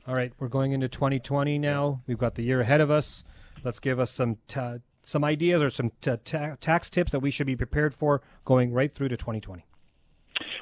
All 0.07 0.15
right, 0.15 0.33
we're 0.37 0.49
going 0.49 0.73
into 0.73 0.89
2020 0.89 1.57
now. 1.59 2.01
We've 2.07 2.17
got 2.17 2.35
the 2.35 2.43
year 2.43 2.61
ahead 2.61 2.81
of 2.81 2.91
us. 2.91 3.23
Let's 3.63 3.79
give 3.79 3.99
us 3.99 4.11
some 4.11 4.37
ta- 4.47 4.79
some 5.05 5.23
ideas 5.23 5.61
or 5.61 5.69
some 5.69 5.91
ta- 6.01 6.55
tax 6.59 6.89
tips 6.89 7.11
that 7.11 7.19
we 7.19 7.31
should 7.31 7.47
be 7.47 7.55
prepared 7.55 7.93
for 7.93 8.21
going 8.45 8.73
right 8.73 8.93
through 8.93 9.09
to 9.09 9.17
2020. 9.17 9.65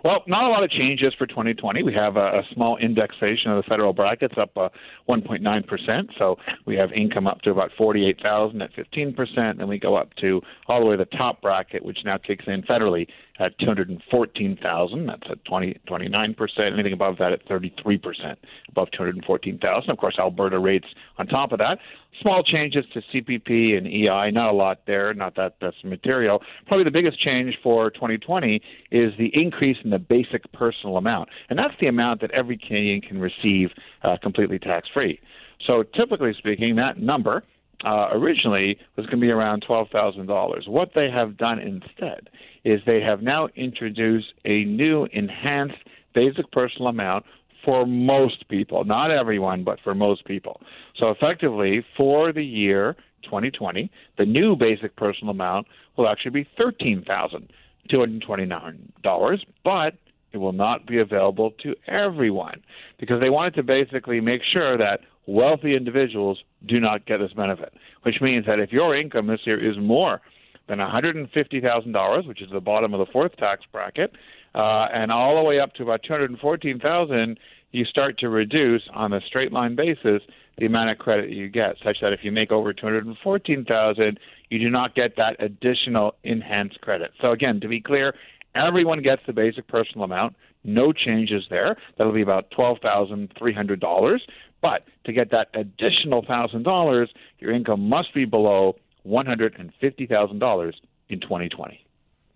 Well, 0.03 0.23
not 0.25 0.43
a 0.43 0.47
lot 0.47 0.63
of 0.63 0.71
changes 0.71 1.13
for 1.13 1.27
2020. 1.27 1.83
We 1.83 1.93
have 1.93 2.17
a, 2.17 2.39
a 2.39 2.43
small 2.53 2.77
indexation 2.77 3.51
of 3.51 3.63
the 3.63 3.69
federal 3.69 3.93
brackets 3.93 4.33
up 4.37 4.57
uh, 4.57 4.69
1.9%. 5.07 6.09
So 6.17 6.37
we 6.65 6.75
have 6.75 6.91
income 6.91 7.27
up 7.27 7.41
to 7.41 7.51
about 7.51 7.71
48,000 7.77 8.61
at 8.61 8.73
15%, 8.73 9.37
and 9.37 9.69
we 9.69 9.77
go 9.77 9.95
up 9.95 10.13
to 10.15 10.41
all 10.67 10.79
the 10.79 10.85
way 10.87 10.97
to 10.97 11.05
the 11.05 11.17
top 11.17 11.41
bracket, 11.41 11.85
which 11.85 11.99
now 12.03 12.17
kicks 12.17 12.45
in 12.47 12.63
federally 12.63 13.07
at 13.39 13.57
214,000. 13.59 15.05
That's 15.05 15.29
at 15.29 15.43
20, 15.45 15.79
29%. 15.87 16.73
Anything 16.73 16.93
above 16.93 17.17
that 17.17 17.33
at 17.33 17.45
33%, 17.47 18.35
above 18.69 18.91
214,000. 18.91 19.89
Of 19.89 19.97
course, 19.97 20.15
Alberta 20.19 20.59
rates 20.59 20.87
on 21.17 21.27
top 21.27 21.51
of 21.51 21.59
that. 21.59 21.79
Small 22.21 22.43
changes 22.43 22.85
to 22.93 23.01
CPP 23.01 23.77
and 23.77 23.87
EI, 23.87 24.31
not 24.31 24.49
a 24.49 24.53
lot 24.53 24.81
there, 24.85 25.13
not 25.13 25.35
that 25.35 25.55
that's 25.61 25.83
material. 25.83 26.41
Probably 26.67 26.83
the 26.83 26.91
biggest 26.91 27.19
change 27.19 27.57
for 27.63 27.89
2020 27.89 28.61
is 28.91 29.13
the 29.17 29.31
increase 29.33 29.77
in 29.83 29.89
the 29.89 29.99
basic 29.99 30.51
personal 30.51 30.97
amount. 30.97 31.29
And 31.49 31.57
that's 31.57 31.73
the 31.79 31.87
amount 31.87 32.21
that 32.21 32.31
every 32.31 32.57
Canadian 32.57 33.01
can 33.01 33.19
receive 33.19 33.71
uh, 34.03 34.17
completely 34.21 34.59
tax 34.59 34.89
free. 34.93 35.19
So 35.65 35.83
typically 35.83 36.33
speaking, 36.33 36.75
that 36.75 36.99
number 36.99 37.43
uh, 37.83 38.09
originally 38.11 38.77
was 38.95 39.05
going 39.05 39.19
to 39.19 39.25
be 39.25 39.31
around 39.31 39.65
$12,000. 39.67 40.67
What 40.67 40.91
they 40.93 41.09
have 41.09 41.37
done 41.37 41.59
instead 41.59 42.29
is 42.63 42.81
they 42.85 43.01
have 43.01 43.21
now 43.21 43.49
introduced 43.55 44.33
a 44.45 44.63
new 44.65 45.07
enhanced 45.11 45.77
basic 46.13 46.51
personal 46.51 46.87
amount 46.87 47.25
for 47.63 47.85
most 47.85 48.47
people, 48.49 48.83
not 48.83 49.11
everyone, 49.11 49.63
but 49.63 49.79
for 49.83 49.93
most 49.93 50.25
people. 50.25 50.59
So 50.97 51.09
effectively, 51.09 51.85
for 51.95 52.33
the 52.33 52.43
year 52.43 52.95
2020, 53.23 53.91
the 54.17 54.25
new 54.25 54.55
basic 54.55 54.95
personal 54.95 55.29
amount 55.31 55.67
will 55.97 56.07
actually 56.07 56.31
be 56.31 56.47
$13,229, 56.59 59.39
but 59.63 59.93
it 60.33 60.37
will 60.37 60.53
not 60.53 60.85
be 60.85 60.99
available 60.99 61.51
to 61.63 61.75
everyone 61.87 62.61
because 62.99 63.19
they 63.19 63.29
wanted 63.29 63.53
to 63.55 63.63
basically 63.63 64.21
make 64.21 64.41
sure 64.43 64.77
that 64.77 65.01
wealthy 65.27 65.75
individuals 65.75 66.43
do 66.65 66.79
not 66.79 67.05
get 67.05 67.17
this 67.17 67.33
benefit, 67.33 67.73
which 68.03 68.21
means 68.21 68.45
that 68.45 68.59
if 68.59 68.71
your 68.71 68.95
income 68.95 69.27
this 69.27 69.41
year 69.45 69.59
is 69.63 69.77
more 69.77 70.21
than 70.67 70.79
$150,000, 70.79 72.27
which 72.27 72.41
is 72.41 72.49
the 72.51 72.61
bottom 72.61 72.93
of 72.93 73.05
the 73.05 73.11
fourth 73.11 73.35
tax 73.37 73.63
bracket, 73.71 74.13
uh, 74.55 74.87
and 74.93 75.11
all 75.11 75.35
the 75.35 75.43
way 75.43 75.59
up 75.59 75.73
to 75.73 75.83
about 75.83 76.03
214,000, 76.03 77.39
you 77.71 77.85
start 77.85 78.17
to 78.19 78.29
reduce 78.29 78.83
on 78.93 79.13
a 79.13 79.21
straight 79.21 79.51
line 79.51 79.75
basis 79.75 80.21
the 80.57 80.65
amount 80.65 80.89
of 80.89 80.97
credit 80.97 81.29
you 81.29 81.47
get, 81.47 81.75
such 81.83 82.01
that 82.01 82.13
if 82.13 82.23
you 82.23 82.31
make 82.31 82.51
over 82.51 82.73
214,000, 82.73 84.19
you 84.49 84.59
do 84.59 84.69
not 84.69 84.93
get 84.93 85.15
that 85.15 85.35
additional 85.39 86.15
enhanced 86.23 86.79
credit. 86.81 87.11
So 87.21 87.31
again, 87.31 87.59
to 87.61 87.67
be 87.67 87.81
clear, 87.81 88.13
everyone 88.55 89.01
gets 89.01 89.21
the 89.25 89.33
basic 89.33 89.67
personal 89.67 90.03
amount. 90.03 90.35
No 90.63 90.93
changes 90.93 91.45
there. 91.49 91.77
That'll 91.97 92.13
be 92.13 92.21
about 92.21 92.51
$12,300. 92.51 94.19
But 94.61 94.85
to 95.05 95.13
get 95.13 95.31
that 95.31 95.49
additional 95.53 96.23
$1,000, 96.23 97.07
your 97.39 97.51
income 97.51 97.89
must 97.89 98.13
be 98.13 98.25
below 98.25 98.75
$150,000 99.07 100.73
in 101.09 101.19
2020. 101.19 101.85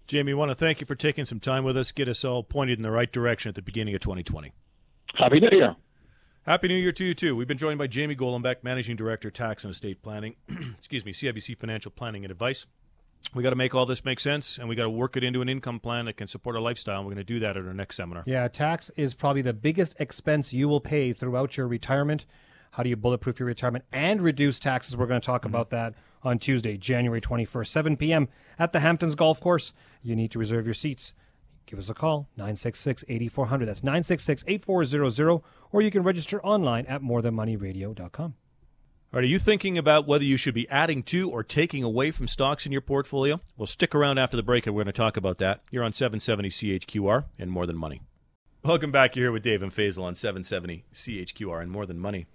Jamie, 0.08 0.32
I 0.32 0.36
want 0.36 0.51
to 0.51 0.56
thank 0.56 0.82
you 0.82 0.88
for 0.88 0.95
taking 0.95 1.25
some 1.25 1.39
time 1.39 1.63
with 1.63 1.78
us, 1.78 1.91
get 1.91 2.08
us 2.08 2.23
all 2.23 2.43
pointed 2.43 2.78
in 2.78 2.84
the 2.84 2.91
right 2.91 3.12
direction 3.12 3.49
at 3.49 3.56
the 3.56 3.62
beginning 3.62 3.95
of 3.95 4.01
2020. 4.01 4.51
Happy 5.15 5.39
New 5.39 5.49
Year. 5.51 5.75
Happy 6.45 6.67
New 6.67 6.75
Year 6.75 6.91
to 6.91 7.04
you, 7.04 7.15
too. 7.15 7.36
We've 7.36 7.47
been 7.47 7.58
joined 7.58 7.80
by 7.80 7.88
Jamie 7.88 8.15
Golombek, 8.15 8.58
Managing 8.63 8.95
Director, 8.95 9.32
Tax 9.32 9.63
and 9.63 9.73
Estate 9.73 10.04
Planning, 10.04 10.36
excuse 10.78 11.04
me, 11.04 11.12
CIBC 11.12 11.58
Financial 11.58 11.89
Planning 11.89 12.23
and 12.23 12.32
Advice. 12.32 12.67
We 13.33 13.43
got 13.43 13.49
to 13.49 13.55
make 13.55 13.75
all 13.75 13.85
this 13.85 14.05
make 14.05 14.19
sense, 14.19 14.57
and 14.57 14.69
we 14.69 14.75
got 14.75 14.83
to 14.83 14.89
work 14.89 15.17
it 15.17 15.23
into 15.23 15.41
an 15.41 15.49
income 15.49 15.79
plan 15.79 16.05
that 16.05 16.13
can 16.13 16.27
support 16.27 16.55
our 16.55 16.61
lifestyle. 16.61 16.99
And 16.99 17.05
we're 17.05 17.15
going 17.15 17.25
to 17.25 17.33
do 17.33 17.39
that 17.39 17.57
at 17.57 17.65
our 17.65 17.73
next 17.73 17.97
seminar. 17.97 18.23
Yeah, 18.25 18.47
tax 18.47 18.91
is 18.95 19.13
probably 19.13 19.41
the 19.41 19.53
biggest 19.53 19.95
expense 19.99 20.53
you 20.53 20.69
will 20.69 20.79
pay 20.79 21.11
throughout 21.11 21.57
your 21.57 21.67
retirement. 21.67 22.25
How 22.71 22.83
do 22.83 22.89
you 22.89 22.95
bulletproof 22.95 23.39
your 23.39 23.47
retirement 23.47 23.85
and 23.91 24.21
reduce 24.21 24.59
taxes? 24.59 24.95
We're 24.97 25.07
going 25.07 25.21
to 25.21 25.25
talk 25.25 25.41
mm-hmm. 25.41 25.49
about 25.49 25.69
that 25.71 25.95
on 26.23 26.39
Tuesday, 26.39 26.77
January 26.77 27.21
21st, 27.21 27.67
7 27.67 27.97
p.m. 27.97 28.27
at 28.59 28.73
the 28.73 28.79
Hamptons 28.79 29.15
Golf 29.15 29.39
Course. 29.39 29.73
You 30.01 30.15
need 30.15 30.31
to 30.31 30.39
reserve 30.39 30.65
your 30.65 30.73
seats. 30.73 31.13
Give 31.67 31.79
us 31.79 31.89
a 31.89 31.93
call, 31.93 32.27
966 32.38 33.05
8400. 33.07 33.65
That's 33.65 33.83
966 33.83 34.43
8400, 34.47 35.41
or 35.71 35.81
you 35.81 35.91
can 35.91 36.03
register 36.03 36.43
online 36.43 36.85
at 36.85 37.01
morethanmoneyradio.com. 37.01 38.35
All 39.13 39.19
right, 39.19 39.23
are 39.23 39.27
you 39.27 39.39
thinking 39.39 39.77
about 39.77 40.07
whether 40.07 40.25
you 40.25 40.35
should 40.35 40.53
be 40.53 40.67
adding 40.67 41.01
to 41.03 41.29
or 41.29 41.41
taking 41.41 41.83
away 41.83 42.11
from 42.11 42.27
stocks 42.27 42.65
in 42.65 42.73
your 42.73 42.81
portfolio? 42.81 43.39
Well, 43.55 43.67
stick 43.67 43.95
around 43.95 44.17
after 44.17 44.35
the 44.35 44.43
break 44.43 44.65
and 44.65 44.75
we're 44.75 44.83
going 44.83 44.91
to 44.91 44.97
talk 44.97 45.15
about 45.15 45.37
that. 45.37 45.61
You're 45.71 45.85
on 45.85 45.93
770 45.93 46.49
CHQR 46.49 47.23
and 47.39 47.49
More 47.49 47.65
Than 47.65 47.77
Money. 47.77 48.01
Welcome 48.63 48.91
back. 48.91 49.15
You're 49.15 49.25
here 49.25 49.31
with 49.31 49.43
Dave 49.43 49.63
and 49.63 49.71
Faisal 49.71 50.03
on 50.03 50.15
770 50.15 50.83
CHQR 50.93 51.61
and 51.61 51.71
More 51.71 51.85
Than 51.85 51.97
Money. 51.97 52.25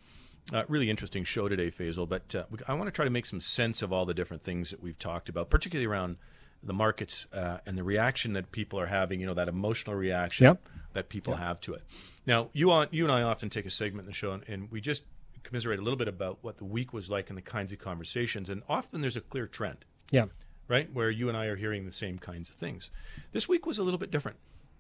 Uh, 0.55 0.63
really 0.69 0.89
interesting 0.89 1.23
show 1.23 1.49
today, 1.49 1.71
Faisal, 1.71 2.09
but 2.09 2.35
uh, 2.35 2.45
I 2.67 2.73
want 2.73 2.87
to 2.87 2.93
try 2.93 3.05
to 3.05 3.11
make 3.11 3.27
some 3.27 3.43
sense 3.43 3.83
of 3.83 3.93
all 3.93 4.07
the 4.07 4.15
different 4.15 4.43
things 4.43 4.71
that 4.71 4.83
we've 4.83 4.99
talked 4.99 5.29
about, 5.29 5.51
particularly 5.51 5.87
around 5.87 6.17
the 6.63 6.73
markets 6.73 7.27
uh, 7.33 7.59
and 7.67 7.77
the 7.77 7.85
reaction 7.85 8.33
that 8.33 8.53
people 8.53 8.81
are 8.81 8.87
having, 8.87 9.21
you 9.21 9.27
know, 9.27 9.35
that 9.35 9.49
emotional 9.49 9.95
reaction 9.97 10.45
yep. 10.45 10.67
that 10.95 11.09
people 11.09 11.35
yep. 11.35 11.43
have 11.43 11.61
to 11.61 11.75
it. 11.75 11.83
Now, 12.27 12.49
you, 12.55 12.71
on, 12.71 12.89
you 12.91 13.05
and 13.05 13.13
I 13.13 13.23
often 13.23 13.51
take 13.51 13.67
a 13.67 13.71
segment 13.71 14.07
in 14.07 14.07
the 14.07 14.15
show, 14.15 14.33
and, 14.33 14.45
and 14.49 14.71
we 14.71 14.81
just 14.81 15.03
commiserate 15.43 15.79
a 15.79 15.83
little 15.83 15.97
bit 15.97 16.09
about 16.09 16.39
what 16.43 16.59
the 16.59 16.65
week 16.65 16.93
was 16.93 17.09
like 17.09 17.29
and 17.29 17.37
the 17.37 17.43
kinds 17.43 17.73
of 17.73 17.79
conversations, 17.79 18.49
and 18.49 18.63
often 18.69 19.01
there's 19.01 19.17
a 19.17 19.21
clear 19.21 19.47
trend. 19.47 19.85
Yeah. 20.11 20.27
Right? 20.69 20.93
Where 20.93 21.11
you 21.11 21.29
and 21.29 21.37
I 21.37 21.47
are 21.47 21.57
hearing 21.57 21.85
the 21.85 21.93
same 21.93 22.19
kinds 22.19 22.49
of 22.51 22.57
things. 22.57 22.91
This 23.33 23.49
week 23.49 23.67
was 23.67 23.79
a 23.79 23.83
little 23.83 23.99
bit 23.99 24.11
different. 24.11 24.37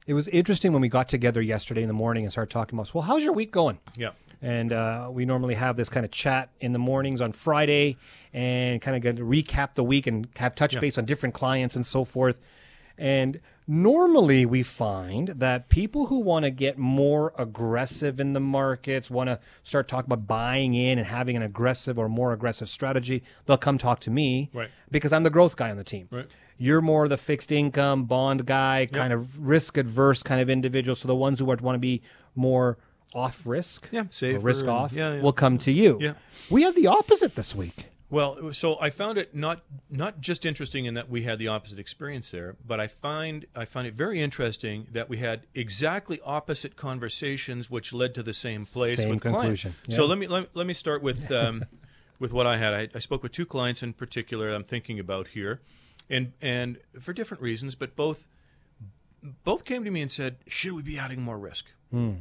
It 0.06 0.14
was 0.14 0.28
interesting 0.28 0.72
when 0.72 0.80
we 0.80 0.88
got 0.88 1.08
together 1.08 1.42
yesterday 1.42 1.82
in 1.82 1.88
the 1.88 1.94
morning 1.94 2.24
and 2.24 2.32
started 2.32 2.50
talking 2.50 2.78
about, 2.78 2.92
well, 2.94 3.02
how's 3.02 3.22
your 3.22 3.32
week 3.32 3.52
going? 3.52 3.78
Yeah. 3.96 4.10
And 4.42 4.72
uh, 4.72 5.08
we 5.10 5.26
normally 5.26 5.54
have 5.54 5.76
this 5.76 5.88
kind 5.88 6.06
of 6.06 6.10
chat 6.10 6.48
in 6.60 6.72
the 6.72 6.78
mornings 6.78 7.20
on 7.20 7.32
Friday 7.32 7.98
and 8.32 8.80
kind 8.80 8.96
of 8.96 9.02
get 9.02 9.16
to 9.16 9.22
recap 9.22 9.74
the 9.74 9.84
week 9.84 10.06
and 10.06 10.26
have 10.36 10.54
touch 10.54 10.74
yeah. 10.74 10.80
base 10.80 10.96
on 10.96 11.04
different 11.04 11.34
clients 11.34 11.76
and 11.76 11.84
so 11.84 12.04
forth. 12.04 12.40
And 13.00 13.40
normally 13.66 14.44
we 14.44 14.62
find 14.62 15.28
that 15.28 15.70
people 15.70 16.06
who 16.06 16.18
want 16.18 16.44
to 16.44 16.50
get 16.50 16.76
more 16.76 17.32
aggressive 17.38 18.20
in 18.20 18.34
the 18.34 18.40
markets, 18.40 19.10
want 19.10 19.28
to 19.28 19.40
start 19.62 19.88
talking 19.88 20.12
about 20.12 20.28
buying 20.28 20.74
in 20.74 20.98
and 20.98 21.06
having 21.06 21.34
an 21.34 21.42
aggressive 21.42 21.98
or 21.98 22.10
more 22.10 22.34
aggressive 22.34 22.68
strategy, 22.68 23.22
they'll 23.46 23.56
come 23.56 23.78
talk 23.78 24.00
to 24.00 24.10
me 24.10 24.50
right. 24.52 24.68
because 24.90 25.14
I'm 25.14 25.22
the 25.22 25.30
growth 25.30 25.56
guy 25.56 25.70
on 25.70 25.78
the 25.78 25.84
team. 25.84 26.08
Right. 26.10 26.26
You're 26.58 26.82
more 26.82 27.08
the 27.08 27.16
fixed 27.16 27.50
income 27.50 28.04
bond 28.04 28.44
guy, 28.44 28.86
kind 28.92 29.12
yep. 29.12 29.20
of 29.20 29.48
risk 29.48 29.78
adverse 29.78 30.22
kind 30.22 30.42
of 30.42 30.50
individual. 30.50 30.94
So 30.94 31.08
the 31.08 31.14
ones 31.14 31.38
who 31.38 31.46
want 31.46 31.62
to 31.62 31.78
be 31.78 32.02
more 32.34 32.76
off 33.14 33.42
risk, 33.46 33.88
yeah, 33.90 34.04
safer, 34.10 34.40
risk 34.40 34.66
off, 34.66 34.92
yeah, 34.92 35.14
yeah. 35.14 35.22
will 35.22 35.32
come 35.32 35.56
to 35.56 35.72
you. 35.72 35.96
Yeah. 36.02 36.12
We 36.50 36.64
had 36.64 36.76
the 36.76 36.86
opposite 36.86 37.34
this 37.34 37.54
week. 37.54 37.86
Well, 38.10 38.52
so 38.52 38.76
I 38.80 38.90
found 38.90 39.18
it 39.18 39.36
not 39.36 39.62
not 39.88 40.20
just 40.20 40.44
interesting 40.44 40.84
in 40.84 40.94
that 40.94 41.08
we 41.08 41.22
had 41.22 41.38
the 41.38 41.46
opposite 41.46 41.78
experience 41.78 42.32
there, 42.32 42.56
but 42.66 42.80
I 42.80 42.88
find 42.88 43.46
I 43.54 43.64
find 43.64 43.86
it 43.86 43.94
very 43.94 44.20
interesting 44.20 44.88
that 44.90 45.08
we 45.08 45.18
had 45.18 45.46
exactly 45.54 46.20
opposite 46.24 46.74
conversations, 46.74 47.70
which 47.70 47.92
led 47.92 48.14
to 48.16 48.24
the 48.24 48.32
same 48.32 48.64
place 48.64 48.98
same 48.98 49.10
with 49.10 49.20
conclusion. 49.20 49.76
Yeah. 49.86 49.96
So 49.96 50.06
let 50.06 50.18
me 50.18 50.26
let, 50.26 50.54
let 50.54 50.66
me 50.66 50.74
start 50.74 51.02
with 51.02 51.30
um, 51.30 51.64
with 52.18 52.32
what 52.32 52.48
I 52.48 52.56
had. 52.56 52.74
I, 52.74 52.88
I 52.96 52.98
spoke 52.98 53.22
with 53.22 53.30
two 53.30 53.46
clients 53.46 53.80
in 53.80 53.92
particular. 53.92 54.50
I'm 54.50 54.64
thinking 54.64 54.98
about 54.98 55.28
here, 55.28 55.60
and 56.08 56.32
and 56.42 56.78
for 57.00 57.12
different 57.12 57.42
reasons, 57.44 57.76
but 57.76 57.94
both 57.94 58.26
both 59.44 59.64
came 59.64 59.84
to 59.84 59.90
me 59.90 60.02
and 60.02 60.10
said, 60.10 60.38
"Should 60.48 60.72
we 60.72 60.82
be 60.82 60.98
adding 60.98 61.22
more 61.22 61.38
risk?" 61.38 61.66
Hmm. 61.92 62.14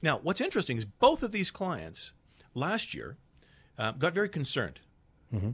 Now, 0.00 0.20
what's 0.22 0.40
interesting 0.40 0.78
is 0.78 0.86
both 0.86 1.22
of 1.22 1.32
these 1.32 1.50
clients 1.50 2.12
last 2.54 2.94
year 2.94 3.18
uh, 3.78 3.92
got 3.92 4.14
very 4.14 4.28
concerned 4.30 4.80
mm-hmm. 5.32 5.50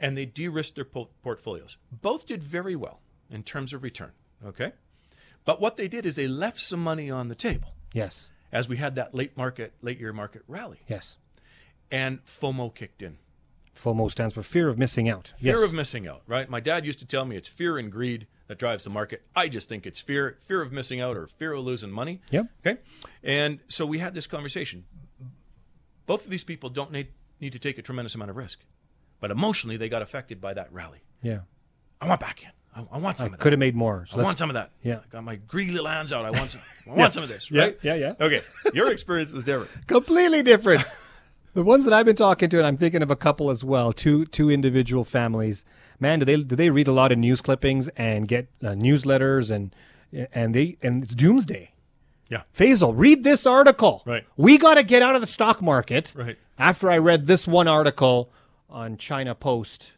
and 0.00 0.16
they 0.16 0.26
de-risked 0.26 0.74
their 0.74 0.84
po- 0.84 1.10
portfolios. 1.22 1.76
Both 1.90 2.26
did 2.26 2.42
very 2.42 2.76
well 2.76 3.00
in 3.30 3.42
terms 3.42 3.72
of 3.72 3.82
return. 3.82 4.12
Okay, 4.44 4.72
but 5.44 5.60
what 5.60 5.76
they 5.76 5.88
did 5.88 6.04
is 6.06 6.16
they 6.16 6.28
left 6.28 6.58
some 6.58 6.82
money 6.82 7.10
on 7.10 7.28
the 7.28 7.34
table. 7.34 7.74
Yes. 7.92 8.30
As 8.52 8.68
we 8.68 8.76
had 8.76 8.94
that 8.94 9.14
late 9.14 9.36
market, 9.36 9.74
late 9.82 9.98
year 9.98 10.12
market 10.12 10.42
rally. 10.46 10.80
Yes. 10.88 11.16
And 11.90 12.24
FOMO 12.24 12.74
kicked 12.74 13.02
in. 13.02 13.18
FOMO 13.76 14.10
stands 14.10 14.34
for 14.34 14.42
fear 14.42 14.68
of 14.68 14.78
missing 14.78 15.08
out. 15.08 15.32
Fear 15.38 15.56
yes. 15.56 15.64
of 15.64 15.72
missing 15.72 16.08
out, 16.08 16.22
right? 16.26 16.48
My 16.48 16.60
dad 16.60 16.86
used 16.86 16.98
to 17.00 17.06
tell 17.06 17.24
me 17.24 17.36
it's 17.36 17.48
fear 17.48 17.78
and 17.78 17.92
greed 17.92 18.26
that 18.48 18.58
drives 18.58 18.84
the 18.84 18.90
market. 18.90 19.22
I 19.34 19.48
just 19.48 19.68
think 19.68 19.86
it's 19.86 20.00
fear, 20.00 20.38
fear 20.46 20.62
of 20.62 20.72
missing 20.72 21.00
out 21.00 21.16
or 21.16 21.26
fear 21.26 21.52
of 21.52 21.64
losing 21.64 21.90
money. 21.90 22.20
Yep. 22.30 22.46
Okay. 22.64 22.80
And 23.22 23.60
so 23.68 23.84
we 23.84 23.98
had 23.98 24.14
this 24.14 24.26
conversation. 24.26 24.84
Both 26.06 26.24
of 26.24 26.30
these 26.30 26.44
people 26.44 26.70
don't 26.70 26.92
need, 26.92 27.08
need 27.40 27.52
to 27.52 27.58
take 27.58 27.78
a 27.78 27.82
tremendous 27.82 28.14
amount 28.14 28.30
of 28.30 28.36
risk. 28.36 28.60
But 29.20 29.30
emotionally, 29.30 29.76
they 29.76 29.88
got 29.88 30.02
affected 30.02 30.40
by 30.40 30.54
that 30.54 30.72
rally. 30.72 31.00
Yeah. 31.22 31.40
I 32.00 32.08
want 32.08 32.20
back 32.20 32.42
in. 32.42 32.50
I, 32.74 32.96
I 32.96 32.98
want 32.98 33.18
some 33.18 33.24
I 33.24 33.26
of 33.28 33.32
that. 33.32 33.40
Could 33.40 33.52
have 33.52 33.58
made 33.58 33.74
more. 33.74 34.06
So 34.10 34.20
I 34.20 34.22
want 34.22 34.38
some 34.38 34.50
of 34.50 34.54
that. 34.54 34.70
Yeah. 34.82 34.96
I 34.98 35.08
got 35.10 35.24
my 35.24 35.36
greedy 35.36 35.78
lands 35.80 36.12
out. 36.12 36.24
I 36.24 36.30
want 36.30 36.50
some. 36.50 36.60
I 36.86 36.88
want 36.90 36.98
yeah. 36.98 37.08
some 37.08 37.22
of 37.22 37.28
this. 37.28 37.50
Right? 37.50 37.78
Yeah, 37.82 37.94
yeah, 37.94 38.14
yeah. 38.18 38.26
Okay. 38.26 38.42
Your 38.74 38.90
experience 38.90 39.32
was 39.32 39.44
different. 39.44 39.70
Completely 39.86 40.42
different. 40.42 40.84
the 41.54 41.62
ones 41.62 41.84
that 41.84 41.94
I've 41.94 42.06
been 42.06 42.16
talking 42.16 42.50
to, 42.50 42.58
and 42.58 42.66
I'm 42.66 42.76
thinking 42.76 43.02
of 43.02 43.10
a 43.10 43.16
couple 43.16 43.50
as 43.50 43.64
well, 43.64 43.92
two 43.92 44.26
two 44.26 44.50
individual 44.50 45.04
families. 45.04 45.64
Man, 45.98 46.18
do 46.18 46.24
they 46.26 46.36
do 46.36 46.54
they 46.54 46.70
read 46.70 46.88
a 46.88 46.92
lot 46.92 47.12
of 47.12 47.18
news 47.18 47.40
clippings 47.40 47.88
and 47.96 48.28
get 48.28 48.48
uh, 48.62 48.68
newsletters 48.68 49.50
and 49.50 49.74
and 50.32 50.54
they 50.54 50.76
and 50.82 51.04
it's 51.04 51.14
doomsday. 51.14 51.72
Yeah. 52.28 52.42
Faisal, 52.56 52.92
read 52.94 53.24
this 53.24 53.46
article. 53.46 54.02
Right. 54.04 54.24
We 54.36 54.58
got 54.58 54.74
to 54.74 54.82
get 54.82 55.00
out 55.00 55.14
of 55.14 55.20
the 55.20 55.26
stock 55.26 55.62
market. 55.62 56.12
Right. 56.14 56.36
After 56.58 56.90
I 56.90 56.98
read 56.98 57.26
this 57.26 57.46
one 57.46 57.68
article 57.68 58.32
on 58.68 58.96
China 58.96 59.34
Post 59.34 59.92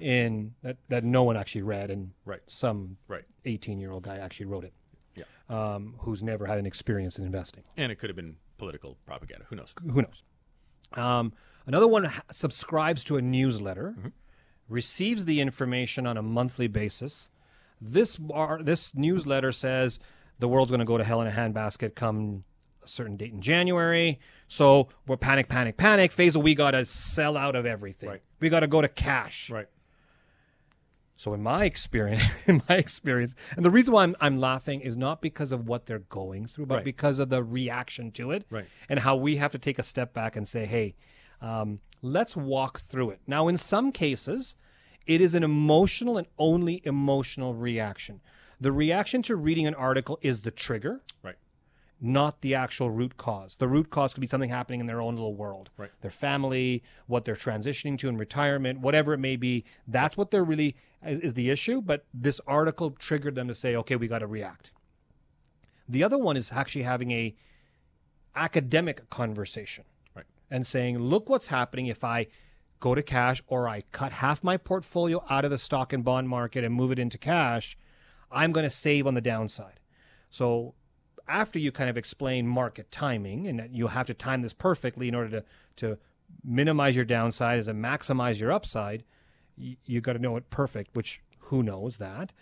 in 0.00 0.54
that, 0.62 0.76
that 0.88 1.04
no 1.04 1.22
one 1.22 1.36
actually 1.36 1.62
read 1.62 1.90
and 1.90 2.10
right. 2.24 2.40
some 2.46 2.96
right. 3.08 3.24
18 3.44 3.78
year 3.78 3.90
old 3.90 4.04
guy 4.04 4.16
actually 4.16 4.46
wrote 4.46 4.64
it. 4.64 4.72
Yeah. 5.14 5.24
Um, 5.48 5.94
who's 5.98 6.22
never 6.22 6.46
had 6.46 6.58
an 6.58 6.66
experience 6.66 7.18
in 7.18 7.24
investing. 7.24 7.64
And 7.76 7.90
it 7.90 7.96
could 7.96 8.08
have 8.08 8.16
been 8.16 8.36
political 8.58 8.96
propaganda. 9.06 9.44
Who 9.48 9.56
knows? 9.56 9.74
Who 9.82 10.02
knows? 10.02 10.22
Um, 10.92 11.32
another 11.66 11.88
one 11.88 12.04
ha- 12.04 12.22
subscribes 12.30 13.04
to 13.04 13.16
a 13.16 13.22
newsletter, 13.22 13.94
mm-hmm. 13.98 14.08
receives 14.68 15.24
the 15.24 15.40
information 15.40 16.06
on 16.06 16.16
a 16.16 16.22
monthly 16.22 16.68
basis. 16.68 17.28
This 17.80 18.16
bar, 18.16 18.60
this 18.62 18.92
newsletter 18.94 19.52
says 19.52 19.98
the 20.38 20.48
world's 20.48 20.70
going 20.70 20.80
to 20.80 20.84
go 20.84 20.98
to 20.98 21.04
hell 21.04 21.20
in 21.20 21.26
a 21.26 21.30
handbasket 21.30 21.94
come 21.94 22.44
a 22.82 22.88
certain 22.88 23.16
date 23.16 23.32
in 23.32 23.40
January. 23.40 24.18
So 24.48 24.88
we're 25.06 25.16
panic, 25.16 25.48
panic, 25.48 25.76
panic. 25.76 26.12
Faisal, 26.12 26.42
we 26.42 26.54
got 26.54 26.72
to 26.72 26.84
sell 26.84 27.36
out 27.36 27.54
of 27.56 27.66
everything. 27.66 28.08
Right. 28.08 28.22
We 28.40 28.48
got 28.48 28.60
to 28.60 28.66
go 28.66 28.80
to 28.80 28.88
cash. 28.88 29.50
Right. 29.50 29.68
So 31.16 31.34
in 31.34 31.42
my 31.42 31.64
experience, 31.66 32.22
in 32.46 32.62
my 32.68 32.76
experience, 32.76 33.34
and 33.56 33.64
the 33.64 33.70
reason 33.70 33.92
why 33.92 34.04
I'm, 34.04 34.16
I'm 34.20 34.38
laughing 34.40 34.80
is 34.80 34.96
not 34.96 35.20
because 35.20 35.52
of 35.52 35.68
what 35.68 35.84
they're 35.86 35.98
going 35.98 36.46
through, 36.46 36.66
but 36.66 36.76
Right. 36.76 36.84
because 36.84 37.18
of 37.18 37.28
the 37.28 37.42
reaction 37.44 38.10
to 38.12 38.30
it, 38.30 38.46
Right. 38.50 38.66
and 38.88 38.98
how 39.00 39.16
we 39.16 39.36
have 39.36 39.52
to 39.52 39.58
take 39.58 39.78
a 39.78 39.82
step 39.82 40.14
back 40.14 40.34
and 40.36 40.48
say, 40.48 40.64
"Hey, 40.64 40.94
um, 41.42 41.80
let's 42.00 42.34
walk 42.36 42.80
through 42.80 43.10
it." 43.10 43.20
Now, 43.26 43.48
in 43.48 43.58
some 43.58 43.92
cases, 43.92 44.56
it 45.06 45.20
is 45.20 45.34
an 45.34 45.42
emotional 45.42 46.16
and 46.16 46.26
only 46.38 46.80
emotional 46.86 47.52
reaction. 47.54 48.20
The 48.58 48.72
reaction 48.72 49.20
to 49.22 49.36
reading 49.36 49.66
an 49.66 49.74
article 49.74 50.18
is 50.22 50.40
the 50.40 50.50
trigger, 50.50 51.02
Right. 51.22 51.36
Not 52.00 52.40
the 52.40 52.54
actual 52.54 52.90
root 52.90 53.16
cause. 53.16 53.56
The 53.56 53.68
root 53.68 53.90
cause 53.90 54.14
could 54.14 54.20
be 54.20 54.26
something 54.26 54.48
happening 54.48 54.80
in 54.80 54.86
their 54.86 55.02
own 55.02 55.16
little 55.16 55.34
world. 55.34 55.70
Right. 55.76 55.90
Their 56.00 56.10
family, 56.10 56.82
what 57.06 57.24
they're 57.24 57.34
transitioning 57.34 57.98
to 57.98 58.08
in 58.08 58.16
retirement, 58.16 58.80
whatever 58.80 59.12
it 59.12 59.18
may 59.18 59.36
be. 59.36 59.64
That's 59.86 60.16
what 60.16 60.30
they're 60.30 60.44
really 60.44 60.76
is 61.04 61.34
the 61.34 61.50
issue. 61.50 61.82
But 61.82 62.06
this 62.14 62.40
article 62.46 62.92
triggered 62.92 63.34
them 63.34 63.48
to 63.48 63.54
say, 63.54 63.76
okay, 63.76 63.96
we 63.96 64.08
got 64.08 64.20
to 64.20 64.26
react. 64.26 64.70
The 65.88 66.02
other 66.02 66.18
one 66.18 66.36
is 66.36 66.52
actually 66.52 66.84
having 66.84 67.10
a 67.10 67.34
academic 68.34 69.10
conversation. 69.10 69.84
Right. 70.14 70.26
And 70.50 70.66
saying, 70.66 70.98
look 70.98 71.28
what's 71.28 71.48
happening 71.48 71.86
if 71.86 72.02
I 72.02 72.28
go 72.78 72.94
to 72.94 73.02
cash 73.02 73.42
or 73.46 73.68
I 73.68 73.82
cut 73.92 74.12
half 74.12 74.42
my 74.42 74.56
portfolio 74.56 75.22
out 75.28 75.44
of 75.44 75.50
the 75.50 75.58
stock 75.58 75.92
and 75.92 76.02
bond 76.02 76.28
market 76.30 76.64
and 76.64 76.74
move 76.74 76.92
it 76.92 76.98
into 76.98 77.18
cash, 77.18 77.76
I'm 78.30 78.52
going 78.52 78.64
to 78.64 78.70
save 78.70 79.06
on 79.06 79.14
the 79.14 79.20
downside. 79.20 79.80
So 80.30 80.74
after 81.30 81.58
you 81.58 81.72
kind 81.72 81.88
of 81.88 81.96
explain 81.96 82.46
market 82.46 82.90
timing 82.90 83.46
and 83.46 83.58
that 83.58 83.70
you 83.72 83.86
have 83.86 84.06
to 84.08 84.14
time 84.14 84.42
this 84.42 84.52
perfectly 84.52 85.08
in 85.08 85.14
order 85.14 85.30
to, 85.30 85.44
to 85.76 85.98
minimize 86.44 86.96
your 86.96 87.04
downside 87.04 87.58
as 87.58 87.68
and 87.68 87.82
maximize 87.82 88.40
your 88.40 88.52
upside, 88.52 89.04
you, 89.56 89.76
you 89.86 90.00
got 90.00 90.14
to 90.14 90.18
know 90.18 90.36
it 90.36 90.50
perfect, 90.50 90.94
which 90.94 91.20
Who 91.38 91.62
knows 91.62 91.96
that? 91.98 92.32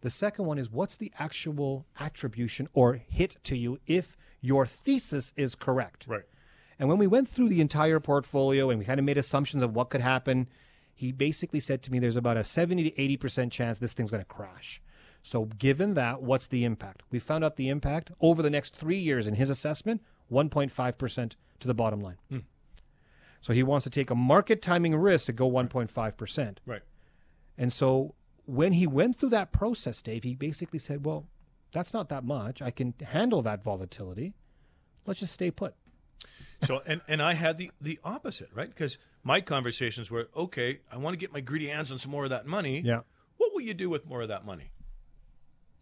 The 0.00 0.10
second 0.10 0.44
one 0.44 0.58
is 0.58 0.70
what's 0.70 0.96
the 0.96 1.12
actual 1.18 1.86
attribution 1.98 2.68
or 2.74 2.94
hit 2.94 3.36
to 3.44 3.56
you 3.56 3.78
if 3.86 4.16
your 4.40 4.66
thesis 4.66 5.32
is 5.36 5.54
correct? 5.54 6.04
Right. 6.06 6.22
And 6.78 6.88
when 6.88 6.98
we 6.98 7.06
went 7.06 7.28
through 7.28 7.48
the 7.48 7.60
entire 7.60 8.00
portfolio 8.00 8.70
and 8.70 8.78
we 8.78 8.84
kind 8.84 9.00
of 9.00 9.04
made 9.04 9.18
assumptions 9.18 9.62
of 9.62 9.74
what 9.74 9.90
could 9.90 10.02
happen, 10.02 10.48
he 10.94 11.10
basically 11.12 11.60
said 11.60 11.82
to 11.82 11.92
me 11.92 11.98
there's 11.98 12.16
about 12.16 12.36
a 12.36 12.44
70 12.44 12.90
to 12.90 13.18
80% 13.18 13.50
chance 13.50 13.78
this 13.78 13.92
thing's 13.92 14.10
going 14.10 14.22
to 14.22 14.28
crash. 14.28 14.80
So, 15.26 15.46
given 15.46 15.94
that, 15.94 16.22
what's 16.22 16.46
the 16.46 16.62
impact? 16.62 17.02
We 17.10 17.18
found 17.18 17.42
out 17.42 17.56
the 17.56 17.68
impact 17.68 18.12
over 18.20 18.42
the 18.42 18.48
next 18.48 18.76
three 18.76 19.00
years 19.00 19.26
in 19.26 19.34
his 19.34 19.50
assessment 19.50 20.00
1.5% 20.30 21.32
to 21.58 21.66
the 21.66 21.74
bottom 21.74 22.00
line. 22.00 22.18
Hmm. 22.30 22.38
So, 23.40 23.52
he 23.52 23.64
wants 23.64 23.82
to 23.82 23.90
take 23.90 24.08
a 24.10 24.14
market 24.14 24.62
timing 24.62 24.94
risk 24.94 25.26
to 25.26 25.32
go 25.32 25.50
1.5%. 25.50 26.58
Right. 26.64 26.82
And 27.58 27.72
so, 27.72 28.14
when 28.44 28.74
he 28.74 28.86
went 28.86 29.16
through 29.16 29.30
that 29.30 29.50
process, 29.50 30.00
Dave, 30.00 30.22
he 30.22 30.36
basically 30.36 30.78
said, 30.78 31.04
Well, 31.04 31.26
that's 31.72 31.92
not 31.92 32.08
that 32.10 32.22
much. 32.22 32.62
I 32.62 32.70
can 32.70 32.94
handle 33.04 33.42
that 33.42 33.64
volatility. 33.64 34.32
Let's 35.06 35.18
just 35.18 35.32
stay 35.32 35.50
put. 35.50 35.74
So 36.66 36.82
and 36.86 37.00
and 37.08 37.20
I 37.20 37.34
had 37.34 37.58
the 37.58 37.72
the 37.80 37.98
opposite, 38.04 38.50
right? 38.54 38.68
Because 38.68 38.96
my 39.24 39.40
conversations 39.40 40.08
were, 40.08 40.28
okay, 40.36 40.78
I 40.90 40.98
want 40.98 41.14
to 41.14 41.18
get 41.18 41.32
my 41.32 41.40
greedy 41.40 41.66
hands 41.66 41.90
on 41.90 41.98
some 41.98 42.12
more 42.12 42.22
of 42.22 42.30
that 42.30 42.46
money. 42.46 42.80
Yeah. 42.80 43.00
What 43.38 43.52
will 43.54 43.62
you 43.62 43.74
do 43.74 43.90
with 43.90 44.06
more 44.06 44.22
of 44.22 44.28
that 44.28 44.46
money? 44.46 44.70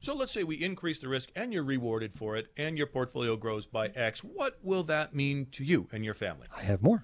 So 0.04 0.14
let's 0.14 0.32
say 0.32 0.44
we 0.44 0.62
increase 0.62 0.98
the 0.98 1.08
risk 1.08 1.30
and 1.34 1.50
you're 1.50 1.62
rewarded 1.62 2.12
for 2.12 2.36
it 2.36 2.48
and 2.58 2.76
your 2.76 2.86
portfolio 2.86 3.36
grows 3.36 3.66
by 3.66 3.88
X. 3.88 4.22
What 4.22 4.58
will 4.62 4.82
that 4.82 5.14
mean 5.14 5.46
to 5.52 5.64
you 5.64 5.88
and 5.92 6.04
your 6.04 6.12
family? 6.12 6.46
I 6.54 6.62
have 6.62 6.82
more. 6.82 7.02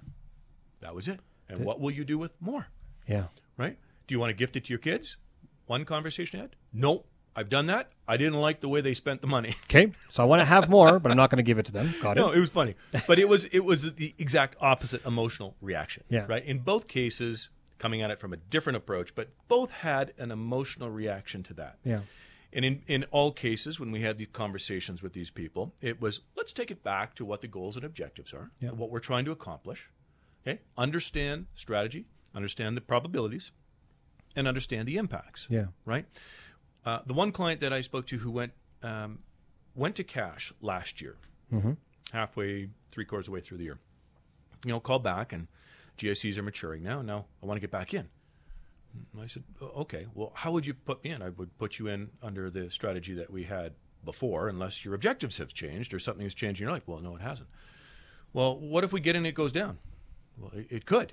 That 0.81 0.95
was 0.95 1.09
it. 1.09 1.19
And 1.49 1.65
what 1.65 1.81
will 1.81 1.91
you 1.91 2.05
do 2.05 2.19
with 2.19 2.33
more? 2.41 2.67
Yeah. 3.07 3.25
Right? 3.57 3.79
Do 4.07 4.15
you 4.15 4.21
want 4.21 4.29
to 4.29 4.35
gift 4.35 4.57
it 4.57 4.67
to 4.67 4.69
your 4.69 4.79
kids? 4.79 5.17
One 5.65 5.87
conversation 5.87 6.41
had? 6.41 6.57
No. 6.75 7.07
I've 7.35 7.49
done 7.49 7.69
that. 7.69 7.91
I 8.07 8.19
didn't 8.19 8.39
like 8.39 8.61
the 8.61 8.69
way 8.69 8.83
they 8.83 8.93
spent 8.93 9.23
the 9.23 9.27
money. 9.27 9.57
Okay. 9.65 9.93
So 10.11 10.23
I 10.23 10.27
want 10.27 10.41
to 10.41 10.45
have 10.47 10.69
more, 10.79 10.99
but 10.99 11.11
I'm 11.11 11.17
not 11.17 11.31
going 11.31 11.39
to 11.39 11.43
give 11.43 11.59
it 11.59 11.65
to 11.67 11.73
them. 11.73 11.95
Got 12.03 12.19
it. 12.19 12.21
No, 12.21 12.33
it 12.33 12.41
was 12.41 12.51
funny, 12.51 12.75
but 13.07 13.19
it 13.19 13.29
was 13.31 13.45
it 13.47 13.65
was 13.65 13.95
the 13.95 14.15
exact 14.19 14.57
opposite 14.61 15.07
emotional 15.07 15.57
reaction. 15.63 16.05
Yeah. 16.11 16.27
Right. 16.29 16.45
In 16.45 16.59
both 16.59 16.87
cases, 16.87 17.49
coming 17.79 18.03
at 18.03 18.11
it 18.11 18.19
from 18.19 18.35
a 18.35 18.37
different 18.37 18.77
approach, 18.77 19.15
but 19.15 19.29
both 19.49 19.71
had 19.71 20.13
an 20.19 20.31
emotional 20.33 20.91
reaction 20.91 21.43
to 21.45 21.55
that. 21.55 21.79
Yeah. 21.83 22.01
And 22.53 22.65
in, 22.65 22.83
in 22.89 23.05
all 23.13 23.31
cases, 23.31 23.79
when 23.79 23.93
we 23.93 24.01
had 24.03 24.19
these 24.19 24.29
conversations 24.33 25.03
with 25.03 25.13
these 25.13 25.31
people, 25.31 25.73
it 25.81 26.01
was 26.01 26.21
let's 26.37 26.53
take 26.53 26.71
it 26.71 26.83
back 26.83 27.15
to 27.17 27.25
what 27.25 27.41
the 27.43 27.49
goals 27.49 27.77
and 27.77 27.85
objectives 27.85 28.33
are, 28.33 28.51
Yeah. 28.61 28.71
what 28.71 28.91
we're 28.91 28.99
trying 29.01 29.25
to 29.27 29.31
accomplish. 29.31 29.89
Okay, 30.47 30.61
understand 30.77 31.47
strategy, 31.55 32.07
understand 32.35 32.77
the 32.77 32.81
probabilities, 32.81 33.53
and 34.35 34.49
understand 34.49 34.89
the 34.89 34.97
impacts. 34.97 35.47
Yeah. 35.51 35.67
Right. 35.85 36.07
Uh, 36.85 37.01
the 37.07 37.13
one 37.15 37.31
client 37.31 37.61
that 37.61 37.73
I 37.73 37.83
spoke 37.83 38.07
to 38.09 38.19
who 38.19 38.31
went 38.31 38.53
um, 38.83 39.19
went 39.75 39.95
to 39.97 40.05
cash 40.05 40.53
last 40.63 41.01
year, 41.01 41.17
halfway, 42.13 42.69
three 42.91 43.05
quarters 43.05 43.25
of 43.29 43.33
the 43.33 43.35
way 43.35 43.41
through 43.41 43.59
the 43.59 43.65
year. 43.65 43.79
You 44.65 44.73
know, 44.73 44.81
called 44.81 45.03
back 45.05 45.33
and 45.33 45.47
GICs 45.99 46.37
are 46.37 46.43
maturing 46.43 46.83
now. 46.83 47.03
Now 47.03 47.27
I 47.43 47.47
want 47.47 47.57
to 47.57 47.61
get 47.61 47.71
back 47.71 47.95
in. 47.95 48.09
And 49.13 49.23
I 49.23 49.27
said, 49.27 49.45
okay, 49.61 50.07
well, 50.15 50.33
how 50.35 50.53
would 50.53 50.67
you 50.67 50.75
put 50.75 51.03
me 51.05 51.11
in? 51.11 51.23
I 51.23 51.31
would 51.31 51.57
put 51.59 51.79
you 51.79 51.89
in 51.89 52.11
under 52.23 52.51
the 52.51 52.71
strategy 52.71 53.15
that 53.15 53.31
we 53.31 53.45
had 53.45 53.73
before, 54.05 54.49
unless 54.49 54.85
your 54.85 54.95
objectives 54.95 55.39
have 55.39 55.53
changed 55.53 55.93
or 55.93 55.99
something 55.99 56.25
has 56.25 56.35
changed 56.35 56.61
in 56.61 56.65
your 56.65 56.73
life. 56.73 56.83
Well, 56.87 57.01
no, 57.01 57.17
it 57.17 57.23
hasn't. 57.23 57.49
Well, 58.33 58.59
what 58.59 58.85
if 58.85 58.93
we 58.93 59.01
get 59.01 59.17
in 59.17 59.21
and 59.21 59.27
it 59.27 59.35
goes 59.35 59.53
down? 59.53 59.79
Well, 60.39 60.53
it, 60.55 60.67
it 60.71 60.87
could. 60.87 61.13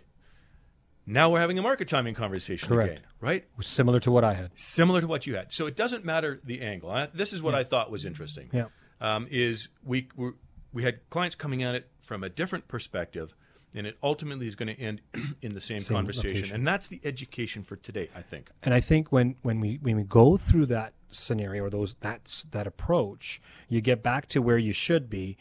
Now 1.10 1.30
we're 1.30 1.40
having 1.40 1.58
a 1.58 1.62
market 1.62 1.88
timing 1.88 2.16
conversation 2.16 2.68
Correct. 2.68 2.92
again, 2.92 3.04
right? 3.22 3.46
Similar 3.62 4.02
to 4.02 4.12
what 4.12 4.26
I 4.26 4.34
had. 4.34 4.52
Similar 4.56 5.02
to 5.02 5.08
what 5.08 5.26
you 5.26 5.36
had. 5.36 5.54
So 5.54 5.66
it 5.66 5.76
doesn't 5.78 6.04
matter 6.04 6.42
the 6.44 6.62
angle. 6.62 6.92
I, 6.92 7.08
this 7.14 7.32
is 7.32 7.42
what 7.42 7.56
I 7.56 7.64
thought 7.64 7.90
was 7.90 8.04
interesting. 8.04 8.50
Yeah. 8.52 8.66
Um, 9.00 9.28
is 9.32 9.70
we 9.86 10.10
we 10.18 10.32
we 10.74 10.84
had 10.84 11.10
clients 11.10 11.36
coming 11.36 11.64
at 11.64 11.76
it 11.76 11.90
from 12.02 12.24
a 12.24 12.30
different 12.30 12.68
perspective, 12.68 13.34
and 13.76 13.86
it 13.86 13.98
ultimately 14.02 14.48
is 14.48 14.56
going 14.56 14.74
to 14.74 14.80
end 14.82 15.02
in 15.42 15.54
the 15.54 15.62
same, 15.62 15.80
Same 15.80 15.96
conversation. 15.96 16.30
location. 16.36 16.56
And 16.56 16.66
that's 16.68 16.88
the 16.88 17.00
education 17.04 17.64
for 17.64 17.76
today, 17.78 18.10
I 18.16 18.22
think. 18.22 18.50
And 18.64 18.74
I 18.74 18.80
think 18.80 19.12
when 19.12 19.36
when 19.42 19.60
we 19.60 19.80
when 19.82 19.96
we 19.96 20.04
go 20.04 20.38
through 20.38 20.68
that 20.68 20.94
scenario 21.10 21.64
or 21.64 21.70
those 21.70 21.96
that 22.02 22.44
that 22.52 22.68
approach, 22.68 23.42
you 23.70 23.82
get 23.82 24.04
back 24.04 24.28
to 24.30 24.42
where 24.42 24.58
you 24.58 24.74
should 24.74 25.10
be. 25.10 25.38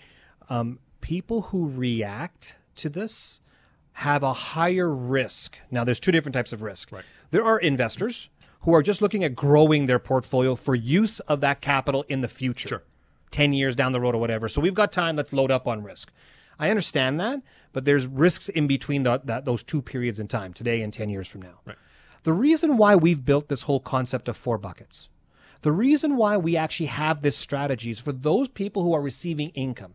Um, 0.48 0.78
people 1.00 1.42
who 1.42 1.68
react 1.68 2.56
to 2.76 2.88
this 2.88 3.40
have 3.92 4.22
a 4.22 4.32
higher 4.32 4.92
risk. 4.92 5.58
Now, 5.70 5.82
there's 5.82 5.98
two 6.00 6.12
different 6.12 6.34
types 6.34 6.52
of 6.52 6.62
risk. 6.62 6.92
Right. 6.92 7.04
There 7.30 7.44
are 7.44 7.58
investors 7.58 8.28
who 8.60 8.74
are 8.74 8.82
just 8.82 9.00
looking 9.00 9.24
at 9.24 9.34
growing 9.34 9.86
their 9.86 9.98
portfolio 9.98 10.54
for 10.54 10.74
use 10.74 11.20
of 11.20 11.40
that 11.40 11.60
capital 11.60 12.04
in 12.08 12.20
the 12.20 12.28
future. 12.28 12.68
Sure. 12.68 12.82
10 13.30 13.52
years 13.52 13.74
down 13.74 13.92
the 13.92 14.00
road 14.00 14.14
or 14.14 14.18
whatever. 14.18 14.48
So 14.48 14.60
we've 14.60 14.74
got 14.74 14.92
time, 14.92 15.16
let's 15.16 15.32
load 15.32 15.50
up 15.50 15.66
on 15.66 15.82
risk. 15.82 16.12
I 16.58 16.70
understand 16.70 17.20
that, 17.20 17.42
but 17.72 17.84
there's 17.84 18.06
risks 18.06 18.48
in 18.48 18.66
between 18.66 19.02
the, 19.02 19.20
that, 19.24 19.44
those 19.44 19.62
two 19.62 19.82
periods 19.82 20.18
in 20.18 20.28
time, 20.28 20.52
today 20.52 20.82
and 20.82 20.92
10 20.92 21.10
years 21.10 21.28
from 21.28 21.42
now. 21.42 21.60
Right. 21.64 21.76
The 22.22 22.32
reason 22.32 22.76
why 22.76 22.96
we've 22.96 23.24
built 23.24 23.48
this 23.48 23.62
whole 23.62 23.80
concept 23.80 24.28
of 24.28 24.36
four 24.36 24.58
buckets, 24.58 25.08
the 25.62 25.72
reason 25.72 26.16
why 26.16 26.36
we 26.36 26.56
actually 26.56 26.86
have 26.86 27.22
this 27.22 27.36
strategy 27.36 27.90
is 27.90 27.98
for 27.98 28.12
those 28.12 28.48
people 28.48 28.82
who 28.82 28.94
are 28.94 29.00
receiving 29.02 29.50
income. 29.50 29.94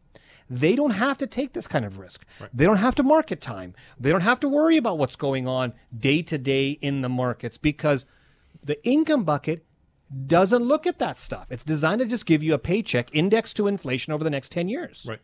They 0.50 0.76
don't 0.76 0.92
have 0.92 1.18
to 1.20 1.28
take 1.28 1.54
this 1.54 1.68
kind 1.68 1.86
of 1.86 1.98
risk. 1.98 2.26
They 2.54 2.66
don't 2.66 2.78
have 2.78 2.96
to 2.96 3.04
market 3.04 3.40
time. 3.40 3.74
They 3.98 4.12
don't 4.12 4.22
have 4.22 4.42
to 4.42 4.50
worry 4.50 4.76
about 4.76 4.98
what's 4.98 5.16
going 5.16 5.48
on 5.48 5.74
day 5.98 6.22
to 6.24 6.38
day 6.38 6.72
in 6.72 7.02
the 7.02 7.10
markets 7.10 7.58
because 7.58 8.06
the 8.62 8.84
income 8.86 9.24
bucket 9.24 9.66
doesn't 10.28 10.64
look 10.64 10.86
at 10.86 11.00
that 11.00 11.18
stuff. 11.18 11.48
It's 11.50 11.64
designed 11.64 12.00
to 12.00 12.06
just 12.06 12.26
give 12.26 12.44
you 12.44 12.54
a 12.54 12.60
paycheck 12.60 13.10
indexed 13.14 13.56
to 13.58 13.68
inflation 13.68 14.12
over 14.12 14.24
the 14.26 14.30
next 14.30 14.52
10 14.52 14.68
years. 14.68 15.06
Right. 15.08 15.22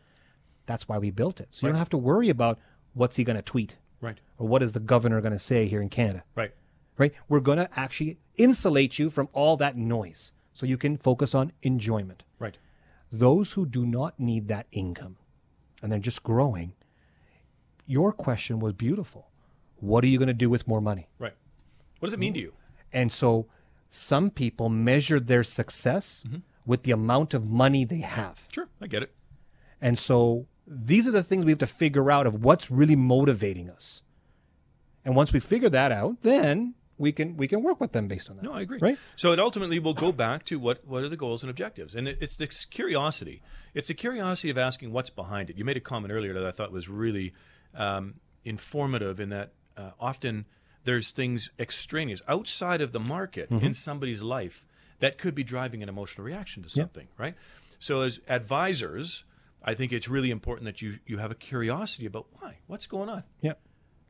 That's 0.68 0.88
why 0.88 1.00
we 1.00 1.10
built 1.10 1.40
it. 1.40 1.48
So 1.52 1.66
you 1.66 1.72
don't 1.72 1.80
have 1.80 1.90
to 1.90 1.98
worry 1.98 2.30
about 2.30 2.60
what's 2.94 3.16
he 3.16 3.24
going 3.24 3.36
to 3.38 3.42
tweet 3.42 3.76
Right. 4.00 4.20
or 4.38 4.48
what 4.48 4.62
is 4.62 4.74
the 4.74 4.80
governor 4.80 5.20
going 5.22 5.34
to 5.34 5.40
say 5.40 5.66
here 5.66 5.82
in 5.82 5.90
Canada 5.90 6.24
Right. 6.36 6.52
right? 6.98 7.14
We're 7.28 7.40
going 7.40 7.58
to 7.58 7.70
actually 7.80 8.20
insulate 8.36 9.00
you 9.00 9.10
from 9.10 9.28
all 9.34 9.58
that 9.58 9.76
noise 9.76 10.34
so 10.54 10.68
you 10.68 10.78
can 10.78 10.98
focus 10.98 11.34
on 11.34 11.52
enjoyment. 11.64 12.22
Right. 12.38 12.58
Those 13.12 13.54
who 13.54 13.66
do 13.66 13.86
not 13.86 14.20
need 14.20 14.48
that 14.50 14.68
income 14.72 15.18
and 15.82 15.92
they're 15.92 16.00
just 16.00 16.22
growing, 16.22 16.74
your 17.88 18.12
question 18.12 18.60
was 18.60 18.74
beautiful. 18.74 19.30
What 19.78 20.04
are 20.04 20.08
you 20.08 20.18
going 20.20 20.28
to 20.28 20.34
do 20.34 20.50
with 20.50 20.68
more 20.68 20.82
money? 20.82 21.08
Right. 21.18 21.34
What 22.00 22.08
does 22.08 22.14
it 22.14 22.20
mean 22.20 22.34
to 22.34 22.40
you? 22.40 22.54
And 22.94 23.12
so 23.12 23.48
some 23.90 24.30
people 24.30 24.70
measure 24.70 25.20
their 25.20 25.44
success 25.44 26.24
mm-hmm. 26.28 26.38
with 26.66 26.84
the 26.84 26.92
amount 26.92 27.34
of 27.34 27.46
money 27.46 27.86
they 27.86 28.00
have. 28.02 28.46
Sure, 28.52 28.68
I 28.82 28.88
get 28.88 29.04
it. 29.04 29.14
And 29.82 29.98
so 29.98 30.48
these 30.68 31.08
are 31.08 31.12
the 31.12 31.24
things 31.24 31.46
we 31.46 31.52
have 31.52 31.60
to 31.60 31.68
figure 31.68 32.12
out 32.12 32.28
of 32.28 32.44
what's 32.44 32.70
really 32.70 32.96
motivating 32.96 33.70
us. 33.70 34.02
And 35.06 35.16
once 35.16 35.32
we 35.32 35.40
figure 35.40 35.70
that 35.70 35.92
out, 35.92 36.22
then 36.22 36.76
we 36.98 37.12
can 37.12 37.38
we 37.38 37.48
can 37.48 37.64
work 37.64 37.80
with 37.80 37.94
them 37.94 38.08
based 38.08 38.30
on 38.30 38.36
that. 38.36 38.44
No, 38.44 38.52
I 38.52 38.62
agree. 38.62 38.80
Right? 38.82 38.98
So 39.16 39.32
it 39.32 39.40
ultimately 39.40 39.80
will 39.80 39.94
go 39.94 40.12
back 40.12 40.44
to 40.46 40.60
what 40.60 40.86
what 40.86 41.04
are 41.04 41.10
the 41.10 41.18
goals 41.18 41.44
and 41.44 41.50
objectives, 41.50 41.96
and 41.96 42.08
it, 42.08 42.18
it's 42.20 42.36
this 42.36 42.66
curiosity. 42.66 43.42
It's 43.74 43.88
the 43.88 43.94
curiosity 43.94 44.50
of 44.50 44.58
asking 44.58 44.92
what's 44.92 45.10
behind 45.10 45.50
it. 45.50 45.58
You 45.58 45.64
made 45.64 45.78
a 45.78 45.82
comment 45.82 46.12
earlier 46.12 46.34
that 46.34 46.46
I 46.46 46.52
thought 46.52 46.72
was 46.72 46.90
really 46.90 47.34
um, 47.74 48.16
informative. 48.44 49.20
In 49.20 49.30
that 49.30 49.54
uh, 49.78 49.92
often 50.00 50.46
there's 50.84 51.12
things 51.12 51.52
extraneous 51.60 52.22
outside 52.28 52.82
of 52.82 52.92
the 52.92 53.00
market 53.00 53.50
in 53.52 53.74
somebody's 53.74 54.24
life 54.24 54.66
that 55.00 55.18
could 55.18 55.36
be 55.36 55.44
driving 55.44 55.84
an 55.84 55.90
emotional 55.90 56.26
reaction 56.26 56.64
to 56.64 56.70
something, 56.70 57.08
right? 57.18 57.36
So 57.80 58.02
as 58.02 58.20
advisors, 58.28 59.24
I 59.64 59.74
think 59.74 59.92
it's 59.92 60.08
really 60.08 60.32
important 60.32 60.66
that 60.66 60.82
you 60.82 61.00
you 61.06 61.18
have 61.18 61.32
a 61.32 61.36
curiosity 61.36 62.06
about 62.06 62.28
why, 62.40 62.58
what's 62.68 62.88
going 62.88 63.10
on. 63.10 63.24
Yeah. 63.42 63.54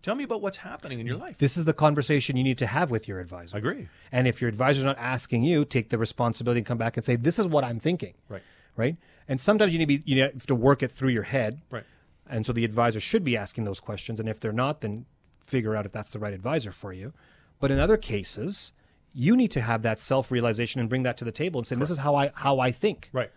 Tell 0.03 0.15
me 0.15 0.23
about 0.23 0.41
what's 0.41 0.57
happening 0.57 0.99
in 0.99 1.07
your 1.07 1.17
life. 1.17 1.37
This 1.39 1.57
is 1.57 1.65
the 1.65 1.73
conversation 1.73 2.37
you 2.37 2.43
need 2.43 2.59
to 2.59 2.67
have 2.67 2.91
with 2.91 3.07
your 3.07 3.19
advisor. 3.19 3.55
I 3.55 3.59
agree. 3.59 3.89
And 4.11 4.27
if 4.27 4.39
your 4.39 4.47
advisor's 4.47 4.83
not 4.83 4.97
asking 4.97 5.43
you, 5.43 5.65
take 5.65 5.89
the 5.89 5.97
responsibility 5.97 6.59
and 6.59 6.65
come 6.65 6.77
back 6.77 6.97
and 6.97 7.05
say, 7.05 7.15
"This 7.15 7.39
is 7.39 7.47
what 7.47 7.63
I'm 7.63 7.79
thinking." 7.79 8.13
Right. 8.29 8.43
Right. 8.75 8.95
And 9.27 9.41
sometimes 9.41 9.73
you 9.73 9.79
need 9.79 9.85
to 9.89 9.97
be 9.99 10.03
you 10.05 10.21
have 10.21 10.45
to 10.47 10.55
work 10.55 10.83
it 10.83 10.91
through 10.91 11.09
your 11.09 11.23
head. 11.23 11.61
Right. 11.71 11.83
And 12.29 12.45
so 12.45 12.53
the 12.53 12.63
advisor 12.63 12.99
should 12.99 13.23
be 13.23 13.35
asking 13.35 13.63
those 13.63 13.79
questions. 13.79 14.19
And 14.19 14.29
if 14.29 14.39
they're 14.39 14.51
not, 14.51 14.81
then 14.81 15.05
figure 15.41 15.75
out 15.75 15.85
if 15.85 15.91
that's 15.91 16.11
the 16.11 16.19
right 16.19 16.33
advisor 16.33 16.71
for 16.71 16.93
you. 16.93 17.13
But 17.59 17.71
in 17.71 17.79
other 17.79 17.97
cases, 17.97 18.71
you 19.13 19.35
need 19.35 19.49
to 19.51 19.61
have 19.61 19.81
that 19.81 19.99
self 19.99 20.31
realization 20.31 20.79
and 20.79 20.89
bring 20.89 21.03
that 21.03 21.17
to 21.17 21.25
the 21.25 21.31
table 21.31 21.59
and 21.59 21.67
say, 21.67 21.75
"This 21.75 21.89
is 21.89 21.97
how 21.97 22.15
I 22.15 22.31
how 22.35 22.59
I 22.59 22.71
think." 22.71 23.09
Right. 23.11 23.31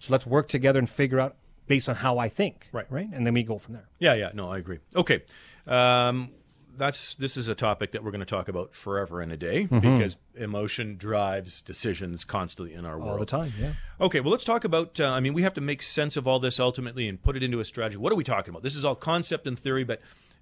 So 0.00 0.12
let's 0.12 0.26
work 0.26 0.48
together 0.48 0.78
and 0.78 0.90
figure 0.90 1.20
out 1.20 1.36
based 1.70 1.88
on 1.88 1.94
how 1.94 2.18
I 2.18 2.28
think. 2.28 2.68
Right. 2.72 2.88
Right. 2.90 3.08
And 3.14 3.24
then 3.24 3.34
we 3.34 3.42
go 3.44 3.58
from 3.58 3.74
there. 3.74 3.88
Yeah, 3.98 4.14
yeah, 4.22 4.30
no, 4.34 4.50
I 4.54 4.58
agree. 4.58 4.80
Okay, 4.94 5.22
um, 5.66 6.30
that's 6.76 7.14
this 7.14 7.36
is 7.36 7.48
a 7.48 7.54
topic 7.54 7.92
that 7.92 8.02
we're 8.02 8.10
going 8.10 8.26
to 8.28 8.34
talk 8.36 8.48
about 8.48 8.74
forever 8.74 9.20
and 9.20 9.30
a 9.32 9.36
day 9.36 9.66
because 9.66 10.16
emotion 10.34 10.96
drives 10.96 11.62
decisions 11.62 12.24
constantly 12.24 12.74
in 12.74 12.84
our 12.84 12.98
world 12.98 13.10
All 13.12 13.18
the 13.18 13.26
time. 13.26 13.52
Yeah. 13.58 13.72
Okay, 14.00 14.20
well, 14.20 14.32
let's 14.32 14.44
talk 14.44 14.64
about. 14.64 14.98
Uh, 14.98 15.10
I 15.16 15.20
mean, 15.20 15.34
we 15.34 15.42
have 15.42 15.54
to 15.54 15.60
make 15.60 15.82
sense 15.82 16.16
of 16.16 16.26
all 16.26 16.40
this 16.40 16.58
ultimately 16.58 17.08
and 17.08 17.22
put 17.22 17.36
it 17.36 17.42
into 17.42 17.60
a 17.60 17.64
strategy. 17.64 17.98
What 17.98 18.12
are 18.12 18.16
we 18.16 18.24
talking 18.24 18.50
about? 18.50 18.62
This 18.62 18.76
is 18.76 18.84
all 18.84 18.96
concept 18.96 19.46
and 19.46 19.58
theory, 19.58 19.84
but 19.84 20.00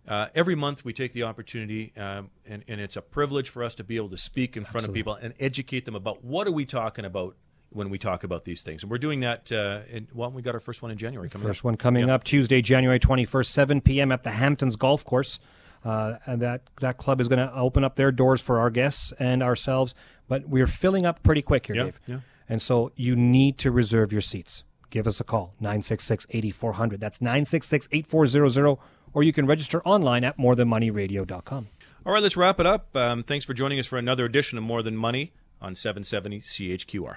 Uh, 0.09 0.29
every 0.35 0.55
month, 0.55 0.79
we 0.87 0.93
take 0.93 1.13
the 1.13 1.23
opportunity, 1.31 1.93
um, 1.99 2.31
and, 2.47 2.65
and 2.71 2.81
it's 2.81 2.97
a 2.97 3.03
privilege 3.03 3.51
for 3.51 3.63
us 3.63 3.75
to 3.75 3.85
be 3.85 3.97
able 4.01 4.09
to 4.09 4.17
speak 4.17 4.57
in 4.57 4.65
front 4.65 4.85
Absolutely. 4.85 5.01
of 5.01 5.07
people 5.07 5.15
and 5.25 5.35
educate 5.39 5.85
them 5.85 5.95
about 5.95 6.25
what 6.25 6.47
are 6.49 6.57
we 6.61 6.65
talking 6.65 7.05
about 7.05 7.37
when 7.71 7.91
we 7.91 7.99
talk 7.99 8.25
about 8.25 8.45
these 8.45 8.63
things. 8.63 8.83
And 8.83 8.91
we're 8.91 8.99
doing 8.99 9.21
that. 9.21 9.51
Uh, 9.53 9.81
in, 9.91 10.09
well, 10.13 10.31
we 10.31 10.43
got 10.43 10.55
our 10.55 10.61
first 10.61 10.83
one 10.83 10.91
in 10.91 10.99
January 10.99 11.29
coming 11.29 11.47
first 11.47 11.61
up. 11.61 11.65
one 11.65 11.77
coming 11.77 12.09
up 12.09 12.25
Tuesday, 12.25 12.63
January 12.63 12.99
21st, 12.99 13.47
7 13.47 13.81
p.m. 13.81 14.13
at 14.13 14.23
the 14.23 14.31
Hamptons 14.31 14.77
Golf 14.77 15.05
Course. 15.05 15.39
Uh, 15.85 16.17
and 16.27 16.43
that, 16.43 16.63
that 16.81 16.97
club 16.97 17.21
is 17.21 17.29
going 17.29 17.39
to 17.39 17.55
open 17.55 17.85
up 17.85 17.97
their 17.97 18.11
doors 18.11 18.41
for 18.41 18.59
our 18.59 18.71
guests 18.71 19.13
and 19.19 19.43
ourselves. 19.43 19.95
But 20.27 20.49
we're 20.49 20.67
filling 20.67 21.07
up 21.07 21.23
pretty 21.23 21.43
quick 21.43 21.67
here, 21.67 21.77
yeah, 21.77 21.85
Dave. 21.85 22.01
Yeah. 22.07 22.21
And 22.49 22.61
so 22.61 22.93
you 22.97 23.15
need 23.15 23.59
to 23.59 23.71
reserve 23.71 24.13
your 24.13 24.23
seats. 24.23 24.65
Give 24.91 25.07
us 25.07 25.21
a 25.21 25.25
call, 25.25 25.55
966 25.61 26.27
8400. 26.31 26.99
That's 26.99 27.21
966 27.21 27.89
8400 27.93 28.79
or 29.13 29.23
you 29.23 29.33
can 29.33 29.47
register 29.47 29.83
online 29.85 30.25
at 30.25 30.39
morethanmoneyradio.com. 30.39 31.69
All 32.07 32.13
right, 32.13 32.23
let's 32.23 32.37
wrap 32.37 32.61
it 32.61 32.67
up. 32.67 32.95
Um, 32.97 33.23
thanks 33.23 33.45
for 33.45 33.55
joining 33.55 33.79
us 33.79 33.87
for 33.87 33.99
another 33.99 34.25
edition 34.25 34.59
of 34.59 34.65
More 34.65 34.83
Than 34.83 34.97
Money 34.97 35.33
on 35.61 35.75
770 35.75 36.41
CHQR. 36.41 37.17